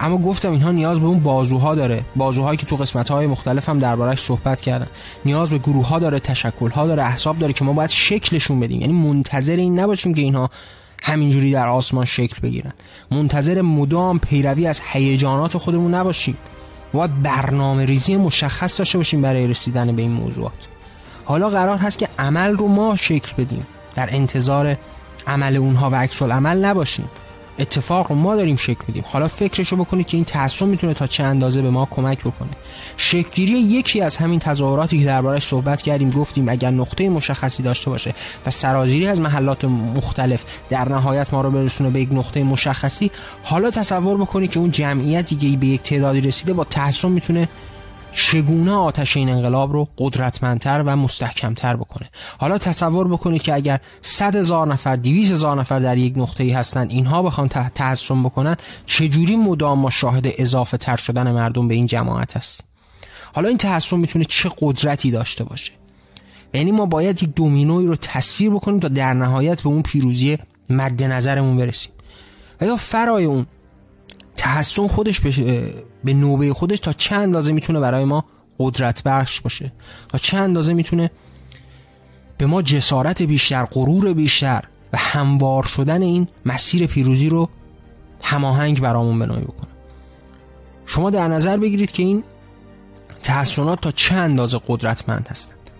اما 0.00 0.18
گفتم 0.18 0.52
اینها 0.52 0.70
نیاز 0.70 1.00
به 1.00 1.06
اون 1.06 1.20
بازوها 1.20 1.74
داره. 1.74 2.04
بازوهایی 2.16 2.56
که 2.56 2.66
تو 2.66 2.76
قسمت 2.76 3.10
های 3.10 3.26
مختلف 3.26 3.68
هم 3.68 3.78
دربارهش 3.78 4.18
صحبت 4.18 4.60
کردن. 4.60 4.86
نیاز 5.24 5.50
به 5.50 5.58
گروه 5.58 5.88
ها 5.88 5.98
داره 5.98 6.20
تشکل 6.20 6.70
ها 6.70 6.86
داره 6.86 7.02
احساب 7.02 7.38
داره 7.38 7.52
که 7.52 7.64
ما 7.64 7.72
باید 7.72 7.90
شکلشون 7.90 8.60
بدیم. 8.60 8.80
یعنی 8.80 8.92
منتظر 8.92 9.56
این 9.56 9.80
نباشیم 9.80 10.14
که 10.14 10.20
اینها 10.20 10.50
همینجوری 11.02 11.52
در 11.52 11.68
آسمان 11.68 12.04
شکل 12.04 12.40
بگیرن. 12.40 12.72
منتظر 13.10 13.60
مدام 13.60 14.18
پیروی 14.18 14.66
از 14.66 14.80
هیجانات 14.92 15.58
خودمون 15.58 15.94
نباشیم. 15.94 16.36
باید 16.92 17.22
برنامه 17.22 17.84
ریزی 17.84 18.16
مشخص 18.16 18.78
داشته 18.78 18.98
باشیم 18.98 19.22
برای 19.22 19.46
رسیدن 19.46 19.96
به 19.96 20.02
این 20.02 20.10
موضوعات. 20.10 20.52
حالا 21.24 21.50
قرار 21.50 21.78
هست 21.78 21.98
که 21.98 22.08
عمل 22.18 22.56
رو 22.56 22.68
ما 22.68 22.96
شکل 22.96 23.32
بدیم. 23.44 23.66
در 23.94 24.08
انتظار 24.12 24.76
عمل 25.26 25.56
اونها 25.56 25.90
و 25.90 25.94
عکس 25.94 26.22
عمل 26.22 26.64
نباشیم. 26.64 27.08
اتفاق 27.60 28.06
رو 28.08 28.16
ما 28.16 28.36
داریم 28.36 28.56
شکل 28.56 28.84
میدیم. 28.88 29.04
حالا 29.06 29.28
فکرشو 29.28 29.76
بکنید 29.76 30.06
که 30.06 30.16
این 30.16 30.24
تعصب 30.24 30.66
می‌تونه 30.66 30.94
تا 30.94 31.06
چه 31.06 31.24
اندازه 31.24 31.62
به 31.62 31.70
ما 31.70 31.88
کمک 31.90 32.20
بکنه. 32.20 32.50
شکلگیری 32.96 33.52
یکی 33.52 34.00
از 34.00 34.16
همین 34.16 34.38
تظاهراتی 34.38 34.98
که 34.98 35.04
دربارش 35.04 35.44
صحبت 35.44 35.82
کردیم 35.82 36.10
گفتیم 36.10 36.48
اگر 36.48 36.70
نقطه 36.70 37.08
مشخصی 37.08 37.62
داشته 37.62 37.90
باشه 37.90 38.14
و 38.46 38.50
سرازیری 38.50 39.06
از 39.06 39.20
محلات 39.20 39.64
مختلف 39.64 40.44
در 40.68 40.88
نهایت 40.88 41.34
ما 41.34 41.40
رو 41.40 41.50
برسونه 41.50 41.90
به 41.90 42.00
یک 42.00 42.08
نقطه 42.12 42.42
مشخصی 42.42 43.10
حالا 43.42 43.70
تصور 43.70 44.16
بکنید 44.16 44.50
که 44.50 44.58
اون 44.58 44.70
جمعیتی 44.70 45.36
که 45.36 45.56
به 45.56 45.66
یک 45.66 45.82
تعدادی 45.82 46.20
رسیده 46.20 46.52
با 46.52 46.64
تعصب 46.64 47.08
می‌تونه 47.08 47.48
چگونه 48.12 48.72
آتش 48.72 49.16
این 49.16 49.28
انقلاب 49.28 49.72
رو 49.72 49.88
قدرتمندتر 49.98 50.82
و 50.86 50.96
مستحکمتر 50.96 51.76
بکنه؟ 51.76 52.10
حالا 52.38 52.58
تصور 52.58 53.08
بکنید 53.08 53.42
که 53.42 53.54
اگر 53.54 53.80
صد 54.02 54.36
هزار 54.36 54.66
نفر 54.66 54.96
دیویز 54.96 55.32
هزار 55.32 55.60
نفر 55.60 55.80
در 55.80 55.98
یک 55.98 56.14
نقطه 56.16 56.44
ای 56.44 56.50
هستن 56.50 56.88
اینها 56.88 57.22
بخوان 57.22 57.48
تحسن 57.48 58.22
بکنن 58.22 58.56
چجوری 58.86 59.36
مدام 59.36 59.78
ما 59.78 59.90
شاهد 59.90 60.26
اضافه 60.38 60.76
تر 60.76 60.96
شدن 60.96 61.30
مردم 61.30 61.68
به 61.68 61.74
این 61.74 61.86
جماعت 61.86 62.36
هست؟ 62.36 62.64
حالا 63.34 63.48
این 63.48 63.58
تحسن 63.58 63.96
می‌تونه 63.96 64.24
چه 64.24 64.50
قدرتی 64.60 65.10
داشته 65.10 65.44
باشه؟ 65.44 65.72
یعنی 66.54 66.72
ما 66.72 66.86
باید 66.86 67.22
یک 67.22 67.34
دومینوی 67.34 67.86
رو 67.86 67.96
تصویر 67.96 68.50
بکنیم 68.50 68.80
تا 68.80 68.88
در 68.88 69.14
نهایت 69.14 69.62
به 69.62 69.68
اون 69.68 69.82
پیروزی 69.82 70.38
مد 70.70 71.02
نظرمون 71.02 71.56
برسیم. 71.56 71.92
و 72.60 72.64
یا 72.64 72.76
فرای 72.76 73.24
اون 73.24 73.46
تحسن 74.40 74.86
خودش 74.86 75.20
به 76.04 76.14
نوبه 76.14 76.54
خودش 76.54 76.80
تا 76.80 76.92
چند 76.92 77.22
اندازه 77.22 77.52
می‌تونه 77.52 77.80
برای 77.80 78.04
ما 78.04 78.24
قدرت 78.58 79.02
بخش 79.02 79.40
باشه؟ 79.40 79.72
تا 80.08 80.18
چند 80.18 80.42
اندازه 80.42 80.74
می‌تونه 80.74 81.10
به 82.38 82.46
ما 82.46 82.62
جسارت 82.62 83.22
بیشتر 83.22 83.64
قرور 83.64 84.12
بیشتر 84.12 84.64
و 84.92 84.98
هموار 84.98 85.62
شدن 85.62 86.02
این 86.02 86.28
مسیر 86.46 86.86
پیروزی 86.86 87.28
رو 87.28 87.48
هماهنگ 88.22 88.80
برامون 88.80 89.18
بنایی 89.18 89.44
بکنه؟ 89.44 89.70
شما 90.86 91.10
در 91.10 91.28
نظر 91.28 91.56
بگیرید 91.56 91.90
که 91.90 92.02
این 92.02 92.24
تحسنات 93.22 93.80
تا 93.80 93.90
چند 93.90 94.30
اندازه 94.30 94.60
قدرتمند 94.68 95.28
هستند؟ 95.30 95.70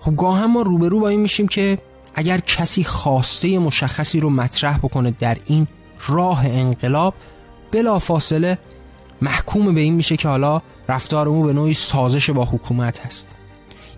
خب 0.00 0.16
گاه 0.16 0.38
هم 0.38 0.52
ما 0.52 0.62
روبرو 0.62 1.00
با 1.00 1.08
این 1.08 1.20
میشیم 1.20 1.48
که 1.48 1.78
اگر 2.14 2.38
کسی 2.38 2.84
خواسته 2.84 3.58
مشخصی 3.58 4.20
رو 4.20 4.30
مطرح 4.30 4.78
بکنه 4.78 5.10
در 5.10 5.36
این 5.46 5.66
راه 6.06 6.46
انقلاب 6.46 7.14
بلا 7.72 7.98
فاصله 7.98 8.58
محکوم 9.22 9.74
به 9.74 9.80
این 9.80 9.94
میشه 9.94 10.16
که 10.16 10.28
حالا 10.28 10.62
رفتار 10.88 11.28
او 11.28 11.42
به 11.42 11.52
نوعی 11.52 11.74
سازش 11.74 12.30
با 12.30 12.44
حکومت 12.44 13.06
هست. 13.06 13.28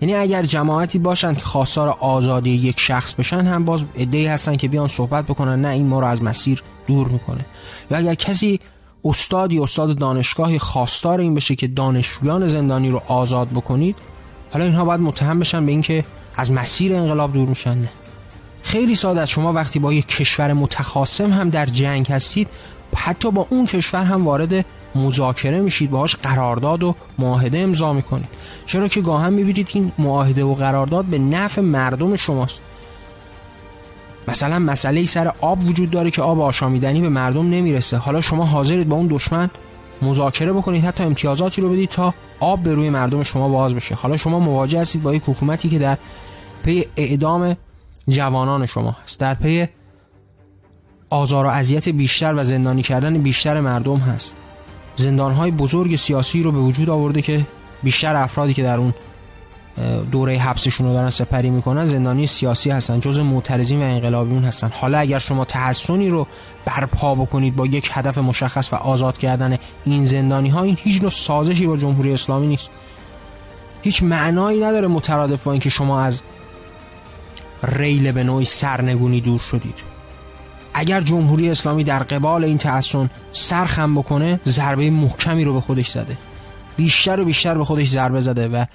یعنی 0.01 0.15
اگر 0.15 0.43
جماعتی 0.43 0.99
باشند 0.99 1.37
که 1.37 1.43
خواستار 1.43 1.89
آزادی 1.99 2.49
یک 2.49 2.79
شخص 2.79 3.13
بشن 3.13 3.41
هم 3.41 3.65
باز 3.65 3.85
ادعی 3.95 4.27
هستن 4.27 4.55
که 4.55 4.67
بیان 4.67 4.87
صحبت 4.87 5.25
بکنن 5.25 5.61
نه 5.61 5.67
این 5.67 5.87
ما 5.87 5.99
رو 5.99 6.07
از 6.07 6.23
مسیر 6.23 6.63
دور 6.87 7.07
می‌کنه. 7.07 7.45
یا 7.91 7.97
اگر 7.97 8.15
کسی 8.15 8.59
استادی 9.05 9.59
استاد 9.59 9.97
دانشگاهی 9.97 10.59
خواستار 10.59 11.19
این 11.19 11.33
بشه 11.33 11.55
که 11.55 11.67
دانشجویان 11.67 12.47
زندانی 12.47 12.89
رو 12.89 13.01
آزاد 13.07 13.47
بکنید 13.47 13.95
حالا 14.51 14.65
اینها 14.65 14.85
باید 14.85 15.01
متهم 15.01 15.39
بشن 15.39 15.65
به 15.65 15.71
اینکه 15.71 16.05
از 16.35 16.51
مسیر 16.51 16.95
انقلاب 16.95 17.33
دور 17.33 17.49
میشن 17.49 17.77
نه. 17.77 17.89
خیلی 18.63 18.95
ساده 18.95 19.21
است 19.21 19.31
شما 19.31 19.53
وقتی 19.53 19.79
با 19.79 19.93
یک 19.93 20.07
کشور 20.07 20.53
متخاصم 20.53 21.31
هم 21.31 21.49
در 21.49 21.65
جنگ 21.65 22.11
هستید 22.11 22.47
حتی 22.95 23.31
با 23.31 23.47
اون 23.49 23.65
کشور 23.65 24.03
هم 24.03 24.25
وارد 24.25 24.65
مذاکره 24.95 25.61
میشید 25.61 25.91
باهاش 25.91 26.15
قرارداد 26.15 26.83
و 26.83 26.95
معاهده 27.19 27.59
امضا 27.59 27.93
می‌کنید. 27.93 28.27
چرا 28.65 28.87
که 28.87 29.01
گاهم 29.01 29.33
می‌بینید 29.33 29.69
این 29.73 29.91
معاهده 29.99 30.43
و 30.43 30.53
قرارداد 30.53 31.05
به 31.05 31.19
نفع 31.19 31.61
مردم 31.61 32.15
شماست. 32.15 32.61
مثلا 34.27 34.59
مسئله 34.59 35.05
سر 35.05 35.33
آب 35.41 35.63
وجود 35.63 35.89
داره 35.89 36.11
که 36.11 36.21
آب 36.21 36.39
آشامیدنی 36.39 37.01
به 37.01 37.09
مردم 37.09 37.49
نمی‌رسه. 37.49 37.97
حالا 37.97 38.21
شما 38.21 38.45
حاضرید 38.45 38.89
با 38.89 38.95
اون 38.95 39.07
دشمن 39.07 39.49
مذاکره 40.01 40.53
بکنید 40.53 40.83
حتی 40.83 41.03
امتیازاتی 41.03 41.61
رو 41.61 41.69
بدید 41.69 41.89
تا 41.89 42.13
آب 42.39 42.63
به 42.63 42.73
روی 42.73 42.89
مردم 42.89 43.23
شما 43.23 43.49
باز 43.49 43.73
بشه. 43.73 43.95
حالا 43.95 44.17
شما 44.17 44.39
مواجه 44.39 44.81
هستید 44.81 45.03
با 45.03 45.15
یک 45.15 45.23
حکومتی 45.25 45.69
که 45.69 45.79
در 45.79 45.97
پی 46.63 46.85
اعدام 46.97 47.55
جوانان 48.07 48.65
شما 48.65 48.95
هست. 49.03 49.19
در 49.19 49.33
پی 49.33 49.67
آزار 51.09 51.45
و 51.45 51.49
اذیت 51.49 51.89
بیشتر 51.89 52.33
و 52.33 52.43
زندانی 52.43 52.83
کردن 52.83 53.17
بیشتر 53.17 53.61
مردم 53.61 53.97
هست. 53.97 54.35
زندانهای 54.95 55.51
بزرگ 55.51 55.95
سیاسی 55.95 56.43
رو 56.43 56.51
به 56.51 56.59
وجود 56.59 56.89
آورده 56.89 57.21
که 57.21 57.45
بیشتر 57.83 58.15
افرادی 58.15 58.53
که 58.53 58.63
در 58.63 58.77
اون 58.77 58.93
دوره 60.11 60.37
حبسشون 60.37 60.87
رو 60.87 60.93
دارن 60.93 61.09
سپری 61.09 61.49
می‌کنن 61.49 61.87
زندانی 61.87 62.27
سیاسی 62.27 62.69
هستن 62.69 62.99
جز 62.99 63.19
معترضین 63.19 63.79
و 63.79 63.83
انقلابیون 63.83 64.43
هستن. 64.43 64.71
حالا 64.73 64.97
اگر 64.97 65.19
شما 65.19 65.45
تحسنی 65.45 66.09
رو 66.09 66.27
برپا 66.65 67.15
بکنید 67.15 67.55
با 67.55 67.65
یک 67.65 67.89
هدف 67.93 68.17
مشخص 68.17 68.73
و 68.73 68.75
آزاد 68.75 69.17
کردن 69.17 69.57
این 69.85 70.05
زندانی 70.05 70.49
ها 70.49 70.63
این 70.63 70.77
هیچ 70.79 71.01
نوع 71.01 71.11
سازشی 71.11 71.67
با 71.67 71.77
جمهوری 71.77 72.13
اسلامی 72.13 72.47
نیست. 72.47 72.69
هیچ 73.81 74.03
معنایی 74.03 74.59
نداره 74.59 74.87
مترادف 74.87 75.43
با 75.43 75.51
اینکه 75.51 75.69
شما 75.69 76.01
از 76.01 76.21
ریل 77.63 78.11
به 78.11 78.23
نوعی 78.23 78.45
سرنگونی 78.45 79.21
دور 79.21 79.39
شدید. 79.39 79.75
اگر 80.73 81.01
جمهوری 81.01 81.49
اسلامی 81.49 81.83
در 81.83 82.03
قبال 82.03 82.43
این 82.43 82.57
تحسن 82.57 83.09
سرخم 83.31 83.95
بکنه 83.95 84.39
ضربه 84.45 84.89
محکمی 84.89 85.43
رو 85.43 85.53
به 85.53 85.61
خودش 85.61 85.87
زده. 85.87 86.17
بیشتر 86.77 87.19
و 87.19 87.25
بیشتر 87.25 87.57
به 87.57 87.65
خودش 87.65 87.87
ضربه 87.89 88.21
زده 88.21 88.47
و 88.47 88.65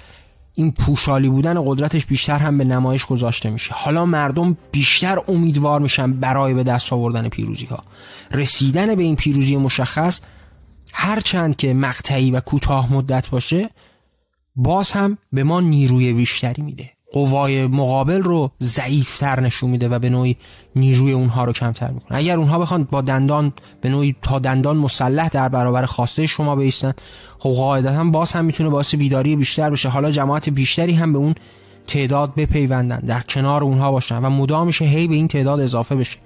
این 0.55 0.71
پوشالی 0.71 1.29
بودن 1.29 1.61
قدرتش 1.65 2.05
بیشتر 2.05 2.37
هم 2.37 2.57
به 2.57 2.63
نمایش 2.63 3.05
گذاشته 3.05 3.49
میشه. 3.49 3.73
حالا 3.73 4.05
مردم 4.05 4.57
بیشتر 4.71 5.19
امیدوار 5.27 5.79
میشن 5.81 6.13
برای 6.13 6.53
به 6.53 6.63
دست 6.63 6.93
آوردن 6.93 7.29
پیروزی 7.29 7.65
ها 7.65 7.83
رسیدن 8.31 8.95
به 8.95 9.03
این 9.03 9.15
پیروزی 9.15 9.57
مشخص 9.57 10.19
هرچند 10.93 11.55
که 11.55 11.73
مقطعی 11.73 12.31
و 12.31 12.39
کوتاه 12.39 12.93
مدت 12.93 13.29
باشه 13.29 13.69
باز 14.55 14.91
هم 14.91 15.17
به 15.31 15.43
ما 15.43 15.61
نیروی 15.61 16.13
بیشتری 16.13 16.61
میده. 16.61 16.91
قوای 17.11 17.67
مقابل 17.67 18.21
رو 18.21 18.51
ضعیفتر 18.61 19.39
نشون 19.39 19.69
میده 19.69 19.89
و 19.89 19.99
به 19.99 20.09
نوعی 20.09 20.37
نیروی 20.75 21.11
اونها 21.11 21.43
رو 21.45 21.53
کمتر 21.53 21.91
می‌کنه. 21.91 22.17
اگر 22.17 22.37
اونها 22.37 22.59
بخوان 22.59 22.87
با 22.91 23.01
دندان 23.01 23.53
به 23.81 23.89
نوعی 23.89 24.15
تا 24.21 24.39
دندان 24.39 24.77
مسلح 24.77 25.29
در 25.29 25.49
برابر 25.49 25.85
خواسته 25.85 26.27
شما 26.27 26.55
بیستن 26.55 26.93
خب 27.39 27.49
قاعدتا 27.49 28.03
باز 28.03 28.33
هم 28.33 28.45
می‌تونه 28.45 28.69
باعث 28.69 28.95
بیداری 28.95 29.35
بیشتر 29.35 29.69
بشه. 29.69 29.89
حالا 29.89 30.11
جماعت 30.11 30.49
بیشتری 30.49 30.93
هم 30.93 31.13
به 31.13 31.19
اون 31.19 31.35
تعداد 31.87 32.35
بپیوندن 32.35 32.99
در 32.99 33.21
کنار 33.21 33.63
اونها 33.63 33.91
باشن 33.91 34.25
و 34.25 34.29
مدام 34.29 34.67
میشه 34.67 34.85
هی 34.85 35.07
به 35.07 35.15
این 35.15 35.27
تعداد 35.27 35.59
اضافه 35.59 35.95
بشه 35.95 36.17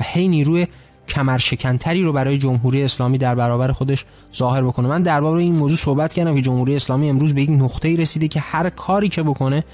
و 0.00 0.04
هی 0.04 0.28
نیروی 0.28 0.66
کمرشکنتری 1.08 2.02
رو 2.02 2.12
برای 2.12 2.38
جمهوری 2.38 2.82
اسلامی 2.82 3.18
در 3.18 3.34
برابر 3.34 3.72
خودش 3.72 4.04
ظاهر 4.36 4.62
بکنه. 4.62 4.88
من 4.88 5.02
درباره 5.02 5.42
این 5.42 5.54
موضوع 5.54 5.76
صحبت 5.76 6.12
کردم 6.12 6.34
که 6.34 6.42
جمهوری 6.42 6.76
اسلامی 6.76 7.08
امروز 7.08 7.34
به 7.34 7.42
یک 7.42 7.50
نقطه‌ای 7.50 7.96
رسیده 7.96 8.28
که 8.28 8.40
هر 8.40 8.70
کاری 8.70 9.08
که 9.08 9.22
بکنه 9.22 9.64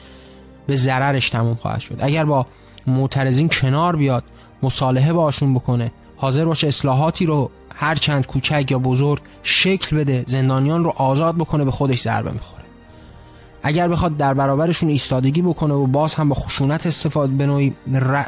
به 0.66 0.76
ضررش 0.76 1.30
تموم 1.30 1.54
خواهد 1.54 1.80
شد. 1.80 1.96
اگر 2.00 2.24
با 2.24 2.46
معترضین 2.86 3.48
کنار 3.48 3.96
بیاد 3.96 4.24
مصالحه 4.62 5.12
باشون 5.12 5.54
بکنه 5.54 5.92
حاضر 6.16 6.44
باشه 6.44 6.68
اصلاحاتی 6.68 7.26
رو 7.26 7.50
هر 7.74 7.94
چند 7.94 8.26
کوچک 8.26 8.70
یا 8.70 8.78
بزرگ 8.78 9.22
شکل 9.42 9.96
بده 9.96 10.24
زندانیان 10.26 10.84
رو 10.84 10.90
آزاد 10.90 11.34
بکنه 11.34 11.64
به 11.64 11.70
خودش 11.70 12.00
ضربه 12.00 12.30
می‌خوره. 12.30 12.64
اگر 13.62 13.88
بخواد 13.88 14.16
در 14.16 14.34
برابرشون 14.34 14.88
ایستادگی 14.88 15.42
بکنه 15.42 15.74
و 15.74 15.86
باز 15.86 16.14
هم 16.14 16.28
با 16.28 16.34
خشونت 16.34 16.86
استفاده 16.86 17.32
به 17.34 17.46
نوعی 17.46 17.74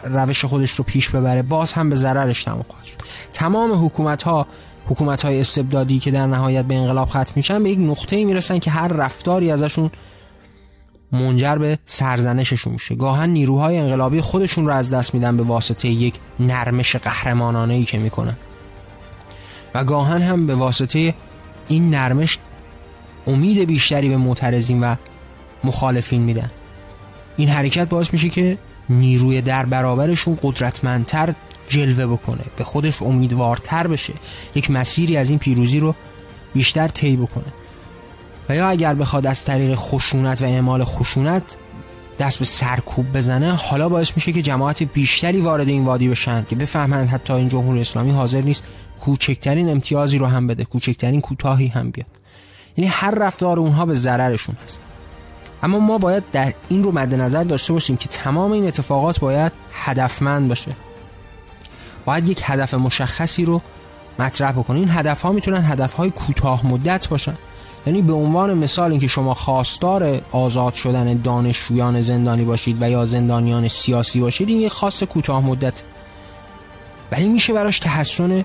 روش 0.05 0.45
خودش 0.45 0.71
رو 0.71 0.85
پیش 0.85 1.11
ببره 1.11 1.43
باز 1.43 1.73
هم 1.73 1.91
به 1.91 1.97
ضررش 1.97 2.45
تموم 2.45 2.65
خواهد 2.69 2.85
شد. 2.85 2.97
تمام 3.33 3.87
حکومت 3.87 4.23
ها 4.23 4.47
حکومت 4.89 5.25
های 5.25 5.41
استبدادی 5.41 5.99
که 5.99 6.11
در 6.11 6.27
نهایت 6.27 6.65
به 6.65 6.75
انقلاب 6.75 7.09
ختم 7.09 7.33
میشن 7.37 7.63
به 7.63 7.71
یک 7.71 7.79
نقطه 7.79 8.25
می‌رسن 8.25 8.59
که 8.59 8.71
هر 8.71 8.89
رفتاری 8.89 9.51
ازشون 9.51 9.91
منجر 11.13 11.57
به 11.57 11.79
سرزنششون 11.87 12.73
میشه. 12.73 12.95
گاهن 12.95 13.31
نیروهای 13.31 13.79
انقلابی 13.79 14.21
خودشون 14.21 14.67
رو 14.67 14.73
از 14.73 14.91
دست 14.91 15.15
میدن 15.15 15.37
به 15.37 15.43
واسطه 15.43 15.89
یک 15.89 16.15
نرمش 16.41 16.97
قهرمانانه 16.97 17.75
ای 17.75 17.85
که 17.85 17.99
می‌کنن. 17.99 18.37
و 19.75 19.85
گاهن 19.85 20.23
هم 20.23 20.47
به 20.47 20.55
واسطه 20.55 21.15
این 21.69 21.91
نرمش 21.91 22.39
امید 23.27 23.59
بیشتری 23.59 24.09
به 24.09 24.17
معترضین 24.17 24.81
و 24.81 24.95
مخالفین 25.65 26.23
میدن. 26.23 26.51
این 27.37 27.49
حرکت 27.49 27.89
باعث 27.89 28.13
میشه 28.13 28.29
که 28.29 28.59
نیروی 28.89 29.43
در 29.43 29.67
برابرشون 29.67 30.39
قدرتمندتر 30.43 31.35
جلوه 31.69 32.07
بکنه 32.07 32.45
به 32.57 32.65
خودش 32.65 33.03
امیدوارتر 33.03 33.87
بشه 33.87 34.13
یک 34.55 34.71
مسیری 34.71 35.17
از 35.17 35.31
این 35.31 35.39
پیروزی 35.39 35.81
رو 35.81 35.95
بیشتر 36.55 36.89
طی 36.89 37.17
بکنه. 37.17 37.45
و 38.49 38.57
یا 38.57 38.69
اگر 38.69 38.95
بخواد 38.95 39.27
از 39.27 39.45
طریق 39.45 39.75
خشونت 39.75 40.43
و 40.43 40.45
اعمال 40.45 40.85
خشونت 40.85 41.57
دست 42.19 42.39
به 42.39 42.45
سرکوب 42.45 43.13
بزنه 43.13 43.55
حالا 43.55 43.89
باعث 43.89 44.13
میشه 44.17 44.33
که 44.33 44.43
جماعت 44.43 44.83
بیشتری 44.83 45.41
وارد 45.41 45.69
این 45.69 45.85
وادی 45.85 46.09
بشن 46.09 46.45
که 46.51 46.57
بفهمند 46.57 47.09
حتی 47.09 47.33
این 47.33 47.49
جمهوری 47.49 47.81
اسلامی 47.81 48.11
حاضر 48.11 48.41
نیست 48.41 48.65
کوچکترین 49.01 49.69
امتیازی 49.69 50.19
رو 50.19 50.27
هم 50.27 50.47
بده 50.47 50.65
کوچکترین 50.65 51.21
کوتاهی 51.21 51.69
هم 51.69 51.91
بیاد. 51.91 52.07
یعنی 52.77 52.91
هر 52.91 53.11
رفتار 53.11 53.59
اونها 53.59 53.87
به 53.87 53.95
ضررشون 53.95 54.57
هست. 54.65 54.81
اما 55.63 55.79
ما 55.79 55.99
باید 55.99 56.25
در 56.33 56.53
این 56.69 56.83
رو 56.83 56.93
مد 56.93 57.15
نظر 57.15 57.45
داشته 57.45 57.73
باشیم 57.73 57.97
که 57.97 58.09
تمام 58.09 58.53
این 58.53 58.67
اتفاقات 58.67 59.21
باید 59.21 59.53
هدفمند 59.73 60.49
باشه. 60.49 60.73
باید 62.05 62.29
یک 62.29 62.41
هدف 62.45 62.75
مشخصی 62.75 63.45
رو 63.45 63.63
مطرح 64.19 64.53
بکنیم 64.53 64.81
این 64.81 64.91
هدف 64.91 65.23
ها 65.23 65.33
می‌تونن 65.33 65.65
هدف 65.65 65.95
های 65.95 66.11
کوتاه 66.11 66.67
مدت 66.67 67.09
باشن. 67.09 67.35
یعنی 67.87 68.03
به 68.03 68.13
عنوان 68.13 68.55
مثال 68.55 68.91
اینکه 68.91 69.07
شما 69.07 69.35
خواستار 69.35 70.21
آزاد 70.33 70.75
شدن 70.75 71.21
دانشجویان 71.23 72.01
زندانی 72.01 72.45
باشید 72.45 72.83
و 72.83 72.91
یا 72.91 73.05
زندانیان 73.05 73.69
سیاسی 73.69 74.21
باشید 74.21 74.49
این 74.49 74.61
یک 74.61 74.73
خواست 74.73 75.05
کوتاه 75.05 75.47
مدت. 75.47 75.83
ولی 77.13 77.29
میشه 77.29 77.53
براش 77.53 77.79
تحسن 77.79 78.45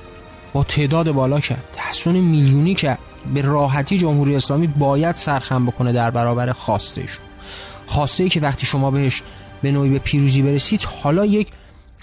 با 0.53 0.63
تعداد 0.63 1.11
بالا 1.11 1.39
کرد 1.39 1.63
تحسن 1.73 2.11
میلیونی 2.11 2.73
که 2.73 2.97
به 3.33 3.41
راحتی 3.41 3.97
جمهوری 3.97 4.35
اسلامی 4.35 4.67
باید 4.67 5.15
سرخم 5.15 5.65
بکنه 5.65 5.91
در 5.91 6.11
برابر 6.11 6.51
خواستش. 6.51 7.09
خواسته 7.87 8.23
ای 8.23 8.29
که 8.29 8.39
وقتی 8.41 8.65
شما 8.65 8.91
بهش 8.91 9.21
به 9.61 9.71
نوعی 9.71 9.89
به 9.89 9.99
پیروزی 9.99 10.41
برسید 10.41 10.83
حالا 10.83 11.25
یک 11.25 11.47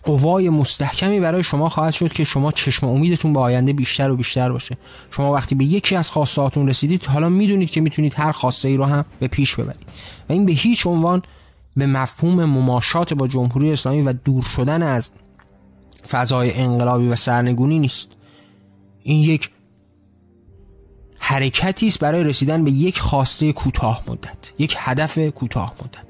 قوای 0.09 0.51
مستحکمی 0.51 1.21
برای 1.21 1.43
شما 1.43 1.69
خواهد 1.69 1.95
شد 1.95 2.13
که 2.13 2.25
شما 2.25 2.53
چشم 2.53 2.87
امیدتون 2.87 3.33
به 3.33 3.41
آینده 3.41 3.73
بیشتر 3.73 4.11
و 4.11 4.17
بیشتر 4.17 4.53
باشه. 4.53 4.77
شما 5.11 5.33
وقتی 5.33 5.55
به 5.55 5.65
یکی 5.65 5.97
از 5.97 6.11
خواستهاتون 6.11 6.69
رسیدید 6.69 7.07
حالا 7.07 7.29
می‌دونید 7.29 7.71
که 7.71 7.81
می‌تونید 7.81 8.15
هر 8.17 8.33
خواسته 8.33 8.69
ای 8.69 8.77
رو 8.77 8.85
هم 8.85 9.05
به 9.21 9.29
پیش 9.29 9.57
ببرید. 9.57 9.87
و 10.29 10.33
این 10.33 10.47
به 10.47 10.53
هیچ 10.53 10.87
عنوان 10.87 11.23
به 11.77 11.87
مفهوم 11.87 12.45
مماشات 12.45 13.15
با 13.15 13.29
جمهوری 13.29 13.73
اسلامی 13.73 14.03
و 14.03 14.13
دور 14.13 14.43
شدن 14.43 14.83
از 14.83 15.13
فضای 16.09 16.55
انقلابی 16.55 17.09
و 17.09 17.17
سرنگونی 17.17 17.79
نیست. 17.79 18.11
این 19.03 19.21
یک 19.21 19.51
حرکتی 21.19 21.87
است 21.87 21.99
برای 21.99 22.25
رسیدن 22.25 22.65
به 22.65 22.71
یک 22.71 23.01
خواسته 23.01 23.53
کوتاه 23.53 24.03
مدت 24.09 24.53
یک 24.59 24.77
هدف 24.79 25.19
کوتاه 25.19 25.75
مدت. 25.81 26.08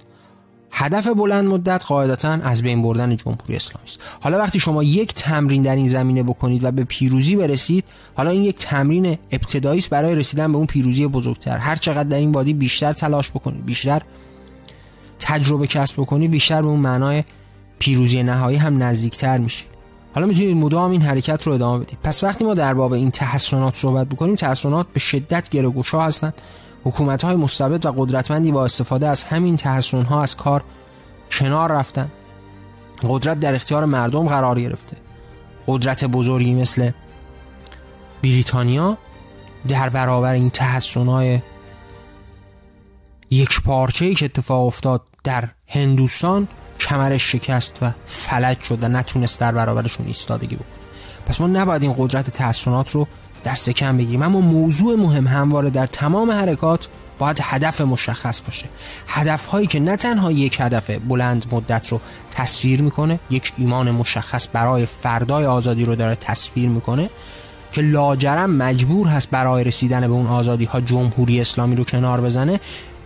هدف 0.70 1.06
بلند 1.06 1.48
مدت 1.48 1.84
قاعدتا 1.84 2.28
از 2.28 2.62
بین 2.62 2.82
بردن 2.82 3.16
جمهوری 3.16 3.56
اسلامی 3.56 3.84
است. 3.84 4.00
حالا 4.20 4.38
وقتی 4.38 4.60
شما 4.60 4.82
یک 4.82 5.14
تمرین 5.14 5.62
در 5.62 5.76
این 5.76 5.88
زمینه 5.88 6.22
بکنید 6.22 6.64
و 6.64 6.70
به 6.70 6.84
پیروزی 6.84 7.36
برسید 7.36 7.84
حالا 8.14 8.30
این 8.30 8.44
یک 8.44 8.56
تمرین 8.56 9.18
ابتدایی 9.30 9.78
است 9.78 9.90
برای 9.90 10.14
رسیدن 10.14 10.52
به 10.52 10.58
اون 10.58 10.66
پیروزی 10.66 11.06
بزرگتر. 11.06 11.58
هر 11.58 11.76
چقدر 11.76 12.08
در 12.08 12.16
این 12.16 12.30
وادی 12.30 12.54
بیشتر 12.54 12.92
تلاش 12.92 13.30
بکنید 13.30 13.66
بیشتر 13.66 14.02
تجربه 15.18 15.66
کسب 15.66 15.94
بکنید 16.00 16.30
بیشتر 16.30 16.62
به 16.62 16.68
اون 16.68 16.80
معنای 16.80 17.24
پیروزی 17.78 18.22
نهایی 18.22 18.56
هم 18.56 18.82
نزدیکتر 18.82 19.38
میشید. 19.38 19.66
حالا 20.14 20.26
می‌تونید 20.26 20.56
مدام 20.56 20.90
این 20.90 21.02
حرکت 21.02 21.42
رو 21.42 21.52
ادامه 21.52 21.84
بدید. 21.84 21.98
پس 22.02 22.24
وقتی 22.24 22.44
ما 22.44 22.54
در 22.54 22.74
باب 22.74 22.92
این 22.92 23.10
تحسنات 23.10 23.76
صحبت 23.76 24.08
بکنیم 24.08 24.34
تحسنات 24.34 24.86
به 24.92 25.00
شدت 25.00 25.50
گروگوشا 25.50 26.00
هستند. 26.00 26.34
حکومت 26.88 27.24
های 27.24 27.36
مستبد 27.36 27.86
و 27.86 27.92
قدرتمندی 27.92 28.52
با 28.52 28.64
استفاده 28.64 29.08
از 29.08 29.24
همین 29.24 29.56
تحسن 29.56 30.02
ها 30.02 30.22
از 30.22 30.36
کار 30.36 30.64
کنار 31.30 31.72
رفتن. 31.72 32.10
قدرت 33.02 33.40
در 33.40 33.54
اختیار 33.54 33.84
مردم 33.84 34.28
قرار 34.28 34.60
گرفته. 34.60 34.96
قدرت 35.66 36.04
بزرگی 36.04 36.54
مثل 36.54 36.90
بریتانیا 38.22 38.98
در 39.68 39.88
برابر 39.88 40.32
این 40.32 40.50
تحسن 40.50 41.06
های 41.06 41.40
یک 43.30 43.62
پارچه 43.62 44.14
که 44.14 44.24
اتفاق 44.24 44.66
افتاد 44.66 45.02
در 45.24 45.48
هندوستان 45.68 46.48
کمرش 46.80 47.32
شکست 47.32 47.78
و 47.82 47.92
فلج 48.06 48.60
شد 48.60 48.84
و 48.84 48.88
نتونست 48.88 49.40
در 49.40 49.52
برابرشون 49.52 50.06
ایستادگی 50.06 50.56
بکنه. 50.56 50.68
پس 51.26 51.40
ما 51.40 51.46
نباید 51.46 51.82
این 51.82 51.94
قدرت 51.98 52.30
تحسنات 52.30 52.90
رو 52.90 53.06
دست 53.44 53.70
کم 53.70 53.96
بگیریم. 53.96 54.22
اما 54.22 54.40
موضوع 54.40 54.96
مهم 54.96 55.26
همواره 55.26 55.70
در 55.70 55.86
تمام 55.86 56.30
حرکات 56.30 56.88
باید 57.18 57.38
هدف 57.42 57.80
مشخص 57.80 58.40
باشه. 58.40 58.66
هدف 59.06 59.46
هایی 59.46 59.66
که 59.66 59.80
نه 59.80 59.96
تنها 59.96 60.32
یک 60.32 60.60
هدف 60.60 60.90
بلند 60.90 61.46
مدت 61.52 61.88
رو 61.88 62.00
تصویر 62.30 62.82
می‌کنه 62.82 63.20
یک 63.30 63.52
ایمان 63.56 63.90
مشخص 63.90 64.48
برای 64.52 64.86
فردای 64.86 65.46
آزادی 65.46 65.84
رو 65.84 65.94
داره 65.94 66.14
تصویر 66.14 66.68
می‌کنه 66.68 67.10
که 67.72 67.82
لاجرم 67.82 68.50
مجبور 68.50 69.08
هست 69.08 69.30
برای 69.30 69.64
رسیدن 69.64 70.00
به 70.00 70.12
اون 70.12 70.26
آزادی 70.26 70.64
ها 70.64 70.80
جمهوری 70.80 71.40
اسلامی 71.40 71.76
رو 71.76 71.84
کنار 71.84 72.20
بزنه. 72.20 72.60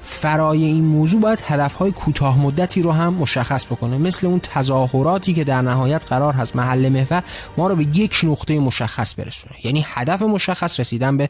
فرای 0.04 0.64
این 0.64 0.84
موضوع 0.84 1.20
باید 1.20 1.42
هدفهای 1.46 1.92
کوتاه 1.92 2.38
مدتی 2.38 2.82
رو 2.82 2.92
هم 2.92 3.14
مشخص 3.14 3.66
بکنه. 3.66 3.98
مثل 3.98 4.26
اون 4.26 4.40
تظاهراتی 4.40 5.34
که 5.34 5.44
در 5.44 5.62
نهایت 5.62 6.06
قرار 6.06 6.34
هست 6.34 6.56
محل 6.56 6.88
محور 6.88 7.22
ما 7.56 7.66
رو 7.66 7.76
به 7.76 7.86
یک 7.94 8.20
نقطه 8.24 8.60
مشخص 8.60 9.14
برسونه. 9.18 9.54
یعنی 9.64 9.86
هدف 9.88 10.22
مشخص 10.22 10.80
رسیدن 10.80 11.16
به 11.16 11.28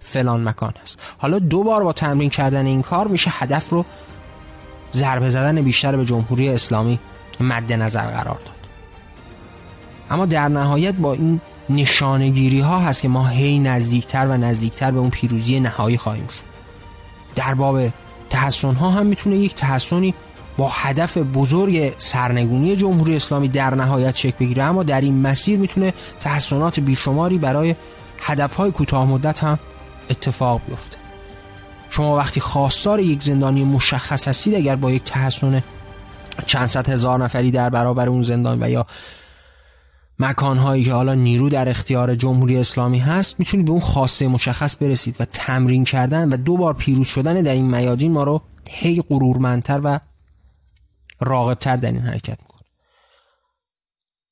فلان 0.00 0.48
مکان 0.48 0.72
هست. 0.82 1.00
حالا 1.18 1.38
دو 1.38 1.62
بار 1.62 1.84
با 1.84 1.92
تمرین 1.92 2.30
کردن 2.30 2.66
این 2.66 2.82
کار 2.82 3.08
میشه 3.08 3.30
هدف 3.34 3.70
رو 3.70 3.84
ضربه 4.94 5.28
زدن 5.28 5.62
بیشتر 5.62 5.96
به 5.96 6.04
جمهوری 6.04 6.48
اسلامی 6.48 6.98
مد 7.40 7.72
نظر 7.72 8.06
قرار 8.06 8.38
داد. 8.38 8.62
اما 10.10 10.26
در 10.26 10.48
نهایت 10.48 10.94
با 10.94 11.12
این 11.12 11.40
نشانگیری 11.70 12.60
ها 12.60 12.78
هست 12.78 13.02
که 13.02 13.08
ما 13.08 13.28
هی 13.28 13.58
نزدیکتر 13.58 14.26
و 14.26 14.36
نزدیکتر 14.36 14.90
به 14.90 14.98
اون 14.98 15.10
پیروزی 15.10 15.60
نهایی 15.60 15.98
خواهیم 15.98 16.26
شد. 16.26 16.52
در 17.36 17.54
باب 17.54 17.80
تحسن 18.32 18.74
ها 18.74 18.90
هم 18.90 19.06
می‌تونه 19.06 19.36
یک 19.36 19.54
تحسنی 19.54 20.14
با 20.56 20.68
هدف 20.72 21.18
بزرگ 21.18 21.92
سرنگونی 21.98 22.76
جمهوری 22.76 23.16
اسلامی 23.16 23.48
در 23.48 23.74
نهایت 23.74 24.16
شکل 24.16 24.36
بگیره. 24.40 24.62
اما 24.62 24.82
در 24.82 25.00
این 25.00 25.20
مسیر 25.20 25.58
می‌تونه 25.58 25.92
تحسنات 26.20 26.80
بیشماری 26.80 27.38
برای 27.38 27.74
هدف 28.18 28.54
های 28.54 28.70
کوتاه 28.70 29.06
مدت 29.06 29.44
هم 29.44 29.58
اتفاق 30.10 30.60
بیفته. 30.68 30.96
شما 31.90 32.16
وقتی 32.16 32.40
خواستار 32.40 33.00
یک 33.00 33.22
زندانی 33.22 33.64
مشخص 33.64 34.28
هستید 34.28 34.54
اگر 34.54 34.76
با 34.76 34.90
یک 34.90 35.04
تحسن 35.04 35.62
چند 36.46 36.66
صد 36.66 36.88
هزار 36.88 37.24
نفری 37.24 37.50
در 37.50 37.70
برابر 37.70 38.08
اون 38.08 38.22
زندان 38.22 38.62
و 38.62 38.70
یا 38.70 38.86
مکانهایی 40.22 40.84
که 40.84 40.92
حالا 40.92 41.14
نیرو 41.14 41.48
در 41.48 41.68
اختیار 41.68 42.14
جمهوری 42.14 42.56
اسلامی 42.56 42.98
هست 42.98 43.40
می‌تونید 43.40 43.66
به 43.66 43.72
اون 43.72 43.80
خاصه 43.80 44.28
مشخص 44.28 44.82
برسید 44.82 45.16
و 45.20 45.24
تمرین 45.24 45.84
کردن 45.84 46.28
و 46.28 46.36
دو 46.36 46.56
بار 46.56 46.74
پیروز 46.74 47.08
شدن 47.08 47.42
در 47.42 47.52
این 47.52 47.76
میادین 47.76 48.12
ما 48.12 48.22
رو 48.22 48.42
هی 48.70 49.02
غرورمندتر 49.08 49.80
و 49.84 50.00
راغبتر 51.20 51.76
در 51.76 51.92
این 51.92 52.00
حرکت 52.00 52.38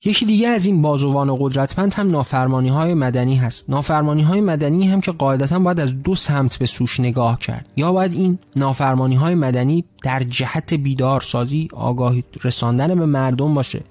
یکی 0.05 0.27
دیگه 0.27 0.49
از 0.49 0.67
این 0.67 0.83
بازوان 0.83 1.37
قدرتمند 1.41 1.95
هم 1.95 2.11
نافرمانی 2.11 2.69
های 2.69 2.95
مدنی 2.95 3.37
هست. 3.37 3.65
نافرمانی 3.71 4.23
های 4.23 4.41
مدنی 4.41 4.89
هم 4.89 5.01
که 5.01 5.13
قاعدتا 5.13 5.59
باید 5.59 5.81
از 5.81 6.03
دو 6.03 6.15
سمت 6.15 6.59
به 6.59 6.67
سوش 6.67 7.01
نگاه 7.01 7.39
کرد. 7.39 7.69
یا 7.77 7.93
باید 7.93 8.13
این 8.13 8.39
نافرمانی 8.57 9.15
های 9.15 9.35
مدنی 9.35 9.85
در 10.03 10.23
جهت 10.23 10.75
بیدار 10.75 11.21
سازی 11.21 11.69
آگاهی 11.73 12.25
رساندن 12.45 12.95
به 12.95 13.07
مردم 13.07 13.55
باشه. 13.55 13.83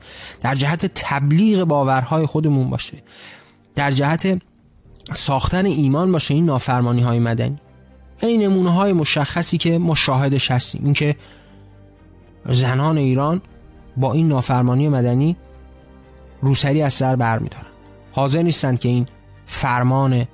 در 0.42 0.56
جهت 0.56 0.92
تبلیغ 0.96 1.64
باورهای 1.64 2.26
خودمون 2.26 2.70
باشه. 2.70 2.98
در 3.76 3.92
جهت 3.92 4.42
ساختن 5.14 5.66
ایمان 5.66 6.12
باشه 6.12 6.34
این 6.34 6.46
نافرمانی 6.46 7.02
های 7.02 7.20
مدنی. 7.20 7.56
این 8.22 8.42
نمونه 8.42 8.70
های 8.70 8.94
مشخصی 8.94 9.58
که 9.58 9.78
ما 9.78 9.96
شاهدش 9.96 10.52
هستیم. 10.52 10.82
اینکه 10.84 11.16
زنان 12.50 12.98
ایران 12.98 13.42
با 13.98 14.14
این 14.14 14.28
نافرمانی 14.28 14.90
مدنی 14.90 15.36
روسری 16.42 16.82
از 16.82 16.94
سر 16.94 17.16
برمیدارن. 17.16 17.66
حاضر 18.12 18.42
نیستند 18.42 18.80
که 18.80 18.90
این 18.90 19.06
فرمان 19.46 20.26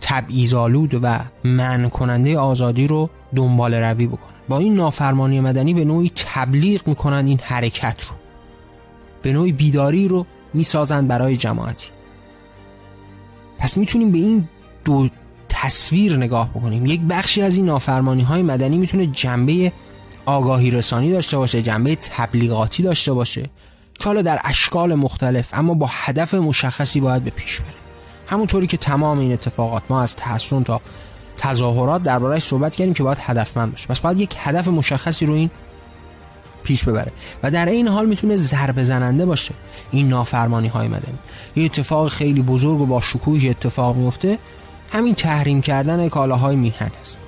تبعیض‌آلود 0.00 1.00
و 1.02 1.20
من 1.44 1.88
کننده 1.88 2.38
آزادی 2.38 2.86
رو 2.86 3.10
دنبال 3.34 3.74
روی 3.74 4.06
بکنن. 4.06 4.30
با 4.48 4.58
این 4.58 4.74
نافرمانی 4.74 5.40
مدنی 5.40 5.74
به 5.74 5.84
نوعی 5.84 6.12
تبلیغ 6.16 6.88
می‌کنن 6.88 7.26
این 7.26 7.40
حرکت 7.42 8.04
رو. 8.04 8.14
به 9.22 9.32
نوعی 9.32 9.52
بیداری 9.52 10.08
رو 10.08 10.26
می‌سازند 10.54 11.08
برای 11.08 11.36
جماعتی. 11.36 11.88
پس 13.58 13.78
می‌تونیم 13.78 14.12
به 14.12 14.18
این 14.18 14.48
دو 14.84 15.08
تصویر 15.48 16.16
نگاه 16.16 16.50
بکنیم. 16.50 16.86
یک 16.86 17.00
بخشی 17.00 17.42
از 17.42 17.56
این 17.56 17.66
نافرمانی 17.66 18.22
های 18.22 18.42
مدنی 18.42 18.78
می‌تونه 18.78 19.06
جنبه 19.06 19.72
آگاهی 20.26 20.70
رسانی 20.70 21.10
داشته 21.10 21.36
باشه 21.36 21.62
جنبه 21.62 21.96
تبلیغاتی 21.96 22.82
داشته 22.82 23.12
باشه. 23.12 23.46
که 24.00 24.04
حالا 24.04 24.22
در 24.22 24.40
اشکال 24.44 24.94
مختلف 24.94 25.50
اما 25.52 25.74
با 25.74 25.86
هدف 25.90 26.34
مشخصی 26.34 27.00
باید 27.00 27.24
به 27.24 27.30
پیش 27.30 27.60
بره. 27.60 27.70
همونطوری 28.26 28.66
که 28.66 28.76
تمام 28.76 29.18
این 29.18 29.32
اتفاقات 29.32 29.82
ما 29.88 30.02
از 30.02 30.16
تحسن 30.16 30.62
تا 30.62 30.80
تظاهرات 31.36 32.02
دربارهش 32.02 32.42
صحبت 32.42 32.76
کردیم 32.76 32.94
که 32.94 33.02
باید 33.02 33.18
هدفمند 33.20 33.70
باشه. 33.70 33.86
پس 33.86 34.00
باید 34.00 34.20
یک 34.20 34.34
هدف 34.38 34.68
مشخصی 34.68 35.26
رو 35.26 35.34
این 35.34 35.50
پیش 36.62 36.84
ببره. 36.84 37.12
و 37.42 37.50
در 37.50 37.66
این 37.66 37.88
حال 37.88 38.06
می‌تونه 38.06 38.36
ضربه 38.36 38.84
زننده 38.84 39.26
باشه. 39.26 39.54
این 39.90 40.08
نافرمانی 40.08 40.68
های 40.68 40.88
مدنی. 40.88 41.18
یه 41.56 41.64
اتفاق 41.64 42.08
خیلی 42.08 42.42
بزرگ 42.42 42.80
و 42.80 42.86
با 42.86 43.00
شکوهی 43.00 43.48
اتفاق 43.48 43.96
میفته 43.96 44.38
همین 44.92 45.14
تحریم 45.14 45.60
کردن 45.60 46.08
کالاهای 46.08 46.56
میهن 46.56 46.90
است. 47.00 47.18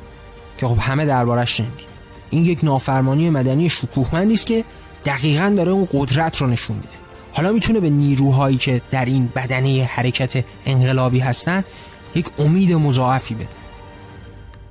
که 0.58 0.68
خب 0.68 0.78
همه 0.80 1.06
دربارش 1.06 1.56
شنیدیم. 1.56 1.86
این 2.30 2.44
یک 2.44 2.64
نافرمانی 2.64 3.30
مدنی 3.30 3.70
شکوهمندی 3.70 4.34
است 4.34 4.46
که 4.46 4.64
دقیقا 5.04 5.54
داره 5.56 5.70
اون 5.70 5.88
قدرت 5.92 6.36
رو 6.36 6.46
نشون 6.46 6.76
میده. 6.76 6.88
حالا 7.32 7.52
می‌تونه 7.52 7.80
به 7.80 7.90
نیروهایی 7.90 8.56
که 8.56 8.82
در 8.90 9.04
این 9.04 9.32
بدنه 9.36 9.84
حرکت 9.84 10.44
انقلابی 10.66 11.18
هستند 11.18 11.64
یک 12.14 12.26
امید 12.38 12.72
مضاعفی 12.72 13.34
بده. 13.34 13.48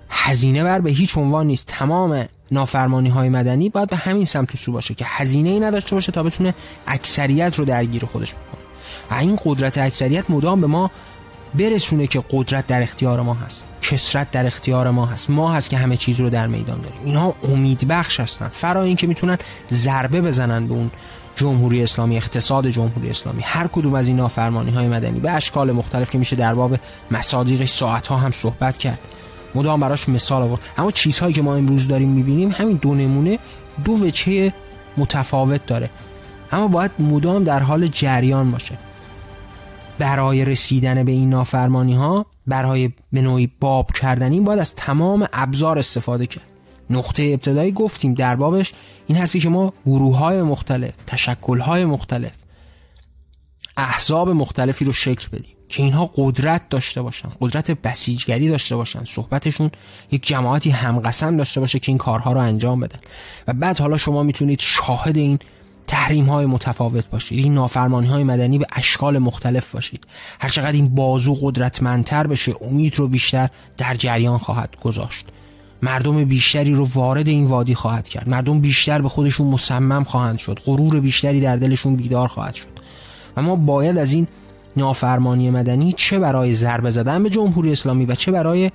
هزینه 0.10 0.64
بر 0.64 0.80
به 0.80 0.92
هیچ 0.92 1.18
عنوان 1.18 1.48
نیست. 1.48 1.68
تمام 1.68 2.26
نافرمانی 2.52 3.10
های 3.10 3.30
مدنی 3.30 3.70
باید 3.70 3.90
به 3.90 3.96
همین 3.96 4.26
سمت 4.26 4.56
سو 4.56 4.72
باشه 4.72 4.94
که 4.94 5.06
هزینه 5.08 5.50
ای 5.50 5.60
نداشته 5.60 5.96
باشه 5.96 6.12
تا 6.12 6.24
بتونه 6.24 6.54
اکثریت 6.88 7.60
رو 7.60 7.66
درگیر 7.66 8.06
خودش 8.06 8.34
بکنه. 8.34 8.62
و 9.12 9.14
این 9.14 9.40
قدرت 9.46 9.78
اکثریت 9.78 10.30
مدام 10.30 10.62
به 10.62 10.68
ما 10.68 10.92
برسونه 11.56 12.08
که 12.08 12.24
قدرت 12.32 12.68
در 12.68 12.82
اختیار 12.82 13.22
ما 13.22 13.34
هست 13.34 13.64
کسرت 13.82 14.32
در 14.32 14.48
اختیار 14.48 14.92
ما 14.92 15.06
هست 15.06 15.30
ما 15.30 15.54
هست 15.54 15.70
که 15.70 15.78
همه 15.78 15.98
چیز 15.98 16.20
رو 16.20 16.30
در 16.30 16.48
میدان 16.48 16.82
داریم. 16.82 17.00
اینها 17.06 17.36
امید 17.44 17.88
بخش 17.88 18.20
هستن 18.20 18.48
فرا 18.48 18.84
اینکه 18.84 19.08
می‌تونن 19.08 19.38
ضربه 19.72 20.22
بزنن 20.22 20.68
به 20.68 20.74
اون 20.74 20.92
جمهوری 21.36 21.84
اسلامی 21.84 22.18
اقتصاد 22.18 22.68
جمهوری 22.68 23.10
اسلامی. 23.10 23.42
هر 23.42 23.68
کدوم 23.68 23.94
از 23.94 24.08
این 24.08 24.16
نافرمانی 24.16 24.72
های 24.72 24.88
مدنی 24.88 25.20
به 25.20 25.32
اشکال 25.32 25.72
مختلف 25.72 26.12
که 26.12 26.18
میشه 26.18 26.36
در 26.36 26.54
باب 26.54 26.76
مصادیقش 27.12 27.70
ساعت 27.70 28.08
ها 28.08 28.18
هم 28.18 28.32
صحبت 28.32 28.78
کرد. 28.78 29.00
مدام 29.56 29.80
براش 29.80 30.10
مثال 30.10 30.42
آورد. 30.42 30.62
اما 30.78 30.92
چیزهایی 30.92 31.34
که 31.34 31.42
ما 31.42 31.56
امروز 31.56 31.88
داریم 31.88 32.10
می‌بینیم 32.10 32.52
همین 32.52 32.78
دو 32.78 32.96
نمونه 32.96 33.40
دو 33.84 33.92
وجه 33.92 34.54
متفاوت 34.98 35.66
داره. 35.66 35.90
اما 36.52 36.68
باید 36.68 36.92
مدام 37.00 37.44
در 37.44 37.60
حال 37.60 37.88
جریان 37.88 38.52
باشه. 38.52 38.78
برای 40.02 40.46
رسیدن 40.46 41.04
به 41.04 41.12
این 41.12 41.30
نافرمانی 41.30 41.94
ها 41.94 42.26
برای 42.48 42.92
به 43.14 43.22
نوعی 43.22 43.52
باب 43.60 43.92
کردن 43.92 44.32
این 44.32 44.44
باید 44.44 44.60
از 44.60 44.76
تمام 44.76 45.28
ابزار 45.34 45.80
استفاده 45.80 46.26
کرد. 46.26 46.46
نقطه 46.90 47.24
ابتدایی 47.24 47.72
گفتیم 47.72 48.14
در 48.14 48.36
بابش 48.36 48.74
این 49.08 49.18
هستی 49.18 49.40
که 49.40 49.50
ما 49.50 49.74
گروه 49.86 50.18
های 50.18 50.42
مختلف 50.42 50.92
تشکل 51.08 51.60
های 51.60 51.86
مختلف 51.86 52.32
احزاب 53.78 54.30
مختلفی 54.30 54.86
رو 54.86 54.94
شکل 54.94 55.28
بدیم 55.32 55.56
که 55.70 55.84
اینها 55.84 56.12
قدرت 56.16 56.70
داشته 56.70 57.02
باشن 57.02 57.30
قدرت 57.42 57.72
بسیجگری 57.72 58.50
داشته 58.50 58.76
باشن 58.76 59.04
صحبتشون 59.04 59.72
یک 60.12 60.28
جماعتی 60.28 60.70
همقسم 60.70 61.38
داشته 61.38 61.60
باشه 61.60 61.80
که 61.80 61.92
این 61.92 61.98
کارها 61.98 62.34
رو 62.34 62.40
انجام 62.40 62.80
بدن. 62.80 63.00
و 63.48 63.54
بعد 63.54 63.80
حالا 63.80 63.98
شما 63.98 64.24
می‌تونید 64.24 64.60
شاهد 64.60 65.18
این 65.18 65.40
تحریم 65.88 66.26
های 66.26 66.46
متفاوت 66.46 67.10
باشید. 67.10 67.40
این 67.40 67.54
نافرمانی 67.54 68.08
های 68.08 68.24
مدنی 68.24 68.58
به 68.58 68.66
اشکال 68.76 69.20
مختلف 69.20 69.72
باشید. 69.72 70.04
هرچقدر 70.40 70.72
این 70.72 70.96
بازو 70.96 71.34
قدرتمندتر 71.42 72.28
بشه 72.28 72.54
امید 72.62 73.00
رو 73.00 73.08
بیشتر 73.08 73.50
در 73.78 73.96
جریان 73.96 74.38
خواهد 74.38 74.76
گذاشت. 74.82 75.26
مردم 75.82 76.26
بیشتری 76.26 76.74
رو 76.74 76.88
وارد 76.94 77.28
این 77.28 77.46
وادی 77.46 77.76
خواهد 77.76 78.10
کرد. 78.10 78.30
مردم 78.30 78.60
بیشتر 78.62 79.02
به 79.02 79.10
خودشون 79.10 79.48
مصمم 79.48 80.04
خواهند 80.04 80.38
شد. 80.38 80.60
غرور 80.66 81.00
بیشتری 81.00 81.42
در 81.42 81.56
دلشون 81.56 81.96
بیدار 81.96 82.28
خواهد 82.28 82.56
شد. 82.56 82.68
و 83.38 83.42
ما 83.42 83.56
باید 83.56 83.98
از 83.98 84.14
این 84.14 84.28
نافرمانی 84.78 85.50
مدنی 85.50 85.92
چه 85.92 86.20
برای 86.20 86.54
ضربه 86.54 86.92
زدن 86.92 87.24
به 87.24 87.30
جمهوری 87.30 87.72
اسلامی 87.72 88.06
و 88.06 88.16
چه 88.16 88.32
برای 88.32 88.72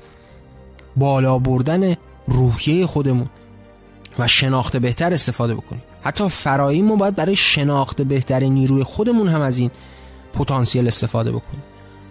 بالا 0.96 1.38
بردن 1.38 1.94
روحیه 2.26 2.86
خودمون 2.86 3.26
و 4.18 4.26
شناخت 4.26 4.76
بهتر 4.76 5.12
استفاده 5.12 5.54
بکنیم. 5.54 5.82
حتی 6.06 6.28
فرایی 6.28 6.82
ما 6.82 6.96
باید 6.96 7.14
برای 7.14 7.36
شناخت 7.36 8.02
بهتر 8.02 8.40
نیروی 8.40 8.82
خودمون 8.82 9.28
هم 9.28 9.40
از 9.40 9.58
این 9.58 9.70
پتانسیل 10.32 10.86
استفاده 10.86 11.32
بکنیم. 11.32 11.62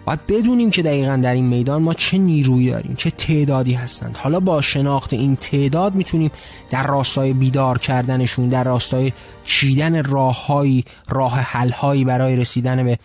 باید 0.06 0.26
بدونیم 0.26 0.70
که 0.70 0.82
دقیقا 0.82 1.16
در 1.16 1.32
این 1.32 1.46
میدان 1.46 1.82
ما 1.82 1.94
چه 1.94 2.18
نیرویی 2.18 2.70
داریم 2.70 2.94
چه 2.94 3.10
تعدادی 3.10 3.72
هستند. 3.72 4.16
حالا 4.16 4.40
با 4.40 4.60
شناخت 4.60 5.12
این 5.12 5.36
تعداد 5.36 5.94
می‌تونیم 5.94 6.30
در 6.70 6.86
راستای 6.86 7.32
بیدار 7.32 7.78
کردنشون 7.78 8.48
در 8.48 8.64
راستای 8.64 9.12
چیدن 9.44 10.04
راههایی 10.04 10.84
راه 11.08 11.34
حلهایی 11.34 12.04
برای 12.04 12.36
رسیدن 12.36 12.84
به 12.84 12.98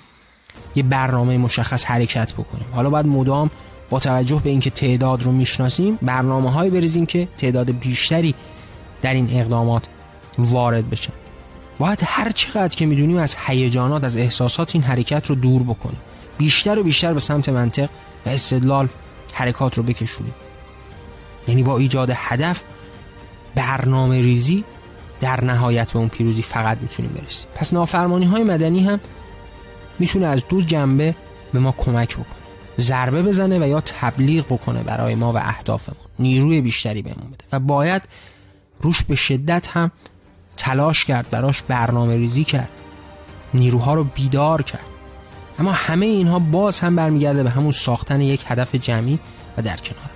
یه 0.76 0.84
برنامه 0.84 1.38
مشخص 1.38 1.86
حرکت 1.86 2.34
بکنیم. 2.34 2.66
حالا 2.72 2.90
باید 2.90 3.06
مدام 3.06 3.50
با 3.90 4.00
توجه 4.00 4.42
به 4.44 4.50
اینکه 4.50 4.70
تعداد 4.70 5.24
رو 5.24 5.32
می‌شناسیم 5.32 6.00
برنامه 6.02 6.52
هایی 6.52 6.72
بریزیم 6.72 7.06
که 7.06 7.28
تعداد 7.38 7.72
بیشتری 7.72 8.36
در 9.02 9.14
این 9.14 9.30
اقدامات 9.34 9.88
وارد 10.38 10.90
بشن 10.90 11.14
باید 11.80 12.00
هر 12.06 12.32
چقدر 12.32 12.76
که 12.76 12.86
می‌دونیم 12.86 13.18
از 13.18 13.36
هیجانات 13.46 14.04
از 14.04 14.18
احساسات 14.18 14.76
این 14.76 14.84
حرکت 14.84 15.30
رو 15.30 15.36
دور 15.36 15.64
بکنیم. 15.64 16.00
بیشتر 16.38 16.80
و 16.80 16.84
بیشتر 16.84 17.14
به 17.14 17.20
سمت 17.20 17.50
منطق 17.50 17.90
و 18.26 18.30
استدلال 18.30 18.90
حرکات 19.34 19.78
رو 19.78 19.84
بکشونیم. 19.84 20.34
یعنی 21.48 21.64
با 21.64 21.78
ایجاد 21.78 22.12
هدف 22.16 22.64
برنامه 23.56 24.22
ریزی 24.22 24.64
در 25.22 25.44
نهایت 25.44 25.94
به 25.94 26.00
اون 26.00 26.10
پیروزی 26.10 26.42
فقط 26.42 26.78
می‌تونیم 26.82 27.12
برسیم. 27.12 27.48
پس 27.56 27.74
نافرمانی 27.74 28.26
های 28.26 28.44
مدنی 28.44 28.84
هم 28.84 29.00
می‌تونه 30.00 30.26
از 30.26 30.44
دو 30.50 30.62
جنبه 30.62 31.16
به 31.54 31.60
ما 31.60 31.72
کمک 31.78 32.14
بکنه. 32.14 32.42
ضربه 32.80 33.24
بزنه 33.24 33.60
و 33.60 33.68
یا 33.68 33.82
تبلیغ 33.82 34.46
بکنه 34.46 34.84
برای 34.84 35.16
ما 35.16 35.34
و 35.34 35.38
اهدافمون. 35.38 35.98
نیروی 36.20 36.62
بیشتری 36.62 37.02
بهمون 37.02 37.28
بده. 37.28 37.44
و 37.52 37.60
باید 37.60 38.02
روش 38.82 39.04
به 39.04 39.16
شدت 39.16 39.68
هم 39.68 39.92
تلاش 40.58 41.06
کرد 41.06 41.30
براش 41.30 41.62
برنامه 41.62 42.16
ریزی 42.16 42.44
کرد. 42.44 42.70
نیروها 43.54 43.94
رو 43.94 44.04
بیدار 44.04 44.62
کرد. 44.62 44.86
اما 45.60 45.72
همه 45.72 46.06
اینها 46.06 46.40
باز 46.40 46.80
هم 46.80 46.96
برمیگرده 46.96 47.44
به 47.44 47.50
همون 47.50 47.72
ساختن 47.72 48.22
یک 48.22 48.44
هدف 48.48 48.76
جمعی 48.76 49.20
و 49.58 49.62
در 49.62 49.78
کنار. 49.78 50.10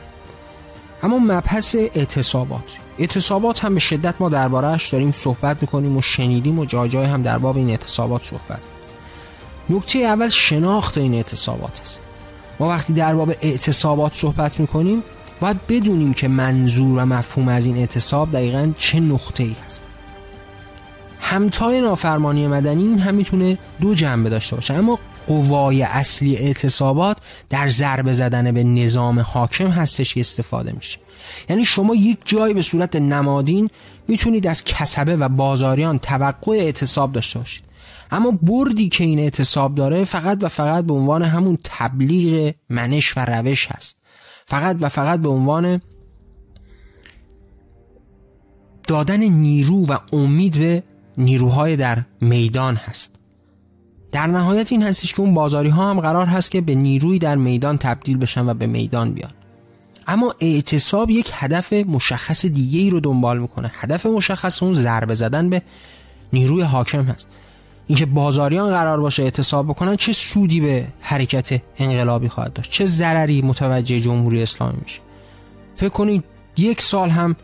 اما 1.03 1.17
مبحث 1.17 1.75
اعتصابات. 1.75 2.77
اعتصابات 2.99 3.65
هم 3.65 3.73
به 3.73 3.79
شدت 3.79 4.15
ما 4.19 4.29
دربارهش 4.29 4.89
داریم 4.89 5.11
صحبت 5.11 5.61
می‌کنیم 5.61 5.97
و 5.97 6.01
شنیدیم 6.01 6.59
و 6.59 6.65
جای 6.65 6.89
جای 6.89 7.05
هم 7.05 7.21
در 7.21 7.37
باب 7.37 7.57
این 7.57 7.69
اعتصابات 7.69 8.23
صحبت 8.23 8.59
نکته 9.69 9.99
اول 9.99 10.29
شناخت 10.29 10.97
این 10.97 11.13
اعتصابات 11.13 11.81
است. 11.81 12.01
ما 12.59 12.67
وقتی 12.67 12.93
در 12.93 13.15
باب 13.15 13.29
اعتصابات 13.41 14.13
صحبت 14.13 14.59
می‌کنیم 14.59 15.03
باید 15.41 15.67
بدونیم 15.67 16.13
که 16.13 16.27
منظور 16.27 17.03
و 17.03 17.05
مفهوم 17.05 17.47
از 17.47 17.65
این 17.65 17.77
اعتصاب 17.77 18.31
دقیقا 18.31 18.71
چه 18.79 18.99
نقطه 18.99 19.43
ای 19.43 19.55
هست. 19.65 19.84
همتای 21.27 21.81
نافرمانی 21.81 22.47
مدنی 22.47 22.83
این 22.83 22.99
هم 22.99 23.15
می‌تونه 23.15 23.57
دو 23.81 23.95
جنبه 23.95 24.29
داشته 24.29 24.55
باشه. 24.55 24.73
اما 24.73 24.99
قوای 25.27 25.81
اصلی 25.81 26.37
اعتصابات 26.37 27.17
در 27.49 27.69
ضربه 27.69 28.13
زدن 28.13 28.51
به 28.51 28.63
نظام 28.63 29.19
حاکم 29.19 29.67
هستش 29.67 30.13
که 30.13 30.19
استفاده 30.19 30.71
میشه. 30.71 30.99
یعنی 31.49 31.65
شما 31.65 31.95
یک 31.95 32.17
جای 32.25 32.53
به 32.53 32.61
صورت 32.61 32.95
نمادین 32.95 33.69
می‌تونید 34.07 34.47
از 34.47 34.63
کسبه 34.63 35.15
و 35.15 35.29
بازاریان 35.29 35.99
توقع 35.99 36.51
اعتصاب 36.51 37.11
داشته 37.11 37.39
باشید. 37.39 37.63
اما 38.11 38.31
بردی 38.31 38.89
که 38.89 39.03
این 39.03 39.19
اعتصاب 39.19 39.75
داره 39.75 40.03
فقط 40.03 40.37
و 40.41 40.47
فقط 40.47 40.85
به 40.85 40.93
عنوان 40.93 41.23
همون 41.23 41.57
تبلیغ 41.63 42.53
منش 42.69 43.17
و 43.17 43.25
روش 43.25 43.67
هست. 43.71 43.97
فقط 44.45 44.77
و 44.81 44.89
فقط 44.89 45.19
به 45.19 45.29
عنوان 45.29 45.81
دادن 48.87 49.19
نیرو 49.19 49.85
و 49.85 49.97
امید 50.13 50.59
به 50.59 50.83
نیروهای 51.17 51.75
در 51.75 52.03
میدان 52.21 52.75
هست. 52.75 53.15
در 54.11 54.27
نهایت 54.27 54.71
این 54.71 54.83
هستش 54.83 55.13
که 55.13 55.21
اون 55.21 55.33
بازاری 55.33 55.69
ها 55.69 55.89
هم 55.89 55.99
قرار 55.99 56.25
هست 56.25 56.51
که 56.51 56.61
به 56.61 56.75
نیروی 56.75 57.19
در 57.19 57.35
میدان 57.35 57.77
تبدیل 57.77 58.17
بشن 58.17 58.49
و 58.49 58.53
به 58.53 58.67
میدان 58.67 59.13
بیان. 59.13 59.31
اما 60.07 60.35
اعتصاب 60.39 61.09
یک 61.09 61.31
هدف 61.33 61.73
مشخص 61.73 62.45
دیگه 62.45 62.79
ای 62.79 62.89
رو 62.89 62.99
دنبال 62.99 63.39
می‌کنه. 63.39 63.71
هدف 63.75 64.05
مشخص 64.05 64.63
اون 64.63 64.73
ضربه 64.73 65.13
زدن 65.13 65.49
به 65.49 65.61
نیروی 66.33 66.61
حاکم 66.61 67.03
هست. 67.03 67.27
اینکه 67.87 68.05
بازاریان 68.05 68.69
قرار 68.69 68.99
باشه 68.99 69.23
اعتصاب 69.23 69.67
بکنن 69.67 69.95
چه 69.95 70.13
سودی 70.13 70.61
به 70.61 70.87
حرکت 70.99 71.61
انقلابی 71.77 72.29
خواهد 72.29 72.53
داشت؟ 72.53 72.71
چه 72.71 72.85
ضرری 72.85 73.41
متوجه 73.41 73.99
جمهوری 73.99 74.43
اسلامی 74.43 74.77
میشه؟ 74.83 74.99
فکر 75.75 75.89
کنید 75.89 76.23
یک 76.57 76.81
سال 76.81 77.09
هم 77.09 77.35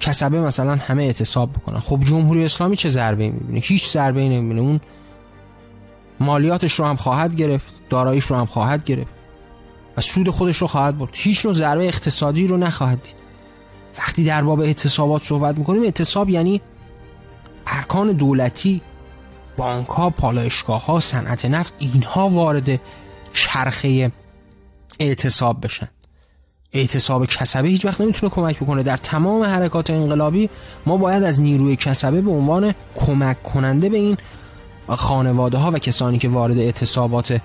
کسبه 0.00 0.40
مثلا 0.40 0.76
همه 0.76 1.02
اعتصاب 1.02 1.52
بکنن. 1.52 1.80
خب 1.80 2.00
جمهوری 2.04 2.44
اسلامی 2.44 2.76
چه 2.76 2.88
ضربه 2.88 3.30
می‌بینه؟ 3.30 3.60
هیچ 3.60 3.90
ضربه 3.92 4.20
ای 4.20 4.28
نمی‌بینه. 4.28 4.60
اون 4.60 4.80
مالیاتش 6.20 6.72
رو 6.72 6.84
هم 6.84 6.96
خواهد 6.96 7.34
گرفت 7.34 7.74
داراییش 7.90 8.24
رو 8.24 8.36
هم 8.36 8.46
خواهد 8.46 8.84
گرفت 8.84 9.10
و 9.96 10.00
سود 10.00 10.30
خودش 10.30 10.56
رو 10.56 10.66
خواهد 10.66 10.98
برد. 10.98 11.10
هیچ 11.12 11.46
نوع 11.46 11.54
ضربه 11.54 11.88
اقتصادی 11.88 12.46
رو 12.46 12.56
نخواهد 12.56 13.02
دید. 13.02 13.16
وقتی 13.98 14.24
در 14.24 14.42
باب 14.42 14.60
اعتصابات 14.60 15.22
صحبت 15.22 15.58
می‌کنیم 15.58 15.82
اعتصاب 15.82 16.30
یعنی 16.30 16.60
ارکان 17.66 18.12
دولتی 18.12 18.80
بانک 19.56 19.88
ها 19.88 20.10
پالایشگاه 20.10 20.86
ها 20.86 21.00
صنعت 21.00 21.44
نفت 21.44 21.74
اینها 21.78 22.28
وارد 22.28 22.80
چرخه 23.32 24.12
اعتصاب 25.00 25.64
بشن. 25.64 25.88
اعتصاب 26.72 27.26
کسبه 27.26 27.68
هیچ 27.68 27.84
وقت 27.84 28.00
نمی‌تونه 28.00 28.32
کمک 28.32 28.56
بکنه. 28.56 28.82
در 28.82 28.96
تمام 28.96 29.42
حرکات 29.42 29.90
انقلابی 29.90 30.50
ما 30.86 30.96
باید 30.96 31.22
از 31.22 31.40
نیروی 31.40 31.76
کسبه 31.76 32.20
به 32.20 32.30
عنوان 32.30 32.74
کمک 32.96 33.42
کننده 33.42 33.88
به 33.88 33.96
این 33.96 34.16
خانواده 34.88 35.58
ها 35.58 35.70
و 35.70 35.78
کسانی 35.78 36.18
که 36.18 36.28
وارد 36.28 36.58
اعتصابات 36.58 37.40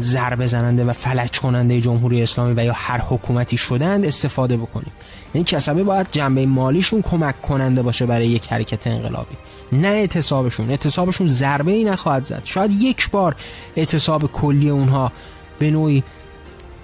ضربه 0.00 0.46
زننده 0.46 0.84
و 0.84 0.92
فلج 0.92 1.40
کننده 1.40 1.80
جمهوری 1.80 2.22
اسلامی 2.22 2.54
و 2.56 2.64
یا 2.64 2.72
هر 2.76 2.98
حکومتی 3.00 3.56
شدند 3.56 4.04
استفاده 4.04 4.56
بکنیم. 4.56 4.92
یعنی 5.34 5.44
کسبه 5.44 5.84
باید 5.84 6.06
جنبه 6.12 6.46
مالیشون 6.46 7.02
کمک 7.02 7.42
کننده 7.42 7.82
باشه 7.82 8.06
برای 8.06 8.26
یک 8.26 8.46
حرکت 8.46 8.86
انقلابی. 8.86 9.36
نه 9.72 9.88
اعتصابشون. 9.88 10.70
اعتصابشون 10.70 11.28
ضربه 11.28 11.72
ای 11.72 11.84
نخواهد 11.84 12.24
زد. 12.24 12.42
شاید 12.44 12.70
یک 12.82 13.10
بار 13.10 13.36
اعتصاب 13.76 14.32
کلی 14.32 14.70
اونها 14.70 15.12
به 15.58 15.70
نوعی 15.70 16.02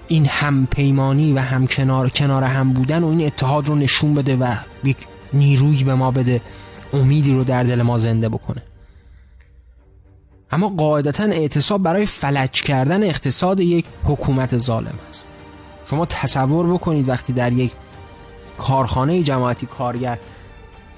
این 0.09 0.25
هم 0.25 0.67
پیمانی 0.71 1.33
و 1.33 1.39
هم 1.39 1.67
کنار 1.67 2.09
کنار 2.09 2.43
هم 2.43 2.73
بودن 2.73 3.03
و 3.03 3.07
این 3.07 3.25
اتحاد 3.25 3.67
رو 3.67 3.75
نشون 3.75 4.13
بده 4.13 4.35
و 4.35 4.55
یک 4.83 4.97
نیروی 5.33 5.83
به 5.83 5.95
ما 5.95 6.11
بده 6.11 6.41
امیدی 6.93 7.33
رو 7.33 7.43
در 7.43 7.63
دل 7.63 7.81
ما 7.81 7.97
زنده 7.97 8.29
بکنه. 8.29 8.61
اما 10.51 10.69
قاعدتا 10.69 11.23
اعتصاب 11.23 11.83
برای 11.83 12.05
فلج 12.05 12.51
کردن 12.51 13.03
اقتصاد 13.03 13.59
یک 13.59 13.85
حکومت 14.03 14.57
ظالم 14.57 14.99
است. 15.09 15.25
شما 15.89 16.05
تصور 16.05 16.73
بکنید 16.73 17.09
وقتی 17.09 17.33
در 17.33 17.53
یک 17.53 17.71
کارخانه 18.57 19.23
جماعتی 19.23 19.65
کارگر 19.65 20.17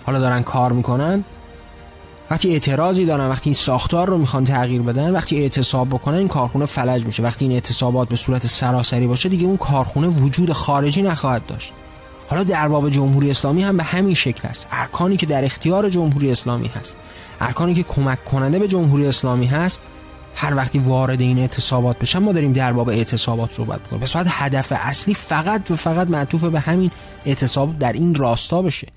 حالا 0.05 0.20
دارن 0.20 0.43
کار 0.43 0.72
می‌کنن 0.72 1.24
وقتی 2.32 2.53
اعتراضی 2.53 3.05
دارن 3.05 3.29
وقتی 3.29 3.49
این 3.49 3.53
ساختار 3.53 4.07
رو 4.07 4.17
می‌خوان 4.17 4.43
تغییر 4.43 4.82
بدن 4.82 5.11
وقتی 5.11 5.41
اعتصاب 5.41 5.89
بکنن 5.89 6.15
این 6.15 6.27
کارخونه 6.27 6.65
فلج 6.65 7.05
میشه. 7.05 7.23
وقتی 7.23 7.45
این 7.45 7.51
اعتصابات 7.51 8.09
به 8.09 8.15
صورت 8.15 8.47
سراسری 8.47 9.07
باشه 9.07 9.29
دیگه 9.29 9.45
اون 9.45 9.57
کارخونه 9.57 10.07
وجود 10.07 10.53
خارجی 10.53 11.01
نخواهد 11.01 11.45
داشت. 11.45 11.73
حالا 12.27 12.43
در 12.43 12.67
باب 12.67 12.89
جمهوری 12.89 13.32
اسلامی 13.32 13.63
هم 13.63 13.77
به 13.77 13.84
همین 13.84 14.13
شکل 14.13 14.47
است. 14.47 14.67
ارکانی 14.71 15.17
که 15.17 15.25
در 15.25 15.45
اختیار 15.45 15.89
جمهوری 15.89 16.32
اسلامی 16.32 16.67
هست 16.67 16.97
ارکانی 17.41 17.73
که 17.73 17.84
کمک 17.84 18.25
کننده 18.25 18.59
به 18.59 18.67
جمهوری 18.67 19.05
اسلامی 19.05 19.45
هست 19.45 19.82
هر 20.36 20.55
وقتی 20.55 20.79
وارد 20.79 21.21
این 21.21 21.39
اعتصابات 21.39 21.99
بشن 21.99 22.19
ما 22.19 22.32
داریم 22.32 22.53
در 22.53 22.73
باب 22.73 22.89
اعتصابات 22.89 23.51
صحبت 23.51 23.88
کنیم 23.88 24.01
پس 24.01 24.13
باید 24.13 24.27
هدف 24.29 24.73
اصلی 24.75 25.13
فقط 25.13 25.71
و 25.71 25.75
فقط 25.75 26.07
معطوف 26.07 26.43
به 26.43 26.59
همین 26.59 26.91
اعتصاب 27.25 27.77
در 27.77 27.93
این 27.93 28.15
راستا 28.15 28.61
بشه. 28.61 28.88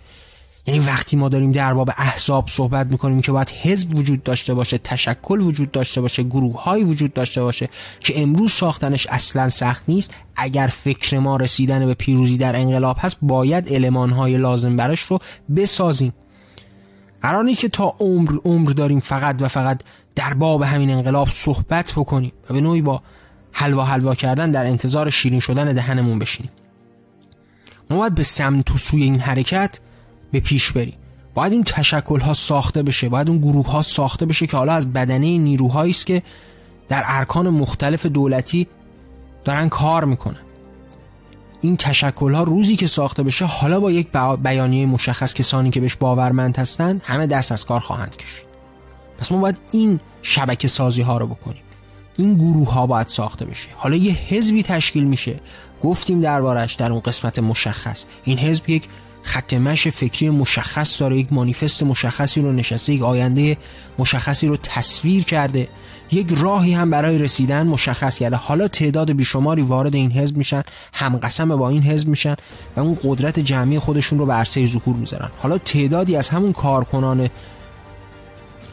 یعنی 0.66 0.80
وقتی 0.80 1.16
ما 1.16 1.28
داریم 1.28 1.52
در 1.52 1.74
باب 1.74 1.90
احزاب 1.96 2.48
صحبت 2.48 2.86
می‌کنیم 2.86 3.20
که 3.20 3.32
باید 3.32 3.50
حزب 3.50 3.94
وجود 3.94 4.22
داشته 4.22 4.54
باشه 4.54 4.78
تشکل 4.78 5.40
وجود 5.40 5.70
داشته 5.70 6.00
باشه 6.00 6.22
گروه 6.22 6.62
های 6.62 6.84
وجود 6.84 7.12
داشته 7.12 7.42
باشه 7.42 7.68
که 8.00 8.22
امروز 8.22 8.52
ساختنش 8.52 9.06
اصلا 9.06 9.48
سخت 9.48 9.84
نیست. 9.88 10.14
اگر 10.36 10.66
فکر 10.66 11.18
ما 11.18 11.36
رسیدن 11.36 11.86
به 11.86 11.94
پیروزی 11.94 12.36
در 12.36 12.56
انقلاب 12.56 12.96
هست 13.00 13.18
باید 13.22 13.72
علمان 13.74 14.10
های 14.10 14.38
لازم 14.38 14.76
برش 14.76 15.00
رو 15.00 15.18
بسازیم. 15.56 16.12
قرار 17.22 17.52
که 17.52 17.68
تا 17.68 17.94
عمر 17.98 18.36
عمر 18.44 18.70
داریم 18.70 19.00
فقط 19.00 19.36
و 19.42 19.48
فقط 19.48 19.82
در 20.14 20.34
باب 20.34 20.62
همین 20.62 20.90
انقلاب 20.90 21.28
صحبت 21.28 21.92
بکنیم 21.92 22.32
و 22.50 22.54
به 22.54 22.60
نوعی 22.60 22.82
با 22.82 23.02
حلوا 23.52 23.84
حلوا 23.84 24.14
کردن 24.14 24.50
در 24.50 24.66
انتظار 24.66 25.10
شیرین 25.10 25.40
شدن 25.40 25.72
دهنمون 25.72 26.18
بشینیم. 26.18 26.52
ما 27.90 27.96
باید 27.96 28.14
به 28.14 28.22
سمت 28.22 28.70
و 28.70 28.78
سوی 28.78 29.02
این 29.02 29.20
حرکت 29.20 29.80
به 30.34 30.40
پیش 30.40 30.72
بریم 30.72 30.94
باید 31.34 31.52
این 31.52 31.64
تشکل 31.64 32.20
ها 32.20 32.32
ساخته 32.32 32.82
بشه 32.82 33.08
باید 33.08 33.28
اون 33.28 33.38
گروه 33.38 33.70
ها 33.70 33.82
ساخته 33.82 34.26
بشه 34.26 34.46
که 34.46 34.56
حالا 34.56 34.72
از 34.72 34.92
بدنه 34.92 35.38
نیروهایی 35.38 35.90
است 35.90 36.06
که 36.06 36.22
در 36.88 37.02
ارکان 37.06 37.48
مختلف 37.48 38.06
دولتی 38.06 38.66
دارن 39.44 39.68
کار 39.68 40.04
می‌کنن. 40.04 40.40
این 41.60 41.76
تشکل 41.76 42.34
ها 42.34 42.42
روزی 42.42 42.76
که 42.76 42.86
ساخته 42.86 43.22
بشه 43.22 43.44
حالا 43.44 43.80
با 43.80 43.90
یک 43.90 44.08
بیانیه 44.42 44.86
مشخص 44.86 45.34
کسانی 45.34 45.70
که 45.70 45.80
بهش 45.80 45.96
باورمند 45.96 46.56
هستند 46.56 47.02
همه 47.04 47.26
دست 47.26 47.52
از 47.52 47.64
کار 47.64 47.80
خواهند 47.80 48.16
کشید. 48.16 48.46
پس 49.18 49.32
ما 49.32 49.38
باید 49.38 49.58
این 49.72 50.00
شبکه 50.22 50.68
سازی 50.68 51.02
ها 51.02 51.18
رو 51.18 51.26
بکنیم. 51.26 51.62
این 52.16 52.34
گروه 52.34 52.72
ها 52.72 52.86
باید 52.86 53.08
ساخته 53.08 53.44
بشه. 53.44 53.68
حالا 53.74 53.96
یه 53.96 54.12
حزبی 54.12 54.62
تشکیل 54.62 55.04
میشه. 55.04 55.40
گفتیم 55.82 56.20
دربارش 56.20 56.74
در 56.74 56.92
اون 56.92 57.00
قسمت 57.00 57.38
مشخص. 57.38 58.04
این 58.24 58.38
حزب 58.38 58.70
یک 58.70 58.88
خط 59.24 59.54
مش 59.54 59.88
فکری 59.88 60.30
مشخص 60.30 61.00
داره 61.00 61.18
یک 61.18 61.32
مانیفست 61.32 61.82
مشخصی 61.82 62.40
رو 62.40 62.52
نشسته 62.52 62.92
یک 62.92 63.02
آینده 63.02 63.56
مشخصی 63.98 64.46
رو 64.46 64.56
تصویر 64.56 65.24
کرده. 65.24 65.68
یک 66.12 66.26
راهی 66.36 66.74
هم 66.74 66.90
برای 66.90 67.18
رسیدن 67.18 67.66
مشخص 67.66 68.18
کرده. 68.18 68.36
حالا 68.36 68.68
تعداد 68.68 69.12
بیشماری 69.12 69.62
وارد 69.62 69.94
این 69.94 70.12
حزب 70.12 70.36
میشن 70.36 70.62
هم 70.92 71.16
قسم 71.16 71.56
با 71.56 71.68
این 71.68 71.82
حزب 71.82 72.08
میشن 72.08 72.34
و 72.76 72.80
اون 72.80 72.98
قدرت 73.04 73.40
جمعی 73.40 73.78
خودشون 73.78 74.18
رو 74.18 74.26
به 74.26 74.32
عرصه 74.32 74.64
ظهور 74.64 74.96
می‌ذارن. 74.96 75.28
حالا 75.38 75.58
تعدادی 75.58 76.16
از 76.16 76.28
همون 76.28 76.52
کارکنان 76.52 77.28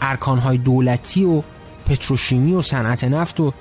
ارکانهای 0.02 0.58
دولتی 0.58 1.24
و 1.24 1.42
پتروشیمی 1.86 2.54
و 2.54 2.62
صنعت 2.62 3.04
نفت 3.04 3.40
و 3.40 3.54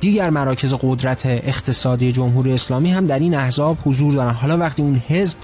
دیگر 0.00 0.30
مراکز 0.30 0.74
قدرت 0.74 1.26
اقتصادی 1.26 2.12
جمهوری 2.12 2.52
اسلامی 2.52 2.90
هم 2.90 3.06
در 3.06 3.18
این 3.18 3.34
احزاب 3.34 3.78
حضور 3.84 4.14
دارن. 4.14 4.34
حالا 4.34 4.58
وقتی 4.58 4.82
اون 4.82 5.02
حزب 5.08 5.36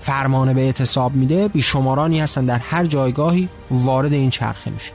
فرمانه 0.00 0.54
به 0.54 0.60
اعتصاب 0.60 1.14
میده 1.14 1.48
بیشمارانی 1.48 2.20
هستن 2.20 2.44
در 2.44 2.58
هر 2.58 2.86
جایگاهی 2.86 3.48
وارد 3.70 4.12
این 4.12 4.30
چرخه 4.30 4.70
میشه 4.70 4.92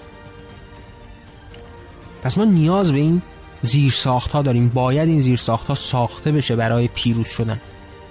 پس 2.23 2.37
ما 2.37 2.45
نیاز 2.45 2.91
به 2.91 2.97
این 2.97 3.21
زیر 3.61 3.91
ساخت 3.91 4.31
ها 4.31 4.41
داریم. 4.41 4.69
باید 4.69 5.09
این 5.09 5.19
زیر 5.19 5.37
ساخت 5.37 5.67
ها 5.67 5.75
ساخته 5.75 6.31
بشه 6.31 6.55
برای 6.55 6.87
پیروز 6.87 7.27
شدن. 7.27 7.61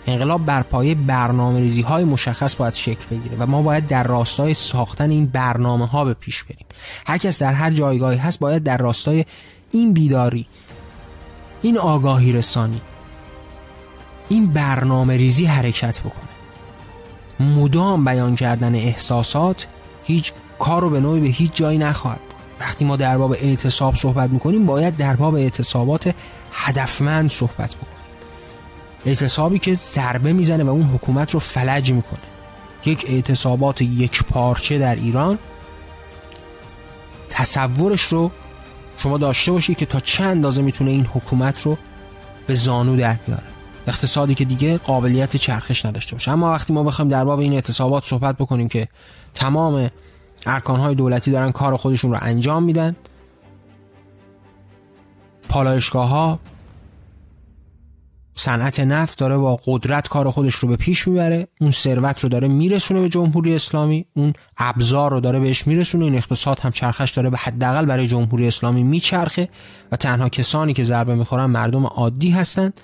انقلاب 0.07 0.47
بر 0.47 0.63
پایه 0.63 0.95
برنامه 0.95 1.61
ریزی 1.61 1.83
های 1.83 2.05
مشخص 2.05 2.57
باید 2.57 2.75
شکل 2.75 3.05
بگیره 3.11 3.37
و 3.39 3.47
ما 3.47 3.63
باید 3.63 3.87
در 3.87 4.03
راستای 4.03 4.55
ساختن 4.55 5.11
این 5.11 5.27
برنامه 5.27 5.87
ها 5.87 6.05
به 6.05 6.15
پیش 6.15 6.45
بریم. 6.45 6.67
هر 7.07 7.19
کس 7.19 7.43
در 7.43 7.53
هر 7.53 7.71
جایگاهی 7.71 8.19
هست 8.19 8.41
باید 8.41 8.63
در 8.63 8.77
راستای 8.77 9.25
این 9.71 9.93
بیداری 9.93 10.47
این 11.63 11.79
آگاهی 11.79 12.33
رسانی 12.33 12.81
این 14.29 14.47
برنامه 14.47 15.17
ریزی 15.17 15.45
حرکت 15.45 16.01
بکنه. 16.01 16.34
مدام 17.41 18.05
بیان 18.05 18.37
کردن 18.37 18.74
احساسات 18.74 19.66
هیچ 20.05 20.32
کار 20.59 20.82
رو 20.82 20.91
به 20.91 21.01
نوعی 21.01 21.20
به 21.20 21.26
هیچ 21.26 21.53
جایی 21.55 21.78
نخواهد 21.78 22.20
وقتی 22.61 22.85
ما 22.85 22.97
در 22.97 23.18
باب 23.18 23.32
اعتصاب 23.32 23.95
صحبت 23.95 24.30
می‌کنیم 24.30 24.66
باید 24.66 24.97
در 24.97 25.16
باب 25.16 25.35
اعتصابات 25.35 26.14
هدفمند 26.53 27.30
صحبت 27.30 27.74
بکنیم. 27.76 27.95
اعتصابی 29.07 29.59
که 29.59 29.74
ضربه 29.74 30.32
می‌زنه 30.32 30.64
و 30.64 30.68
اون 30.68 30.82
حکومت 30.82 31.30
رو 31.30 31.41
فلج 31.41 31.93
می‌کنه. 31.93 32.20
یک 32.85 33.07
اعتصابات 33.09 33.82
یک 33.82 34.24
پارچه 34.24 34.78
در 34.78 34.95
ایران 34.95 35.39
تصورش 37.30 38.03
رو 38.03 38.30
شما 38.99 39.18
داشته 39.18 39.53
باشید 39.53 39.76
که 39.76 39.87
تا 39.87 40.01
چند 40.01 40.30
اندازه 40.30 40.62
می‌تونه 40.62 40.91
این 40.91 41.07
حکومت 41.07 41.62
رو 41.62 41.78
به 42.47 42.55
زانو 42.55 42.97
در 42.97 43.14
بیاره. 43.14 43.54
اقتصادی 43.87 44.35
که 44.35 44.45
دیگه 44.45 44.78
قابلیت 44.78 45.37
چرخش 45.37 45.87
نداشته 45.87 46.14
باشه. 46.14 46.30
اما 46.30 46.53
وقتی 46.53 46.72
ما 46.72 46.82
بخوایم 46.82 47.09
در 47.09 47.24
باب 47.24 47.39
این 47.39 47.53
اعتصابات 47.53 48.05
صحبت 48.05 48.37
بکنیم 48.37 48.68
که 48.68 48.89
تمام 49.35 49.91
ارکانهای 50.47 50.95
دولتی 50.95 51.30
دارن 51.30 51.53
کار 51.53 51.76
خودشون 51.76 52.12
رو 52.12 52.18
انجام 52.22 52.62
میدن 52.62 52.97
پالایشگاه 55.49 56.09
ها 56.09 56.41
صنعت 58.35 58.80
نفت 58.80 59.18
داره 59.18 59.37
با 59.37 59.61
قدرت 59.66 60.09
کار 60.09 60.30
خودش 60.30 60.55
رو 60.55 60.68
به 60.68 60.76
پیش 60.76 61.09
می‌بره 61.09 61.49
اون 61.61 61.70
ثروت 61.70 62.20
رو 62.20 62.28
داره 62.28 62.49
میرسونه 62.49 63.01
به 63.01 63.09
جمهوری 63.09 63.55
اسلامی 63.55 64.07
اون 64.14 64.32
ابزار 64.59 65.11
رو 65.11 65.20
داره 65.20 65.41
بهش 65.41 65.66
میرسونه 65.66 66.05
این 66.05 66.14
اقتصاد 66.14 66.61
هم 66.61 66.70
چرخش 66.70 67.11
داره 67.11 67.30
به 67.30 67.37
حداقل 67.37 67.85
برای 67.85 68.09
جمهوری 68.09 68.47
اسلامی 68.47 68.82
میچرخه 68.82 69.49
و 69.93 69.97
تنها 69.97 70.28
کسانی 70.28 70.72
که 70.72 70.85
ضربه 70.85 71.14
می‌خورن 71.14 71.47
مردم 71.47 71.87
عادی 71.87 72.30
هستند 72.30 72.80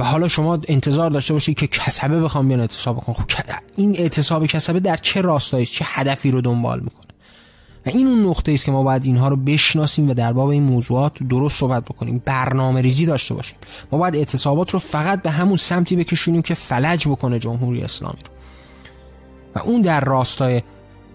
و 0.00 0.02
حالا 0.02 0.28
شما 0.28 0.58
انتظار 0.68 1.10
داشته 1.10 1.32
باشید 1.32 1.58
که 1.58 1.66
کسبه 1.66 2.20
بخوام 2.20 2.48
بیان 2.48 2.60
اعتصاب 2.60 3.04
کنن 3.04 3.14
خب 3.14 3.24
این 3.76 3.96
اعتصاب 3.96 4.46
کسبه 4.46 4.80
در 4.80 4.96
چه 4.96 5.20
راستایی 5.20 5.66
چه 5.66 5.84
هدفی 5.88 6.30
رو 6.30 6.40
دنبال 6.40 6.80
می‌کنه؟ 6.80 7.10
و 7.86 7.90
این 7.90 8.06
اون 8.06 8.26
نقطه 8.26 8.52
است 8.52 8.64
که 8.64 8.72
ما 8.72 8.82
باید 8.82 9.04
اینها 9.04 9.28
رو 9.28 9.36
بشناسیم 9.36 10.10
و 10.10 10.14
در 10.14 10.32
باب 10.32 10.48
این 10.48 10.62
موضوعات 10.62 11.22
درست 11.22 11.58
صحبت 11.58 11.84
بکنیم. 11.84 12.22
برنامه 12.24 12.80
ریزی 12.80 13.06
داشته 13.06 13.34
باشیم. 13.34 13.56
ما 13.92 13.98
باید 13.98 14.16
اعتصابات 14.16 14.70
رو 14.70 14.78
فقط 14.78 15.22
به 15.22 15.30
همون 15.30 15.56
سمتی 15.56 15.96
بکشونیم 15.96 16.42
که 16.42 16.54
فلج 16.54 17.08
بکنه 17.08 17.38
جمهوری 17.38 17.82
اسلامی 17.82 18.18
رو. 18.24 18.30
و 19.54 19.58
اون 19.64 19.82
در 19.82 20.00
راستای 20.00 20.62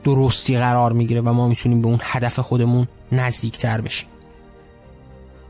درستی 0.03 0.57
قرار 0.57 0.93
می‌گیره 0.93 1.21
و 1.21 1.33
ما 1.33 1.47
می‌تونیم 1.47 1.81
به 1.81 1.87
اون 1.87 1.99
هدف 2.01 2.39
خودمون 2.39 2.87
نزدیکتر 3.11 3.81
بشیم. 3.81 4.09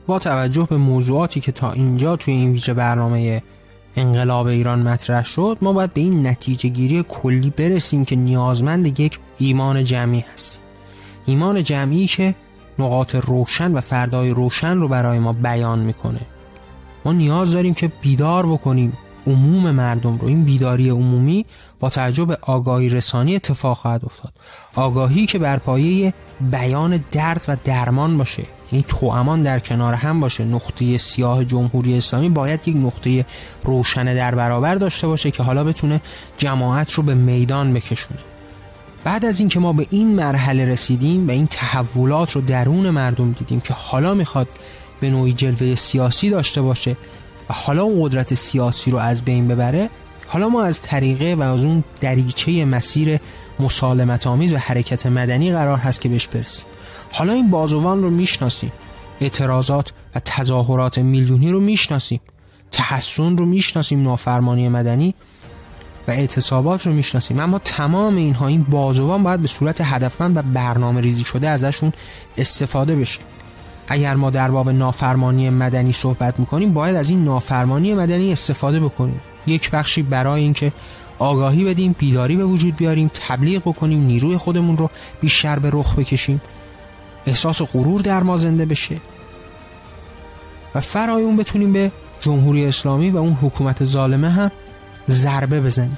با 0.08 0.20
توجه 0.20 0.68
به 0.70 0.78
موضوعاتی 0.78 1.40
که 1.40 1.52
تا 1.52 1.72
اینجا 1.72 2.16
توی 2.16 2.34
این 2.34 2.52
ویژه 2.52 2.74
برنامه 2.74 3.44
انقلاب 3.96 4.48
ایران 4.48 4.82
مطرح 4.82 5.26
شد 5.26 5.58
ما 5.62 5.74
باید 5.74 5.94
به 5.94 6.02
این 6.02 6.28
نتیجه 6.28 6.70
گیری 6.70 7.04
کلی 7.04 7.50
برسیم 7.50 8.06
که 8.06 8.16
نیازمند 8.16 9.00
یک 9.00 9.20
ایمان 9.38 9.84
جمعی 9.84 10.26
هست. 10.34 10.62
ایمان 11.26 11.64
جمعی 11.64 12.08
که 12.08 12.36
نقاط 12.80 13.16
روشن 13.16 13.72
و 13.72 13.82
فردای 13.82 14.30
روشن 14.30 14.78
رو 14.78 14.88
برای 14.88 15.20
ما 15.20 15.34
بیان 15.34 15.80
می‌کنه. 15.80 16.22
ما 17.06 17.12
نیاز 17.12 17.52
داریم 17.52 17.74
که 17.74 17.88
بیدار 17.88 18.46
بکنیم 18.46 18.98
عموم 19.28 19.72
مردم 19.72 20.18
رو. 20.18 20.28
این 20.28 20.44
بیداری 20.44 20.90
عمومی 20.90 21.46
با 21.80 21.90
توجه 21.90 22.26
به 22.26 22.38
آگاهی 22.42 22.90
رسانی 22.90 23.36
اتفاق 23.36 23.78
خواهد 23.78 24.06
افتاد. 24.06 24.34
آگاهی 24.76 25.26
که 25.26 25.40
بر 25.40 25.58
پایه 25.58 26.14
بیان 26.52 27.04
درد 27.12 27.46
و 27.48 27.58
درمان 27.64 28.18
باشه. 28.18 28.44
یعنی 28.72 28.86
توامان 28.88 29.44
در 29.44 29.60
کنار 29.60 29.94
هم 29.94 30.20
باشه. 30.20 30.44
نقطه 30.44 30.98
سیاه 30.98 31.46
جمهوری 31.46 31.98
اسلامی 31.98 32.30
باید 32.30 32.68
یک 32.68 32.76
نقطه 32.78 33.26
روشن 33.64 34.16
در 34.16 34.36
برابر 34.36 34.76
داشته 34.76 35.08
باشه 35.08 35.32
که 35.32 35.44
حالا 35.44 35.64
بتونه 35.64 36.02
جماعت 36.38 36.94
رو 36.94 37.04
به 37.04 37.14
میدان 37.14 37.74
بکشونه. 37.74 38.20
بعد 39.04 39.26
از 39.26 39.40
اینکه 39.40 39.60
ما 39.60 39.74
به 39.74 39.88
این 39.90 40.16
مرحله 40.16 40.66
رسیدیم 40.66 41.28
و 41.28 41.32
این 41.32 41.48
تحولات 41.48 42.32
رو 42.32 42.42
درون 42.42 42.90
مردم 42.90 43.32
دیدیم 43.32 43.60
که 43.60 43.74
حالا 43.74 44.14
می‌خواد 44.14 44.48
به 45.00 45.10
نوعی 45.10 45.34
جلوه 45.34 45.76
سیاسی 45.76 46.30
داشته 46.30 46.62
باشه 46.62 46.98
و 47.50 47.54
حالا 47.54 47.84
اون 47.84 48.04
قدرت 48.04 48.34
سیاسی 48.34 48.92
رو 48.92 48.98
از 48.98 49.22
بین 49.22 49.48
ببره 49.48 49.90
حالا 50.28 50.50
ما 50.50 50.64
از 50.64 50.82
طریقه 50.82 51.36
و 51.36 51.42
از 51.42 51.64
اون 51.64 51.84
دریچه 52.02 52.66
مسیر 52.66 53.20
مسالمت 53.60 54.28
آمیز 54.28 54.54
و 54.54 54.58
حرکت 54.58 55.06
مدنی 55.06 55.52
قرار 55.52 55.78
هست 55.78 56.02
که 56.02 56.10
بهش 56.10 56.28
برسیم. 56.28 56.66
حالا 57.18 57.34
این 57.34 57.50
بازوان 57.50 58.04
رو 58.04 58.10
می‌شناسیم 58.10 58.72
اعتراضات 59.22 59.94
و 60.16 60.20
تظاهرات 60.26 60.98
میلیونی 60.98 61.52
رو 61.52 61.60
می‌شناسیم 61.60 62.20
تحسن 62.72 63.38
رو 63.38 63.46
می‌شناسیم 63.46 64.04
نافرمانی 64.04 64.70
مدنی 64.70 65.14
و 66.08 66.12
اعتصابات 66.12 66.88
رو 66.88 66.94
می‌شناسیم. 66.94 67.40
اما 67.40 67.60
تمام 67.60 68.16
اینها 68.16 68.48
این 68.48 68.64
بازوان 68.64 69.24
باید 69.24 69.42
به 69.42 69.48
صورت 69.48 69.82
هدفمند 69.82 70.38
و 70.38 70.42
برنامه 70.42 71.02
ریزی 71.02 71.24
شده 71.24 71.50
ازشون 71.50 71.94
استفاده 72.38 72.96
بشه. 72.96 73.20
اگر 73.88 74.16
ما 74.16 74.30
در 74.30 74.52
باب 74.52 74.70
نافرمانی 74.70 75.50
مدنی 75.50 75.92
صحبت 75.92 76.40
می‌کنیم 76.40 76.74
باید 76.74 76.96
از 76.96 77.10
این 77.10 77.24
نافرمانی 77.24 77.94
مدنی 77.94 78.32
استفاده 78.32 78.80
بکنیم. 78.80 79.22
یک 79.48 79.72
بخشی 79.72 80.04
برای 80.04 80.42
اینکه 80.42 80.72
آگاهی 81.20 81.66
بدیم 81.66 81.96
بیداری 82.00 82.36
به 82.36 82.46
وجود 82.46 82.76
بیاریم 82.76 83.12
تبلیغ 83.14 83.62
بکنیم 83.62 84.00
نیروی 84.00 84.38
خودمون 84.38 84.78
رو 84.78 84.90
بیشتر 85.22 85.60
به 85.60 85.70
رخ 85.74 85.96
بکشیم. 85.96 86.42
احساس 87.26 87.62
غرور 87.62 88.02
در 88.02 88.24
ما 88.24 88.38
زنده 88.38 88.66
بشه. 88.66 88.98
و 90.76 90.82
فرای 90.82 91.24
اون 91.24 91.38
بتونیم 91.38 91.74
به 91.74 91.92
جمهوری 92.22 92.66
اسلامی 92.66 93.10
و 93.10 93.18
اون 93.18 93.34
حکومت 93.34 93.86
ظالمه 93.86 94.30
هم 94.30 94.52
ضربه 95.10 95.62
بزنیم. 95.62 95.98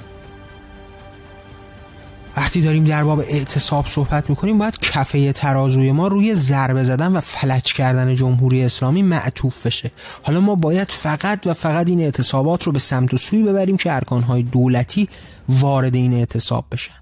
وقتی 2.36 2.62
داریم 2.62 2.84
در 2.84 3.04
باب 3.04 3.20
اعتصاب 3.20 3.86
صحبت 3.86 4.30
می‌کنیم 4.30 4.58
باید 4.58 4.78
کفه 4.78 5.32
ترازوی 5.32 5.92
ما 5.92 6.08
روی 6.08 6.34
ضربه 6.34 6.84
زدن 6.84 7.12
و 7.16 7.20
فلج 7.20 7.72
کردن 7.72 8.16
جمهوری 8.16 8.64
اسلامی 8.64 9.02
معطوف 9.02 9.66
بشه. 9.66 9.90
حالا 10.22 10.40
ما 10.40 10.54
باید 10.54 10.90
فقط 10.90 11.46
و 11.46 11.54
فقط 11.54 11.88
این 11.88 12.00
اعتصابات 12.00 12.62
رو 12.62 12.72
به 12.72 12.78
سمت 12.78 13.14
و 13.14 13.16
سوی 13.16 13.42
ببریم 13.42 13.76
که 13.76 13.92
ارکانهای 13.92 14.42
دولتی 14.42 15.08
وارد 15.48 15.94
این 15.94 16.14
اعتصاب 16.14 16.64
بشن. 16.72 16.94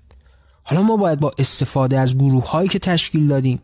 حالا 0.63 0.83
ما 0.83 0.97
باید 0.97 1.21
با 1.21 1.31
استفاده 1.39 1.99
از 1.99 2.19
گروه 2.19 2.51
هایی 2.51 2.69
که 2.69 2.79
تشکیل 2.79 3.29
دادیم 3.29 3.59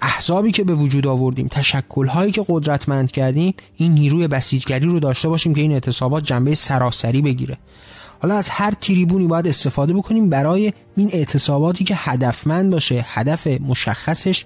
احزابی 0.00 0.50
که 0.50 0.64
به 0.64 0.74
وجود 0.74 1.06
آوردیم 1.06 1.48
تشکل 1.48 2.06
هایی 2.06 2.32
که 2.32 2.44
قدرتمند 2.48 3.10
کردیم 3.10 3.54
این 3.76 3.92
نیروی 3.92 4.28
بسیجگری 4.28 4.86
رو 4.86 5.00
داشته 5.00 5.28
باشیم 5.28 5.54
که 5.54 5.60
این 5.60 5.72
اعتصابات 5.72 6.24
جنبه 6.24 6.54
سراسری 6.54 7.22
بگیره. 7.22 7.56
حالا 8.22 8.36
از 8.36 8.48
هر 8.48 8.70
تریبونی 8.70 9.26
باید 9.26 9.48
استفاده 9.48 9.92
بکنیم 9.92 10.30
برای 10.30 10.72
این 10.96 11.10
اعتصاباتی 11.12 11.84
که 11.84 11.94
هدفمند 11.96 12.72
باشه 12.72 13.04
هدف 13.08 13.46
مشخصش 13.46 14.44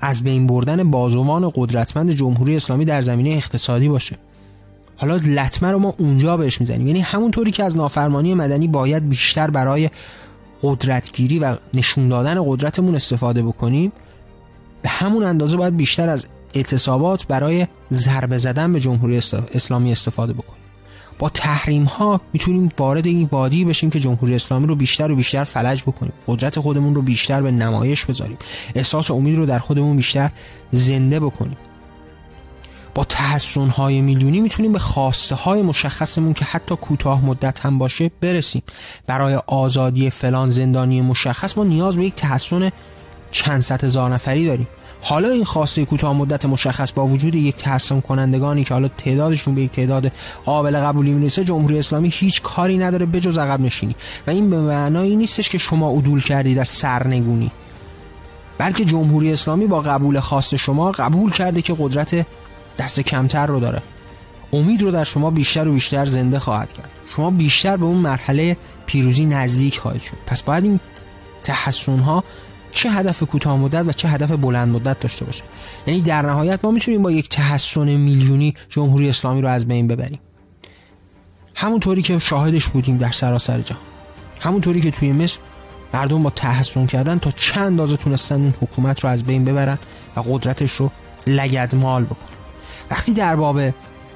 از 0.00 0.22
بین 0.22 0.46
بردن 0.46 0.90
بازوان 0.90 1.52
قدرتمند 1.54 2.10
جمهوری 2.10 2.56
اسلامی 2.56 2.84
در 2.84 3.02
زمینه 3.02 3.30
اقتصادی 3.30 3.88
باشه. 3.88 4.16
حالا 4.96 5.16
لطمه 5.16 5.70
رو 5.70 5.78
ما 5.78 5.94
اونجا 5.98 6.36
بهش 6.36 6.60
می‌زنیم. 6.60 6.86
یعنی 6.86 7.00
همونطوری 7.00 7.50
که 7.50 7.64
از 7.64 7.76
نافرمانی 7.76 8.34
مدنی 8.34 8.68
باید 8.68 9.08
بیشتر 9.08 9.50
برای 9.50 9.90
قدرتگیری 10.62 11.38
و 11.38 11.56
نشون 11.74 12.08
دادن 12.08 12.44
قدرتمون 12.46 12.94
استفاده 12.94 13.42
بکنیم 13.42 13.92
به 14.82 14.88
همون 14.88 15.22
اندازه 15.22 15.56
باید 15.56 15.76
بیشتر 15.76 16.08
از 16.08 16.26
اعتصابات 16.54 17.26
برای 17.26 17.66
ضربه 17.92 18.38
زدن 18.38 18.72
به 18.72 18.80
جمهوری 18.80 19.16
اسلامی 19.54 19.92
استفاده 19.92 20.32
بکنیم. 20.32 20.62
با 21.18 21.28
تحریم 21.28 21.84
ها 21.84 22.20
می‌تونیم 22.32 22.68
وارد 22.78 23.06
این 23.06 23.28
وادی 23.32 23.64
بشیم 23.64 23.90
که 23.90 24.00
جمهوری 24.00 24.34
اسلامی 24.34 24.66
رو 24.66 24.74
بیشتر 24.74 25.10
و 25.10 25.16
بیشتر 25.16 25.44
فلج 25.44 25.82
بکنیم. 25.82 26.12
قدرت 26.26 26.60
خودمون 26.60 26.94
رو 26.94 27.02
بیشتر 27.02 27.42
به 27.42 27.50
نمایش 27.50 28.04
بذاریم. 28.04 28.38
احساس 28.74 29.10
امید 29.10 29.36
رو 29.36 29.46
در 29.46 29.58
خودمون 29.58 29.96
بیشتر 29.96 30.30
زنده 30.72 31.20
بکنیم. 31.20 31.56
با 32.94 33.04
تحسن 33.04 33.68
های 33.68 34.00
میلیونی 34.00 34.40
می‌تونیم 34.40 34.72
به 34.72 34.78
خواسته 34.78 35.34
های 35.34 35.62
مشخصمون 35.62 36.32
که 36.32 36.44
حتی 36.44 36.76
کوتاه 36.76 37.24
مدت 37.24 37.60
هم 37.66 37.78
باشه 37.78 38.10
برسیم. 38.20 38.62
برای 39.06 39.34
آزادی 39.46 40.10
فلان 40.10 40.50
زندانی 40.50 41.02
مشخص 41.02 41.58
ما 41.58 41.64
نیاز 41.64 41.96
به 41.96 42.04
یک 42.04 42.14
تحسن 42.14 42.70
چند 43.30 43.60
صد 43.60 43.84
هزار 43.84 44.14
نفری 44.14 44.46
داریم. 44.46 44.68
حالا 45.00 45.28
این 45.28 45.44
خواسته 45.44 45.84
کوتاه 45.84 46.12
مدت 46.12 46.46
مشخص 46.46 46.92
با 46.92 47.06
وجود 47.06 47.34
یک 47.34 47.56
تحسن 47.56 48.00
کنندگانی 48.00 48.64
که 48.64 48.74
حالا 48.74 48.88
تعدادشون 48.88 49.54
به 49.54 49.62
یک 49.62 49.70
تعداد 49.70 50.12
قابل 50.44 50.80
قبولی 50.80 51.12
می‌رسه 51.12 51.44
جمهوری 51.44 51.78
اسلامی 51.78 52.08
هیچ 52.12 52.42
کاری 52.42 52.78
نداره 52.78 53.06
بجز 53.06 53.38
عقب 53.38 53.60
نشینی. 53.60 53.96
و 54.26 54.30
این 54.30 54.50
به 54.50 54.60
معنایی 54.60 55.16
نیستش 55.16 55.48
که 55.48 55.58
شما 55.58 55.90
عدول 55.90 56.22
کردید 56.22 56.58
از 56.58 56.68
سرنگونی. 56.68 57.50
بلکه 58.58 58.84
جمهوری 58.84 59.32
اسلامی 59.32 59.66
با 59.66 59.80
قبول 59.80 60.20
خواست 60.20 60.56
شما 60.56 60.92
قبول 60.92 61.30
کرده 61.30 61.62
که 61.62 61.76
قدرت 61.78 62.26
دست 62.78 63.00
کمتر 63.00 63.46
رو 63.46 63.60
داره. 63.60 63.82
امید 64.52 64.82
رو 64.82 64.90
در 64.90 65.04
شما 65.04 65.30
بیشتر 65.30 65.68
و 65.68 65.72
بیشتر 65.72 66.06
زنده 66.06 66.38
خواهد 66.38 66.72
کرد. 66.72 66.90
شما 67.16 67.30
بیشتر 67.30 67.76
به 67.76 67.84
اون 67.84 67.98
مرحله 67.98 68.56
پیروزی 68.86 69.26
نزدیک 69.26 69.78
خواهید 69.78 70.02
شد. 70.02 70.16
پس 70.26 70.42
باید 70.42 70.64
این 70.64 70.80
تحسن 71.44 71.98
ها 71.98 72.24
چه 72.78 72.90
هدف 72.90 73.22
کوتاه 73.22 73.56
مدت 73.56 73.86
و 73.86 73.92
چه 73.92 74.08
هدف 74.08 74.30
بلند 74.30 74.74
مدت 74.74 75.00
داشته 75.00 75.24
باشه. 75.24 75.42
یعنی 75.86 76.00
در 76.00 76.22
نهایت 76.22 76.60
ما 76.64 76.70
می‌تونیم 76.70 77.02
با 77.02 77.10
یک 77.10 77.28
تحسن 77.28 77.96
میلیونی 77.96 78.54
جمهوری 78.68 79.08
اسلامی 79.08 79.42
رو 79.42 79.48
از 79.48 79.68
بین 79.68 79.88
ببریم. 79.88 80.18
همونطوری 81.54 82.02
که 82.02 82.18
شاهدش 82.18 82.68
بودیم 82.68 82.96
در 82.96 83.10
سراسر 83.10 83.60
جهان. 83.60 83.82
همونطوری 84.40 84.80
که 84.80 84.90
توی 84.90 85.12
مصر 85.12 85.38
مردم 85.94 86.22
با 86.22 86.30
تحسن 86.30 86.86
کردن 86.86 87.18
تا 87.18 87.30
چند 87.30 87.62
اندازه 87.62 87.96
تونستن 87.96 88.40
این 88.40 88.54
حکومت 88.60 89.04
رو 89.04 89.10
از 89.10 89.24
بین 89.24 89.44
ببرن 89.44 89.78
و 90.16 90.20
قدرتش 90.20 90.72
رو 90.72 90.90
لگدمال 91.26 92.04
بکنن. 92.04 92.38
وقتی 92.90 93.12
در 93.12 93.36
باب 93.36 93.60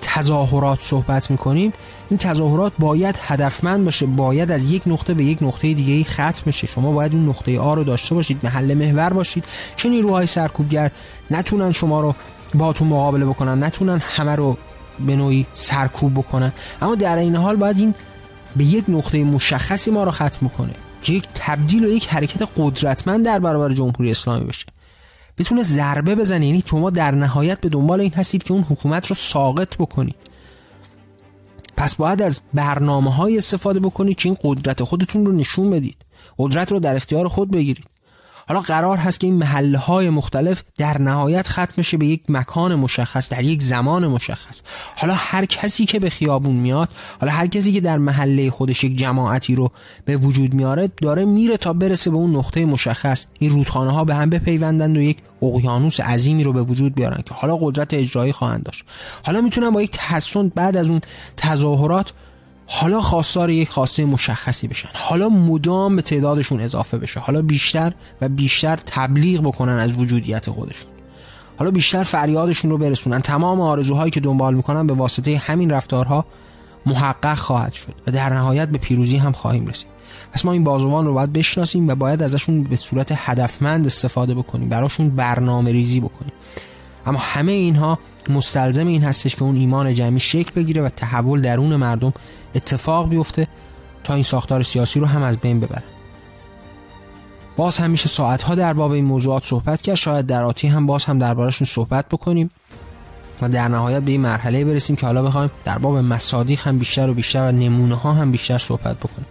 تظاهرات 0.00 0.82
صحبت 0.82 1.30
می‌کنیم 1.30 1.72
این 2.10 2.18
تظاهرات 2.18 2.72
باید 2.78 3.16
هدفمند 3.20 3.84
باشه 3.84 4.06
باید 4.06 4.50
از 4.50 4.72
یک 4.72 4.82
نقطه 4.86 5.14
به 5.14 5.24
یک 5.24 5.42
نقطه 5.42 5.74
دیگه 5.74 6.04
ختم 6.10 6.42
بشه. 6.46 6.66
شما 6.66 6.92
باید 6.92 7.12
اون 7.12 7.28
نقطه 7.28 7.60
آ 7.60 7.74
رو 7.74 7.84
داشته 7.84 8.14
باشید 8.14 8.40
محل 8.42 8.74
محور 8.74 9.12
باشید. 9.12 9.44
چه 9.76 9.88
نیروهای 9.88 10.26
سرکوبگر 10.26 10.90
نتونن 11.30 11.72
شما 11.72 12.00
رو 12.00 12.14
باهاتون 12.54 12.88
مقابله 12.88 13.26
بکنن 13.26 13.64
نتونن 13.64 13.98
همه 13.98 14.36
رو 14.36 14.56
به 15.06 15.16
نوعی 15.16 15.46
سرکوب 15.54 16.14
بکنن. 16.14 16.52
اما 16.82 16.94
در 16.94 17.16
این 17.16 17.36
حال 17.36 17.56
باید 17.56 17.78
این 17.78 17.94
به 18.56 18.64
یک 18.64 18.84
نقطه 18.88 19.24
مشخصی 19.24 19.90
ما 19.90 20.04
رو 20.04 20.10
ختم 20.10 20.48
کنه 20.58 20.72
که 21.02 21.12
یک 21.12 21.24
تبدیل 21.34 21.84
و 21.84 21.88
یک 21.88 22.08
حرکت 22.08 22.48
قدرتمند 22.56 23.24
در 23.24 23.38
برابر 23.38 23.74
جمهوری 23.74 24.10
اسلامی 24.10 24.44
بشه. 24.44 24.66
بتونه 25.38 25.62
ضربه 25.62 26.14
بزنه. 26.14 26.46
یعنی 26.46 26.62
شما 26.66 26.90
در 26.90 27.10
نهایت 27.10 27.60
به 27.60 27.68
دنبال 27.68 28.00
این 28.00 28.12
هستید 28.12 28.42
که 28.42 28.52
اون 28.52 28.62
حکومت 28.62 29.06
رو 29.06 29.14
ساقط 29.14 29.76
بکنید. 29.76 30.31
پس 31.76 31.94
باید 31.94 32.22
از 32.22 32.40
برنامه 32.54 33.14
های 33.14 33.38
استفاده 33.38 33.80
بکنید 33.80 34.16
که 34.16 34.28
این 34.28 34.38
قدرت 34.44 34.84
خودتون 34.84 35.26
رو 35.26 35.32
نشون 35.32 35.70
بدید. 35.70 35.96
قدرت 36.38 36.72
رو 36.72 36.80
در 36.80 36.96
اختیار 36.96 37.28
خود 37.28 37.50
بگیرید. 37.50 37.86
حالا 38.48 38.60
قرار 38.60 38.98
هست 38.98 39.20
که 39.20 39.26
این 39.26 39.36
محله 39.36 39.78
های 39.78 40.10
مختلف 40.10 40.62
در 40.78 40.98
نهایت 40.98 41.48
ختم 41.48 41.74
بشه 41.78 41.96
به 41.96 42.06
یک 42.06 42.22
مکان 42.28 42.74
مشخص 42.74 43.32
در 43.32 43.44
یک 43.44 43.62
زمان 43.62 44.06
مشخص. 44.06 44.62
حالا 44.96 45.14
هر 45.14 45.44
کسی 45.44 45.84
که 45.84 45.98
به 45.98 46.10
خیابون 46.10 46.56
میاد 46.56 46.88
حالا 47.20 47.32
هر 47.32 47.46
کسی 47.46 47.72
که 47.72 47.80
در 47.80 47.98
محله 47.98 48.50
خودش 48.50 48.84
یک 48.84 48.96
جماعتی 48.96 49.54
رو 49.54 49.70
به 50.04 50.16
وجود 50.16 50.54
میاره 50.54 50.90
داره 51.02 51.24
میره 51.24 51.56
تا 51.56 51.72
برسه 51.72 52.10
به 52.10 52.16
اون 52.16 52.36
نقطه 52.36 52.64
مشخص. 52.64 53.26
این 53.38 53.50
رودخانه 53.50 53.90
ها 53.90 54.04
به 54.04 54.14
هم 54.14 54.30
بپیوندند 54.30 54.96
و 54.96 55.00
یک 55.00 55.18
اقیانوس 55.42 56.00
عظیمی 56.00 56.44
رو 56.44 56.52
به 56.52 56.62
وجود 56.62 56.94
بیارن 56.94 57.22
که 57.26 57.34
حالا 57.34 57.56
قدرت 57.56 57.94
اجرایی 57.94 58.32
خواهند 58.32 58.62
داشت. 58.62 58.84
حالا 59.24 59.40
می‌تونن 59.40 59.70
با 59.70 59.82
یک 59.82 59.90
تحسن 59.90 60.48
بعد 60.48 60.76
از 60.76 60.90
اون 60.90 61.00
تظاهرات 61.36 62.12
حالا 62.66 63.00
خواستار 63.00 63.50
یک 63.50 63.68
خواسته 63.68 64.04
مشخصی 64.04 64.68
بشن. 64.68 64.88
حالا 64.94 65.28
مدام 65.28 65.96
به 65.96 66.02
تعدادشون 66.02 66.60
اضافه 66.60 66.98
بشه. 66.98 67.20
حالا 67.20 67.42
بیشتر 67.42 67.92
و 68.20 68.28
بیشتر 68.28 68.76
تبلیغ 68.76 69.40
بکنن 69.40 69.78
از 69.78 69.92
وجودیت 69.92 70.50
خودشون. 70.50 70.90
حالا 71.58 71.70
بیشتر 71.70 72.02
فریادشون 72.02 72.70
رو 72.70 72.78
برسونن. 72.78 73.20
تمام 73.20 73.60
آرزوهایی 73.60 74.10
که 74.10 74.20
دنبال 74.20 74.54
می‌کنن 74.54 74.86
به 74.86 74.94
واسطه 74.94 75.36
همین 75.36 75.70
رفتارها 75.70 76.24
محقق 76.86 77.38
خواهد 77.38 77.72
شد 77.72 77.94
و 78.06 78.12
در 78.12 78.34
نهایت 78.34 78.68
به 78.68 78.78
پیروزی 78.78 79.16
هم 79.16 79.32
خواهیم 79.32 79.66
رسید. 79.66 79.91
پس 80.32 80.44
ما 80.44 80.52
این 80.52 80.64
بازوان 80.64 81.06
رو 81.06 81.14
باید 81.14 81.32
بشناسیم 81.32 81.88
و 81.88 81.94
باید 81.94 82.22
ازشون 82.22 82.64
به 82.64 82.76
صورت 82.76 83.12
هدفمند 83.16 83.86
استفاده 83.86 84.34
بکنیم 84.34 84.68
براشون 84.68 85.10
برنامه 85.10 85.72
ریزی 85.72 86.00
بکنیم. 86.00 86.32
اما 87.06 87.18
همه 87.18 87.52
اینها 87.52 87.98
مستلزم 88.28 88.86
این 88.86 89.02
هستش 89.02 89.36
که 89.36 89.42
اون 89.42 89.56
ایمان 89.56 89.94
جمعی 89.94 90.20
شکل 90.20 90.50
بگیره 90.56 90.82
و 90.82 90.88
تحول 90.88 91.42
درون 91.42 91.76
مردم 91.76 92.12
اتفاق 92.54 93.08
بیفته 93.08 93.48
تا 94.04 94.14
این 94.14 94.22
ساختار 94.22 94.62
سیاسی 94.62 95.00
رو 95.00 95.06
هم 95.06 95.22
از 95.22 95.38
بین 95.38 95.60
ببره 95.60 95.82
باز 97.56 97.78
هم 97.78 97.90
میشه 97.90 98.08
ساعتها 98.08 98.54
در 98.54 98.72
باب 98.72 98.90
این 98.90 99.04
موضوعات 99.04 99.44
صحبت 99.44 99.82
کرد. 99.82 99.94
شاید 99.94 100.26
در 100.26 100.44
آتی 100.44 100.68
هم 100.68 100.86
باز 100.86 101.04
هم 101.04 101.18
دربارشون 101.18 101.66
صحبت 101.66 102.08
بکنیم 102.08 102.50
و 103.42 103.48
در 103.48 103.68
نهایت 103.68 104.02
به 104.02 104.12
این 104.12 104.20
مرحله 104.20 104.64
برسیم 104.64 104.96
که 104.96 105.06
حالا 105.06 105.22
بخوایم 105.22 105.50
در 105.64 105.78
باب 105.78 105.96
مصادیق 105.96 106.66
هم 106.66 106.78
بیشتر 106.78 107.10
و 107.10 107.14
بیشتر 107.14 107.48
و 107.48 107.52
نمونه 107.52 107.94
ها 107.94 108.12
هم 108.12 108.32
بیشتر 108.32 108.58
صحبت 108.58 108.96
بکنیم. 108.96 109.26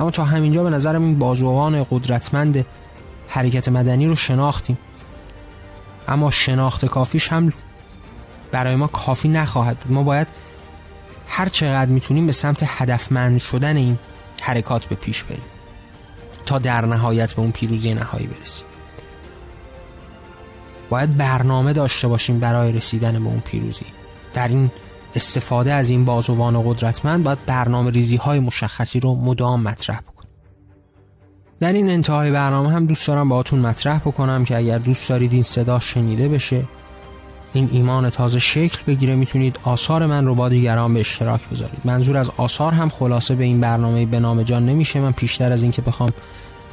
اما 0.00 0.10
تا 0.10 0.24
همینجا 0.24 0.64
به 0.64 0.70
نظرم 0.70 1.02
این 1.02 1.18
بازوان 1.18 1.86
قدرتمند 1.90 2.66
حرکت 3.28 3.68
مدنی 3.68 4.06
رو 4.06 4.14
شناختیم. 4.16 4.78
اما 6.08 6.30
شناخت 6.30 6.86
کافیش 6.86 7.32
هم 7.32 7.52
برای 8.52 8.76
ما 8.76 8.86
کافی 8.86 9.28
نخواهد 9.28 9.78
بود. 9.78 9.92
ما 9.92 10.02
باید 10.02 10.26
هر 11.28 11.48
چقدر 11.48 11.90
می‌تونیم 11.90 12.26
به 12.26 12.32
سمت 12.32 12.62
هدفمند 12.66 13.40
شدن 13.40 13.76
این 13.76 13.98
حرکات 14.42 14.86
به 14.86 14.94
پیش 14.94 15.24
بریم. 15.24 15.42
تا 16.46 16.58
در 16.58 16.86
نهایت 16.86 17.34
به 17.34 17.42
اون 17.42 17.52
پیروزی 17.52 17.94
نهایی 17.94 18.26
برسیم. 18.26 18.66
باید 20.90 21.16
برنامه 21.16 21.72
داشته 21.72 22.08
باشیم 22.08 22.40
برای 22.40 22.72
رسیدن 22.72 23.12
به 23.12 23.28
اون 23.28 23.40
پیروزی. 23.40 23.86
در 24.34 24.48
این 24.48 24.70
استفاده 25.14 25.72
از 25.72 25.90
این 25.90 26.04
بازوان 26.04 26.62
قدرتمند 26.62 27.24
باید 27.24 27.38
برنامه 27.46 27.90
ریزی 27.90 28.16
های 28.16 28.40
مشخصی 28.40 29.00
رو 29.00 29.14
مدام 29.14 29.62
مطرح 29.62 30.00
بکنیم 30.00 30.30
در 31.60 31.72
این 31.72 31.90
انتهای 31.90 32.30
برنامه 32.30 32.70
هم 32.70 32.86
دوست 32.86 33.08
دارم 33.08 33.28
باهاتون 33.28 33.58
مطرح 33.58 33.98
بکنم 33.98 34.44
که 34.44 34.56
اگر 34.56 34.78
دوست 34.78 35.08
دارید 35.08 35.32
این 35.32 35.42
صدا 35.42 35.78
شنیده 35.78 36.28
بشه 36.28 36.64
این 37.52 37.68
ایمان 37.72 38.10
تازه 38.10 38.38
شکل 38.38 38.78
بگیره 38.86 39.16
می‌تونید 39.16 39.58
آثار 39.64 40.06
من 40.06 40.26
رو 40.26 40.34
با 40.34 40.48
دیگران 40.48 40.94
به 40.94 41.00
اشتراک 41.00 41.48
بذارید. 41.48 41.80
منظور 41.84 42.16
از 42.16 42.30
آثار 42.36 42.72
هم 42.72 42.88
خلاصه 42.88 43.34
به 43.34 43.44
این 43.44 43.60
برنامه 43.60 44.06
به 44.06 44.20
نام 44.20 44.42
جان 44.42 44.66
نمیشه. 44.66 45.00
من 45.00 45.12
پیشتر 45.12 45.52
از 45.52 45.62
اینکه 45.62 45.82
بخوام 45.82 46.10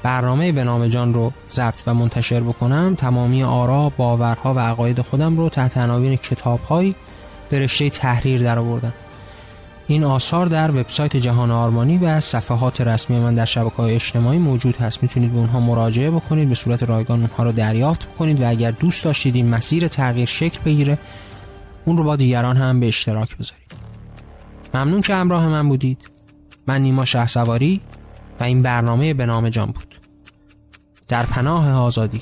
برنامه 0.03 0.51
به 0.51 0.63
نام 0.63 0.88
جان 0.88 1.13
رو 1.13 1.31
ضبط 1.51 1.81
و 1.88 1.93
منتشر 1.93 2.39
بکنم 2.39 2.95
تمامی 2.95 3.43
آرا 3.43 3.91
باورها 3.97 4.53
و 4.53 4.59
عقاید 4.59 5.01
خودم 5.01 5.38
رو 5.38 5.49
تحت 5.49 5.77
عناوین 5.77 6.15
کتابهایی 6.15 6.95
به 7.50 7.60
رشته 7.60 7.89
تحریر 7.89 8.43
درآوردم 8.43 8.93
این 9.88 10.04
آثار 10.04 10.46
در 10.46 10.72
وبسایت 10.72 11.18
جهان 11.18 11.52
آرمانی 11.52 11.98
و 11.98 12.20
صفحات 12.20 12.82
رسمی 12.82 13.20
من 13.20 13.36
در 13.36 13.46
شبکه 13.46 13.76
های 13.76 13.96
اجتماعی 13.96 14.38
موجود 14.38 14.76
هست. 14.76 15.04
می‌تونید 15.04 15.32
به 15.32 15.38
اونها 15.38 15.60
مراجعه 15.60 16.12
بکنید 16.12 16.50
به 16.50 16.56
صورت 16.56 16.84
رایگان 16.84 17.20
اونها 17.20 17.43
رو 17.43 17.52
دریافت 17.52 18.06
بکنید 18.06 18.41
و 18.41 18.50
اگر 18.50 18.72
دوست 18.72 19.04
داشتید 19.04 19.36
این 19.36 19.50
مسیر 19.50 19.88
تغییر 19.88 20.26
شکل 20.26 20.60
بگیره 20.66 20.98
اون 21.86 21.98
رو 21.98 22.04
با 22.04 22.16
دیگران 22.16 22.58
هم 22.58 22.80
به 22.80 22.88
اشتراک 22.88 23.38
بذارید. 23.38 23.72
ممنون 24.74 25.02
که 25.02 25.16
همراه 25.16 25.48
من 25.48 25.70
بودید. 25.70 25.98
من 26.68 26.82
نیما 26.82 27.06
شه 27.06 27.28
سواری 27.28 27.82
و 28.39 28.43
این 28.43 28.62
برنامه 28.62 29.14
به 29.14 29.26
نام 29.26 29.50
جان 29.50 29.72
بود. 29.72 29.96
در 31.08 31.26
پناه 31.26 31.72
آزادی. 31.72 32.22